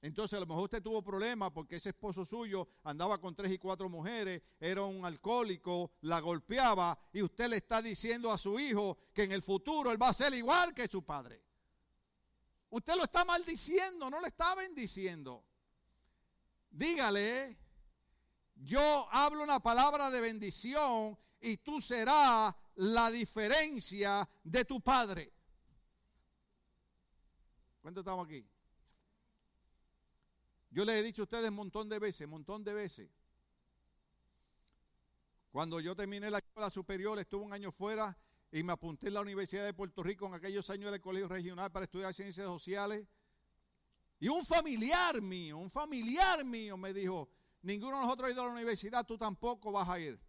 Entonces 0.03 0.37
a 0.37 0.41
lo 0.41 0.47
mejor 0.47 0.65
usted 0.65 0.83
tuvo 0.83 1.03
problemas 1.03 1.51
porque 1.51 1.77
ese 1.77 1.91
esposo 1.91 2.25
suyo 2.25 2.67
andaba 2.85 3.21
con 3.21 3.35
tres 3.35 3.53
y 3.53 3.59
cuatro 3.59 3.89
mujeres, 3.89 4.43
era 4.59 4.83
un 4.83 5.05
alcohólico, 5.05 5.93
la 6.03 6.21
golpeaba 6.21 6.99
y 7.13 7.21
usted 7.23 7.49
le 7.49 7.57
está 7.57 7.83
diciendo 7.83 8.33
a 8.33 8.39
su 8.39 8.59
hijo 8.59 8.97
que 9.13 9.25
en 9.25 9.33
el 9.33 9.43
futuro 9.43 9.93
él 9.93 10.01
va 10.01 10.09
a 10.09 10.15
ser 10.15 10.33
igual 10.33 10.73
que 10.73 10.89
su 10.89 11.03
padre. 11.05 11.43
Usted 12.71 12.95
lo 12.95 13.05
está 13.05 13.25
maldiciendo, 13.25 14.09
no 14.09 14.21
le 14.21 14.29
está 14.29 14.55
bendiciendo. 14.55 15.45
Dígale, 16.71 17.59
yo 18.55 19.09
hablo 19.11 19.43
una 19.43 19.61
palabra 19.61 20.11
de 20.11 20.21
bendición 20.21 21.19
y 21.41 21.57
tú 21.57 21.81
serás 21.81 22.55
la 22.77 23.11
diferencia 23.11 24.29
de 24.45 24.65
tu 24.65 24.81
padre. 24.81 25.33
¿Cuánto 27.83 28.01
estamos 28.01 28.27
aquí? 28.27 28.47
Yo 30.71 30.85
les 30.85 30.97
he 30.97 31.03
dicho 31.03 31.23
a 31.23 31.25
ustedes 31.25 31.49
un 31.49 31.57
montón 31.57 31.89
de 31.89 31.99
veces, 31.99 32.23
un 32.23 32.31
montón 32.31 32.63
de 32.63 32.73
veces. 32.73 33.11
Cuando 35.51 35.81
yo 35.81 35.97
terminé 35.97 36.31
la 36.31 36.39
escuela 36.39 36.71
superior, 36.71 37.19
estuve 37.19 37.45
un 37.45 37.53
año 37.53 37.73
fuera 37.73 38.17
y 38.53 38.63
me 38.63 38.73
apunté 38.73 39.09
en 39.09 39.15
la 39.15 39.21
Universidad 39.21 39.65
de 39.65 39.75
Puerto 39.75 40.03
Rico 40.03 40.27
en 40.27 40.35
aquellos 40.35 40.69
años 40.71 40.91
del 40.91 41.01
colegio 41.01 41.29
regional 41.29 41.71
para 41.71 41.85
estudiar 41.85 42.13
ciencias 42.13 42.47
sociales. 42.47 43.07
Y 44.19 44.29
un 44.29 44.45
familiar 44.45 45.21
mío, 45.23 45.59
un 45.59 45.71
familiar 45.71 46.45
mío 46.45 46.77
me 46.77 46.93
dijo, 46.93 47.31
ninguno 47.63 47.97
de 47.97 48.03
nosotros 48.03 48.29
ha 48.29 48.33
ido 48.33 48.43
a 48.43 48.47
la 48.47 48.53
universidad, 48.53 49.07
tú 49.07 49.17
tampoco 49.17 49.71
vas 49.73 49.89
a 49.89 49.99
ir. 50.01 50.21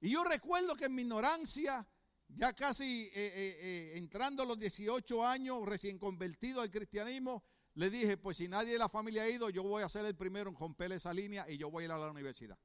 Y 0.00 0.10
yo 0.10 0.24
recuerdo 0.24 0.76
que 0.76 0.86
en 0.86 0.94
mi 0.94 1.02
ignorancia, 1.02 1.86
ya 2.28 2.54
casi 2.54 3.02
eh, 3.02 3.10
eh, 3.14 3.58
eh, 3.60 3.92
entrando 3.96 4.42
a 4.42 4.46
los 4.46 4.58
18 4.58 5.26
años, 5.26 5.66
recién 5.66 5.98
convertido 5.98 6.60
al 6.60 6.70
cristianismo, 6.70 7.42
le 7.74 7.90
dije, 7.90 8.16
pues 8.16 8.36
si 8.36 8.48
nadie 8.48 8.72
de 8.72 8.78
la 8.78 8.88
familia 8.88 9.22
ha 9.22 9.28
ido, 9.28 9.50
yo 9.50 9.62
voy 9.62 9.82
a 9.82 9.88
ser 9.88 10.04
el 10.04 10.16
primero 10.16 10.50
en 10.50 10.56
romper 10.56 10.92
esa 10.92 11.12
línea 11.12 11.48
y 11.50 11.58
yo 11.58 11.70
voy 11.70 11.82
a 11.82 11.86
ir 11.86 11.92
a 11.92 11.98
la 11.98 12.10
universidad. 12.10 12.58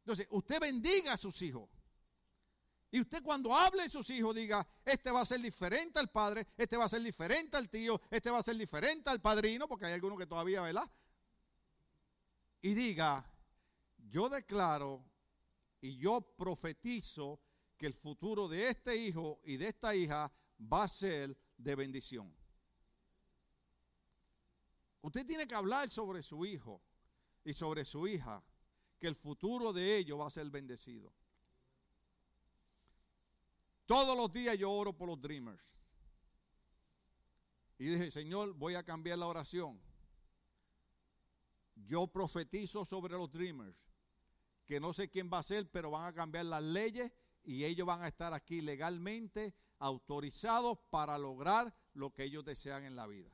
Entonces, 0.00 0.26
usted 0.30 0.60
bendiga 0.60 1.14
a 1.14 1.16
sus 1.16 1.40
hijos. 1.42 1.68
Y 2.96 3.00
usted 3.02 3.22
cuando 3.22 3.54
hable 3.54 3.82
de 3.82 3.90
sus 3.90 4.08
hijos 4.08 4.34
diga, 4.34 4.66
este 4.82 5.10
va 5.10 5.20
a 5.20 5.26
ser 5.26 5.38
diferente 5.42 5.98
al 5.98 6.08
padre, 6.08 6.46
este 6.56 6.78
va 6.78 6.86
a 6.86 6.88
ser 6.88 7.02
diferente 7.02 7.54
al 7.58 7.68
tío, 7.68 8.00
este 8.10 8.30
va 8.30 8.38
a 8.38 8.42
ser 8.42 8.56
diferente 8.56 9.10
al 9.10 9.20
padrino, 9.20 9.68
porque 9.68 9.84
hay 9.84 9.92
algunos 9.92 10.18
que 10.18 10.26
todavía, 10.26 10.62
¿verdad? 10.62 10.90
Y 12.62 12.72
diga, 12.72 13.30
yo 13.98 14.30
declaro 14.30 15.04
y 15.78 15.98
yo 15.98 16.22
profetizo 16.22 17.38
que 17.76 17.84
el 17.84 17.92
futuro 17.92 18.48
de 18.48 18.70
este 18.70 18.96
hijo 18.96 19.42
y 19.44 19.58
de 19.58 19.68
esta 19.68 19.94
hija 19.94 20.32
va 20.58 20.84
a 20.84 20.88
ser 20.88 21.36
de 21.58 21.74
bendición. 21.74 22.34
Usted 25.02 25.26
tiene 25.26 25.46
que 25.46 25.54
hablar 25.54 25.90
sobre 25.90 26.22
su 26.22 26.46
hijo 26.46 26.80
y 27.44 27.52
sobre 27.52 27.84
su 27.84 28.08
hija, 28.08 28.42
que 28.98 29.06
el 29.06 29.16
futuro 29.16 29.74
de 29.74 29.98
ellos 29.98 30.18
va 30.18 30.28
a 30.28 30.30
ser 30.30 30.48
bendecido. 30.48 31.12
Todos 33.86 34.16
los 34.16 34.32
días 34.32 34.58
yo 34.58 34.70
oro 34.70 34.92
por 34.92 35.08
los 35.08 35.20
dreamers. 35.20 35.62
Y 37.78 37.86
dije, 37.86 38.10
Señor, 38.10 38.52
voy 38.54 38.74
a 38.74 38.82
cambiar 38.82 39.18
la 39.18 39.26
oración. 39.26 39.80
Yo 41.76 42.06
profetizo 42.06 42.84
sobre 42.84 43.14
los 43.14 43.30
dreamers, 43.30 43.76
que 44.66 44.80
no 44.80 44.92
sé 44.92 45.08
quién 45.08 45.30
va 45.32 45.38
a 45.38 45.42
ser, 45.42 45.70
pero 45.70 45.90
van 45.90 46.06
a 46.06 46.12
cambiar 46.12 46.46
las 46.46 46.62
leyes 46.62 47.12
y 47.44 47.64
ellos 47.64 47.86
van 47.86 48.02
a 48.02 48.08
estar 48.08 48.32
aquí 48.34 48.60
legalmente 48.60 49.54
autorizados 49.78 50.78
para 50.90 51.18
lograr 51.18 51.72
lo 51.94 52.12
que 52.12 52.24
ellos 52.24 52.44
desean 52.44 52.84
en 52.84 52.96
la 52.96 53.06
vida. 53.06 53.30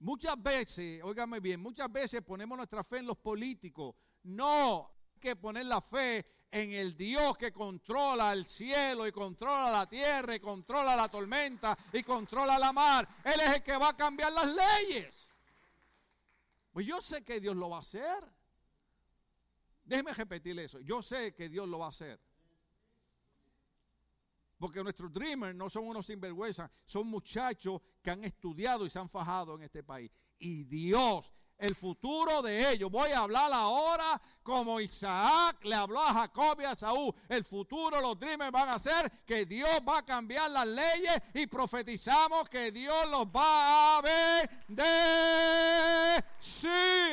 Muchas 0.00 0.42
veces, 0.42 1.02
óigame 1.04 1.40
bien, 1.40 1.60
muchas 1.60 1.90
veces 1.92 2.20
ponemos 2.22 2.56
nuestra 2.56 2.82
fe 2.82 2.98
en 2.98 3.06
los 3.06 3.16
políticos. 3.18 3.94
No, 4.24 4.90
hay 5.14 5.20
que 5.20 5.36
poner 5.36 5.66
la 5.66 5.80
fe 5.80 6.26
en 6.54 6.72
el 6.72 6.96
Dios 6.96 7.36
que 7.36 7.52
controla 7.52 8.32
el 8.32 8.46
cielo 8.46 9.08
y 9.08 9.10
controla 9.10 9.72
la 9.72 9.88
tierra 9.88 10.36
y 10.36 10.38
controla 10.38 10.94
la 10.94 11.08
tormenta 11.08 11.76
y 11.92 12.04
controla 12.04 12.56
la 12.60 12.72
mar. 12.72 13.08
Él 13.24 13.40
es 13.40 13.56
el 13.56 13.62
que 13.64 13.76
va 13.76 13.88
a 13.88 13.96
cambiar 13.96 14.32
las 14.32 14.54
leyes. 14.54 15.34
Pues 16.72 16.86
yo 16.86 17.00
sé 17.00 17.24
que 17.24 17.40
Dios 17.40 17.56
lo 17.56 17.70
va 17.70 17.78
a 17.78 17.80
hacer. 17.80 18.24
Déjeme 19.84 20.14
repetir 20.14 20.56
eso. 20.60 20.78
Yo 20.78 21.02
sé 21.02 21.34
que 21.34 21.48
Dios 21.48 21.68
lo 21.68 21.80
va 21.80 21.86
a 21.86 21.88
hacer. 21.88 22.20
Porque 24.56 24.80
nuestros 24.84 25.12
dreamers 25.12 25.56
no 25.56 25.68
son 25.68 25.88
unos 25.88 26.06
sinvergüenza, 26.06 26.70
son 26.86 27.08
muchachos 27.08 27.82
que 28.00 28.12
han 28.12 28.22
estudiado 28.22 28.86
y 28.86 28.90
se 28.90 29.00
han 29.00 29.10
fajado 29.10 29.56
en 29.56 29.62
este 29.62 29.82
país. 29.82 30.12
Y 30.38 30.62
Dios 30.62 31.32
el 31.58 31.74
futuro 31.74 32.42
de 32.42 32.72
ellos. 32.72 32.90
Voy 32.90 33.10
a 33.10 33.20
hablar 33.20 33.52
ahora 33.52 34.20
como 34.42 34.80
Isaac 34.80 35.64
le 35.64 35.74
habló 35.74 36.00
a 36.00 36.12
Jacob 36.12 36.60
y 36.60 36.64
a 36.64 36.74
Saúl. 36.74 37.14
El 37.28 37.44
futuro, 37.44 38.00
los 38.00 38.18
dreamers 38.18 38.52
van 38.52 38.68
a 38.68 38.78
ser 38.78 39.10
que 39.24 39.46
Dios 39.46 39.70
va 39.88 39.98
a 39.98 40.04
cambiar 40.04 40.50
las 40.50 40.66
leyes 40.66 41.16
y 41.32 41.46
profetizamos 41.46 42.48
que 42.48 42.70
Dios 42.70 43.08
los 43.08 43.26
va 43.26 43.98
a 43.98 44.02
bendecir 44.02 44.84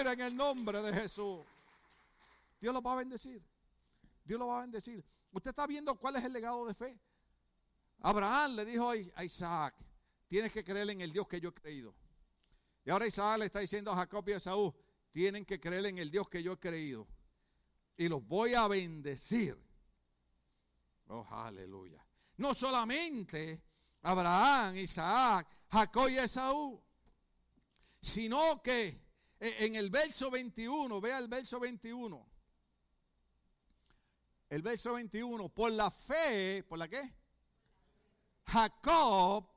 en 0.07 0.21
el 0.21 0.35
nombre 0.35 0.81
de 0.81 0.93
Jesús. 0.93 1.45
Dios 2.59 2.73
los 2.73 2.85
va 2.85 2.93
a 2.93 2.97
bendecir. 2.97 3.41
Dios 4.23 4.39
los 4.39 4.49
va 4.49 4.59
a 4.59 4.61
bendecir. 4.61 5.03
Usted 5.31 5.51
está 5.51 5.65
viendo 5.65 5.95
cuál 5.95 6.17
es 6.17 6.23
el 6.23 6.33
legado 6.33 6.65
de 6.65 6.73
fe. 6.73 6.99
Abraham 8.01 8.55
le 8.55 8.65
dijo 8.65 8.89
a 8.89 9.23
Isaac, 9.23 9.75
tienes 10.27 10.51
que 10.51 10.63
creer 10.63 10.89
en 10.89 11.01
el 11.01 11.13
Dios 11.13 11.27
que 11.27 11.39
yo 11.39 11.49
he 11.49 11.53
creído. 11.53 11.93
Y 12.83 12.89
ahora 12.89 13.07
Isaac 13.07 13.39
le 13.39 13.45
está 13.45 13.59
diciendo 13.59 13.91
a 13.91 13.95
Jacob 13.95 14.27
y 14.29 14.33
a 14.33 14.39
Saúl, 14.39 14.73
tienen 15.11 15.45
que 15.45 15.59
creer 15.59 15.85
en 15.85 15.97
el 15.97 16.09
Dios 16.09 16.29
que 16.29 16.41
yo 16.41 16.53
he 16.53 16.59
creído. 16.59 17.07
Y 17.97 18.07
los 18.07 18.25
voy 18.25 18.53
a 18.53 18.67
bendecir. 18.67 19.57
Oh, 21.07 21.27
aleluya. 21.29 22.03
No 22.37 22.55
solamente 22.55 23.61
Abraham, 24.01 24.77
Isaac, 24.77 25.47
Jacob 25.69 26.09
y 26.09 26.17
Esaú, 26.17 26.81
sino 28.01 28.61
que 28.63 28.99
en 29.39 29.75
el 29.75 29.89
verso 29.89 30.31
21, 30.31 31.01
vea 31.01 31.17
el 31.19 31.27
verso 31.27 31.59
21. 31.59 32.29
El 34.49 34.61
verso 34.61 34.93
21, 34.93 35.49
por 35.49 35.71
la 35.71 35.91
fe, 35.91 36.63
¿por 36.63 36.77
la 36.77 36.87
qué? 36.87 37.13
Jacob, 38.45 39.47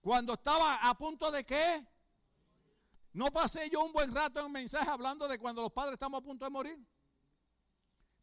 cuando 0.00 0.34
estaba 0.34 0.76
a 0.88 0.96
punto 0.96 1.30
de 1.30 1.44
qué? 1.44 1.86
No 3.12 3.32
pasé 3.32 3.68
yo 3.70 3.84
un 3.84 3.92
buen 3.92 4.14
rato 4.14 4.40
en 4.40 4.46
un 4.46 4.52
mensaje 4.52 4.88
hablando 4.88 5.26
de 5.26 5.38
cuando 5.38 5.62
los 5.62 5.72
padres 5.72 5.94
estamos 5.94 6.20
a 6.20 6.24
punto 6.24 6.44
de 6.44 6.50
morir. 6.50 6.86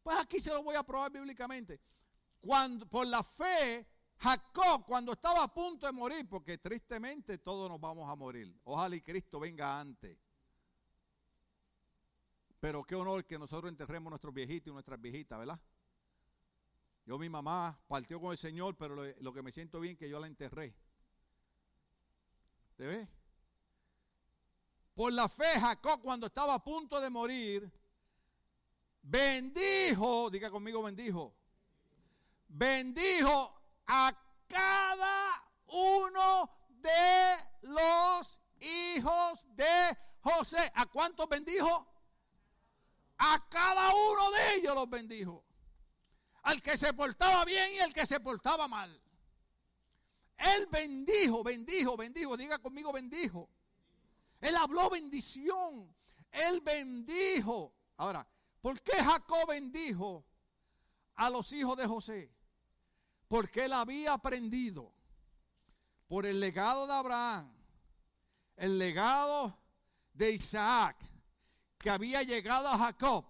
Pues 0.02 0.16
aquí 0.18 0.40
se 0.40 0.50
lo 0.50 0.62
voy 0.62 0.76
a 0.76 0.82
probar 0.82 1.10
bíblicamente. 1.10 1.80
Cuando, 2.40 2.86
por 2.86 3.06
la 3.06 3.22
fe, 3.22 3.86
Jacob, 4.18 4.84
cuando 4.86 5.12
estaba 5.12 5.42
a 5.42 5.52
punto 5.52 5.86
de 5.86 5.92
morir, 5.92 6.28
porque 6.28 6.58
tristemente 6.58 7.38
todos 7.38 7.68
nos 7.68 7.80
vamos 7.80 8.08
a 8.08 8.14
morir. 8.14 8.58
Ojalá 8.64 8.96
y 8.96 9.02
Cristo 9.02 9.40
venga 9.40 9.78
antes. 9.78 10.16
Pero 12.60 12.84
qué 12.84 12.94
honor 12.94 13.24
que 13.24 13.38
nosotros 13.38 13.70
enterremos 13.70 14.08
a 14.08 14.10
nuestros 14.10 14.32
viejitos 14.32 14.70
y 14.70 14.74
nuestras 14.74 15.00
viejitas, 15.00 15.38
¿verdad? 15.38 15.60
Yo, 17.04 17.18
mi 17.18 17.28
mamá 17.28 17.78
partió 17.86 18.20
con 18.20 18.32
el 18.32 18.38
Señor, 18.38 18.76
pero 18.76 18.96
lo, 19.20 19.32
que 19.32 19.42
me 19.42 19.52
siento 19.52 19.78
bien 19.78 19.96
que 19.96 20.08
yo 20.08 20.18
la 20.18 20.26
enterré. 20.26 20.74
¿Te 22.76 22.86
ves? 22.86 23.08
Por 24.96 25.12
la 25.12 25.28
fe, 25.28 25.60
Jacob, 25.60 26.00
cuando 26.00 26.26
estaba 26.26 26.54
a 26.54 26.64
punto 26.64 26.98
de 26.98 27.10
morir, 27.10 27.70
bendijo, 29.02 30.30
diga 30.30 30.50
conmigo, 30.50 30.82
bendijo, 30.82 31.36
bendijo 32.48 33.60
a 33.86 34.18
cada 34.48 35.44
uno 35.66 36.50
de 36.70 37.36
los 37.60 38.40
hijos 38.58 39.44
de 39.54 39.98
José. 40.22 40.72
¿A 40.74 40.86
cuántos 40.86 41.28
bendijo? 41.28 41.86
A 43.18 43.46
cada 43.50 43.90
uno 43.94 44.30
de 44.30 44.54
ellos 44.54 44.74
los 44.74 44.88
bendijo. 44.88 45.44
Al 46.44 46.62
que 46.62 46.78
se 46.78 46.94
portaba 46.94 47.44
bien 47.44 47.70
y 47.74 47.80
al 47.80 47.92
que 47.92 48.06
se 48.06 48.18
portaba 48.18 48.66
mal. 48.66 48.98
Él 50.38 50.66
bendijo, 50.72 51.44
bendijo, 51.44 51.98
bendijo. 51.98 52.34
Diga 52.34 52.58
conmigo, 52.58 52.94
bendijo. 52.94 53.50
Él 54.40 54.54
habló 54.56 54.90
bendición. 54.90 55.94
Él 56.30 56.60
bendijo. 56.60 57.74
Ahora, 57.96 58.26
¿por 58.60 58.80
qué 58.82 58.96
Jacob 58.96 59.48
bendijo 59.48 60.24
a 61.14 61.30
los 61.30 61.52
hijos 61.52 61.76
de 61.76 61.86
José? 61.86 62.32
Porque 63.28 63.64
él 63.64 63.72
había 63.72 64.12
aprendido 64.12 64.92
por 66.06 66.26
el 66.26 66.38
legado 66.38 66.86
de 66.86 66.92
Abraham, 66.92 67.52
el 68.56 68.78
legado 68.78 69.58
de 70.12 70.32
Isaac, 70.32 70.96
que 71.78 71.90
había 71.90 72.22
llegado 72.22 72.68
a 72.68 72.78
Jacob, 72.78 73.24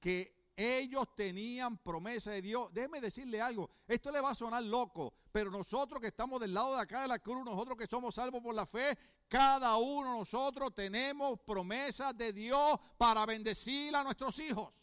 que 0.00 0.42
ellos 0.56 1.14
tenían 1.14 1.78
promesa 1.78 2.30
de 2.32 2.42
Dios. 2.42 2.72
Déjeme 2.72 3.00
decirle 3.00 3.40
algo, 3.40 3.70
esto 3.86 4.10
le 4.10 4.20
va 4.20 4.30
a 4.30 4.34
sonar 4.34 4.62
loco, 4.62 5.14
pero 5.30 5.50
nosotros 5.50 6.00
que 6.00 6.08
estamos 6.08 6.40
del 6.40 6.54
lado 6.54 6.74
de 6.74 6.82
acá 6.82 7.02
de 7.02 7.08
la 7.08 7.18
cruz, 7.18 7.44
nosotros 7.44 7.76
que 7.76 7.86
somos 7.86 8.14
salvos 8.14 8.42
por 8.42 8.54
la 8.54 8.66
fe, 8.66 8.96
cada 9.32 9.78
uno 9.78 10.12
de 10.12 10.18
nosotros 10.18 10.74
tenemos 10.74 11.40
promesas 11.40 12.14
de 12.14 12.34
Dios 12.34 12.78
para 12.98 13.24
bendecir 13.24 13.96
a 13.96 14.04
nuestros 14.04 14.38
hijos. 14.38 14.74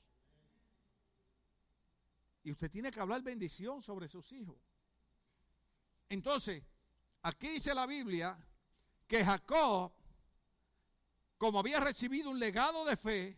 Y 2.43 2.52
usted 2.52 2.72
tiene 2.72 2.89
que 2.89 3.00
hablar 3.00 3.22
bendición 3.22 3.84
sobre 3.84 4.08
sus 4.08 4.32
hijos. 4.32 4.58
Entonces, 6.10 6.64
aquí 7.22 7.47
dice 7.47 7.76
la 7.76 7.86
Biblia 7.86 8.43
que 9.08 9.24
Jacob, 9.24 9.91
como 11.38 11.60
había 11.60 11.80
recibido 11.80 12.32
un 12.32 12.39
legado 12.39 12.86
de 12.86 12.97
fe, 12.97 13.38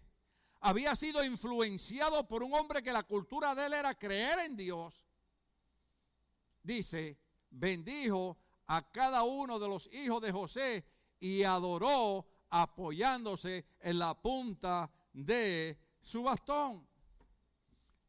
había 0.62 0.95
sido 0.95 1.26
influenciado 1.26 2.26
por 2.26 2.41
un 2.41 2.53
hombre 2.53 2.82
que 2.82 2.93
la 2.93 3.03
cultura 3.03 3.53
de 3.53 3.66
él 3.66 3.74
era 3.74 3.95
creer 3.95 4.39
en 4.45 4.55
Dios. 4.55 5.05
Dice, 6.64 7.20
bendijo 7.49 8.38
a 8.68 8.89
cada 8.89 9.24
uno 9.24 9.59
de 9.59 9.68
los 9.68 9.89
hijos 9.91 10.22
de 10.22 10.32
José 10.32 10.86
y 11.22 11.43
adoró 11.43 12.28
apoyándose 12.49 13.65
en 13.80 13.99
la 13.99 14.19
punta 14.19 14.91
de 15.13 15.80
su 16.01 16.24
bastón. 16.24 16.86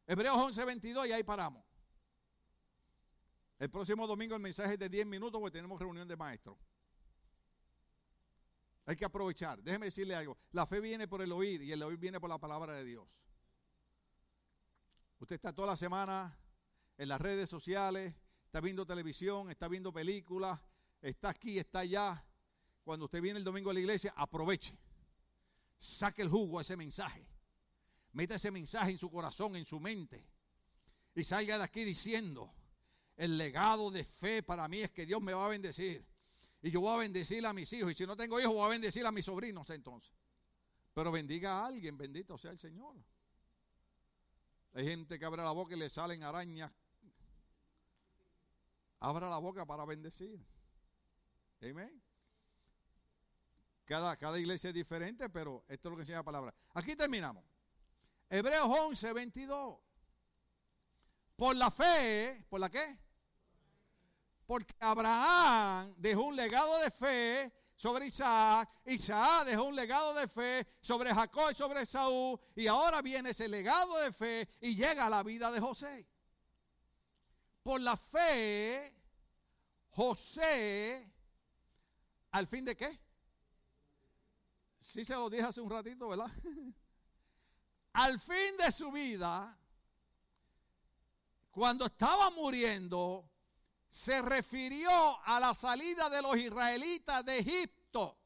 Hebreos 0.05 0.35
11:22 0.35 1.07
y 1.07 1.11
ahí 1.13 1.23
paramos. 1.23 1.63
El 3.59 3.69
próximo 3.69 4.05
domingo 4.05 4.35
el 4.35 4.41
mensaje 4.41 4.73
es 4.73 4.79
de 4.79 4.89
10 4.89 5.05
minutos 5.05 5.39
porque 5.39 5.53
tenemos 5.53 5.79
reunión 5.79 6.07
de 6.07 6.17
maestros. 6.17 6.57
Hay 8.85 8.97
que 8.97 9.05
aprovechar. 9.05 9.63
Déjeme 9.63 9.85
decirle 9.85 10.15
algo. 10.15 10.37
La 10.51 10.65
fe 10.65 10.81
viene 10.81 11.07
por 11.07 11.21
el 11.21 11.31
oír 11.31 11.61
y 11.61 11.71
el 11.71 11.81
oír 11.83 11.97
viene 11.97 12.19
por 12.19 12.29
la 12.29 12.37
palabra 12.37 12.73
de 12.73 12.83
Dios. 12.83 13.07
Usted 15.19 15.35
está 15.35 15.53
toda 15.53 15.69
la 15.69 15.77
semana 15.77 16.37
en 16.97 17.07
las 17.07 17.21
redes 17.21 17.49
sociales, 17.49 18.13
está 18.45 18.59
viendo 18.59 18.85
televisión, 18.85 19.49
está 19.49 19.69
viendo 19.69 19.93
películas, 19.93 20.59
está 21.01 21.29
aquí, 21.29 21.57
está 21.57 21.79
allá. 21.79 22.25
Cuando 22.83 23.05
usted 23.05 23.21
viene 23.21 23.39
el 23.39 23.45
domingo 23.45 23.69
a 23.69 23.73
la 23.73 23.79
iglesia, 23.79 24.13
aproveche. 24.15 24.77
Saque 25.77 26.21
el 26.21 26.29
jugo 26.29 26.59
a 26.59 26.61
ese 26.61 26.75
mensaje. 26.75 27.25
Meta 28.11 28.35
ese 28.35 28.51
mensaje 28.51 28.91
en 28.91 28.99
su 28.99 29.09
corazón, 29.09 29.55
en 29.55 29.65
su 29.65 29.79
mente. 29.79 30.27
Y 31.15 31.23
salga 31.23 31.57
de 31.57 31.63
aquí 31.63 31.83
diciendo, 31.83 32.53
el 33.15 33.37
legado 33.37 33.89
de 33.89 34.03
fe 34.03 34.43
para 34.43 34.67
mí 34.67 34.79
es 34.79 34.91
que 34.91 35.05
Dios 35.05 35.21
me 35.21 35.33
va 35.33 35.45
a 35.45 35.49
bendecir. 35.49 36.05
Y 36.61 36.71
yo 36.71 36.81
voy 36.81 36.93
a 36.93 36.97
bendecir 36.97 37.45
a 37.45 37.53
mis 37.53 37.71
hijos. 37.73 37.91
Y 37.91 37.95
si 37.95 38.05
no 38.05 38.15
tengo 38.15 38.39
hijos, 38.39 38.53
voy 38.53 38.65
a 38.65 38.69
bendecir 38.69 39.05
a 39.05 39.11
mis 39.11 39.25
sobrinos 39.25 39.69
entonces. 39.69 40.13
Pero 40.93 41.11
bendiga 41.11 41.59
a 41.59 41.67
alguien, 41.67 41.97
bendito 41.97 42.37
sea 42.37 42.51
el 42.51 42.59
Señor. 42.59 42.95
Hay 44.73 44.85
gente 44.85 45.17
que 45.17 45.25
abre 45.25 45.41
la 45.41 45.51
boca 45.51 45.75
y 45.75 45.79
le 45.79 45.89
salen 45.89 46.23
arañas. 46.23 46.71
Abra 48.99 49.29
la 49.29 49.37
boca 49.37 49.65
para 49.65 49.85
bendecir. 49.85 50.39
Amén. 51.61 52.02
Cada, 53.85 54.15
cada 54.17 54.39
iglesia 54.39 54.69
es 54.69 54.73
diferente, 54.73 55.29
pero 55.29 55.65
esto 55.67 55.87
es 55.87 55.91
lo 55.91 55.95
que 55.97 56.03
enseña 56.03 56.19
la 56.19 56.23
palabra. 56.23 56.53
Aquí 56.73 56.95
terminamos. 56.95 57.43
Hebreos 58.29 58.67
11, 58.67 59.13
22. 59.13 59.79
Por 61.35 61.55
la 61.55 61.69
fe, 61.69 62.45
¿por 62.49 62.59
la 62.59 62.69
qué? 62.69 62.97
Porque 64.45 64.73
Abraham 64.79 65.93
dejó 65.97 66.23
un 66.23 66.35
legado 66.35 66.79
de 66.79 66.91
fe 66.91 67.53
sobre 67.75 68.07
Isaac, 68.07 68.69
Isaac 68.85 69.45
dejó 69.45 69.63
un 69.63 69.75
legado 69.75 70.13
de 70.13 70.27
fe 70.27 70.65
sobre 70.81 71.13
Jacob 71.13 71.51
y 71.51 71.55
sobre 71.55 71.85
Saúl, 71.85 72.39
y 72.55 72.67
ahora 72.67 73.01
viene 73.01 73.31
ese 73.31 73.47
legado 73.49 73.99
de 73.99 74.11
fe 74.11 74.47
y 74.61 74.75
llega 74.75 75.05
a 75.05 75.09
la 75.09 75.21
vida 75.21 75.51
de 75.51 75.59
José. 75.59 76.07
Por 77.61 77.81
la 77.81 77.97
fe, 77.97 78.95
José, 79.89 81.11
al 82.31 82.47
fin 82.47 82.63
de 82.63 82.75
qué? 82.75 83.02
Sí 84.83 85.05
se 85.05 85.13
lo 85.13 85.29
dije 85.29 85.43
hace 85.43 85.61
un 85.61 85.69
ratito, 85.69 86.09
¿verdad? 86.09 86.29
al 87.93 88.19
fin 88.19 88.57
de 88.57 88.69
su 88.71 88.91
vida, 88.91 89.57
cuando 91.51 91.85
estaba 91.85 92.29
muriendo, 92.31 93.29
se 93.89 94.21
refirió 94.21 94.91
a 95.23 95.39
la 95.39 95.53
salida 95.53 96.09
de 96.09 96.21
los 96.21 96.35
israelitas 96.35 97.23
de 97.23 97.39
Egipto. 97.39 98.17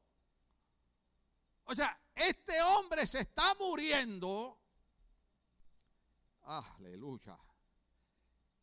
O 1.66 1.76
sea, 1.76 2.00
este 2.16 2.60
hombre 2.62 3.06
se 3.06 3.20
está 3.20 3.54
muriendo. 3.56 4.60
Aleluya. 6.44 7.38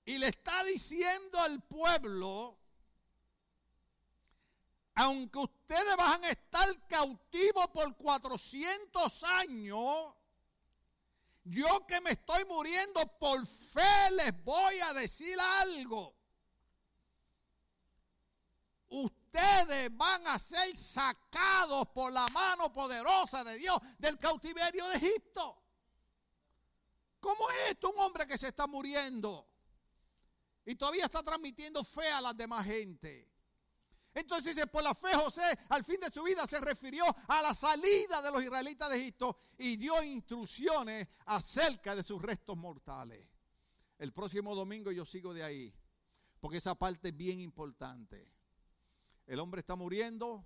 Y 0.05 0.19
le 0.19 0.29
está 0.29 0.65
diciendo 0.65 1.39
al 1.39 1.63
pueblo, 1.63 2.59
aunque 4.95 5.39
ustedes 5.39 5.97
van 5.97 6.25
a 6.25 6.31
estar 6.31 6.87
cautivos 6.87 7.69
por 7.69 7.97
400 7.97 9.25
años, 9.25 10.15
yo 11.43 11.87
que 11.87 12.01
me 12.01 12.13
estoy 12.13 12.45
muriendo 12.45 13.01
por 13.19 13.45
fe 13.47 14.11
les 14.13 14.45
voy 14.45 14.79
a 14.81 14.95
decir 14.95 15.39
algo. 15.39 16.15
Ustedes 18.89 19.95
van 19.97 20.27
a 20.29 20.39
ser 20.39 20.77
sacados 20.77 21.89
por 21.89 22.13
la 22.13 22.29
mano 22.29 22.73
poderosa 22.73 23.43
de 23.43 23.59
Dios 23.59 23.79
del 23.99 24.19
cautiverio 24.19 24.87
de 24.89 24.97
Egipto. 24.97 25.61
¿Cómo 27.19 27.51
es 27.51 27.73
esto 27.73 27.91
un 27.91 27.99
hombre 27.99 28.27
que 28.27 28.39
se 28.39 28.49
está 28.49 28.69
muriendo? 28.69 29.49
Y 30.65 30.77
todavía 30.77 31.07
está 31.07 31.23
transmitiendo 31.23 31.83
fe 31.83 32.09
a 32.09 32.21
las 32.21 32.37
demás 32.37 32.65
gente. 32.65 33.34
Entonces 34.15 34.55
dice, 34.55 34.69
por 34.69 34.85
la 34.85 34.95
fe 34.95 35.12
José 35.15 35.43
al 35.69 35.83
fin 35.83 35.99
de 35.99 36.11
su 36.11 36.23
vida 36.23 36.47
se 36.47 36.61
refirió 36.61 37.05
a 37.27 37.43
la 37.43 37.53
salida 37.53 38.23
de 38.23 38.31
los 38.31 38.43
israelitas 38.43 38.89
de 38.89 38.97
Egipto 38.97 39.37
y 39.59 39.77
dio 39.77 40.01
instrucciones 40.03 41.09
acerca 41.27 41.97
de 41.97 42.05
sus 42.05 42.23
restos 42.23 42.57
mortales. 42.57 43.29
El 43.99 44.12
próximo 44.12 44.55
domingo 44.55 44.93
yo 44.93 45.05
sigo 45.05 45.35
de 45.35 45.43
ahí, 45.43 45.75
porque 46.41 46.59
esa 46.59 46.77
parte 46.77 47.09
es 47.09 47.17
bien 47.17 47.41
importante. 47.41 48.31
El 49.27 49.41
hombre 49.41 49.61
está 49.61 49.75
muriendo 49.75 50.45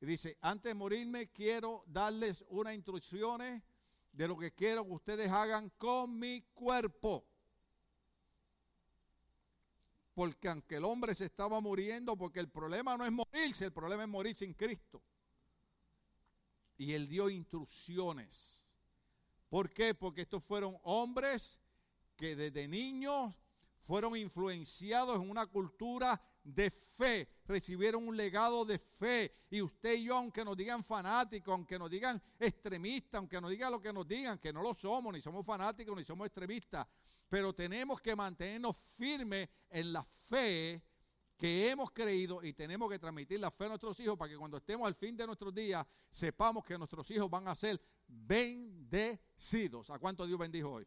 y 0.00 0.06
dice, 0.06 0.38
antes 0.40 0.70
de 0.70 0.74
morirme 0.74 1.32
quiero 1.32 1.82
darles 1.88 2.44
unas 2.48 2.74
instrucciones 2.74 3.62
de 4.12 4.28
lo 4.28 4.38
que 4.38 4.52
quiero 4.52 4.84
que 4.84 4.92
ustedes 4.92 5.30
hagan 5.32 5.70
con 5.70 6.16
mi 6.16 6.42
cuerpo 6.54 7.26
porque 10.16 10.48
aunque 10.48 10.76
el 10.76 10.84
hombre 10.86 11.14
se 11.14 11.26
estaba 11.26 11.60
muriendo, 11.60 12.16
porque 12.16 12.40
el 12.40 12.48
problema 12.48 12.96
no 12.96 13.04
es 13.04 13.12
morirse, 13.12 13.66
el 13.66 13.72
problema 13.74 14.02
es 14.04 14.08
morir 14.08 14.34
sin 14.34 14.54
Cristo. 14.54 15.02
Y 16.78 16.94
él 16.94 17.06
dio 17.06 17.28
instrucciones. 17.28 18.66
¿Por 19.50 19.68
qué? 19.74 19.92
Porque 19.92 20.22
estos 20.22 20.42
fueron 20.42 20.78
hombres 20.84 21.60
que 22.16 22.34
desde 22.34 22.66
niños 22.66 23.34
fueron 23.82 24.16
influenciados 24.16 25.20
en 25.20 25.28
una 25.28 25.48
cultura 25.48 26.18
de 26.42 26.70
fe, 26.70 27.28
recibieron 27.44 28.08
un 28.08 28.16
legado 28.16 28.64
de 28.64 28.78
fe. 28.78 29.34
Y 29.50 29.60
usted 29.60 29.96
y 29.96 30.04
yo, 30.04 30.16
aunque 30.16 30.46
nos 30.46 30.56
digan 30.56 30.82
fanáticos, 30.82 31.52
aunque 31.52 31.78
nos 31.78 31.90
digan 31.90 32.22
extremistas, 32.38 33.18
aunque 33.18 33.38
nos 33.38 33.50
digan 33.50 33.70
lo 33.70 33.82
que 33.82 33.92
nos 33.92 34.08
digan, 34.08 34.38
que 34.38 34.50
no 34.50 34.62
lo 34.62 34.72
somos, 34.72 35.12
ni 35.12 35.20
somos 35.20 35.44
fanáticos, 35.44 35.94
ni 35.94 36.04
somos 36.04 36.26
extremistas, 36.26 36.86
pero 37.28 37.54
tenemos 37.54 38.00
que 38.00 38.14
mantenernos 38.14 38.76
firmes 38.96 39.48
en 39.70 39.92
la 39.92 40.02
fe 40.02 40.82
que 41.36 41.70
hemos 41.70 41.92
creído 41.92 42.42
y 42.42 42.52
tenemos 42.52 42.90
que 42.90 42.98
transmitir 42.98 43.38
la 43.40 43.50
fe 43.50 43.66
a 43.66 43.68
nuestros 43.68 43.98
hijos 44.00 44.16
para 44.16 44.30
que 44.30 44.38
cuando 44.38 44.56
estemos 44.56 44.86
al 44.86 44.94
fin 44.94 45.16
de 45.16 45.26
nuestros 45.26 45.54
días 45.54 45.86
sepamos 46.10 46.64
que 46.64 46.78
nuestros 46.78 47.10
hijos 47.10 47.28
van 47.28 47.46
a 47.48 47.54
ser 47.54 47.80
bendecidos. 48.06 49.90
¿A 49.90 49.98
cuánto 49.98 50.26
Dios 50.26 50.38
bendijo 50.38 50.70
hoy? 50.70 50.86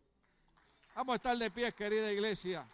Vamos 0.95 1.13
a 1.13 1.15
estar 1.17 1.37
de 1.37 1.51
pie, 1.51 1.71
querida 1.71 2.11
iglesia. 2.11 2.67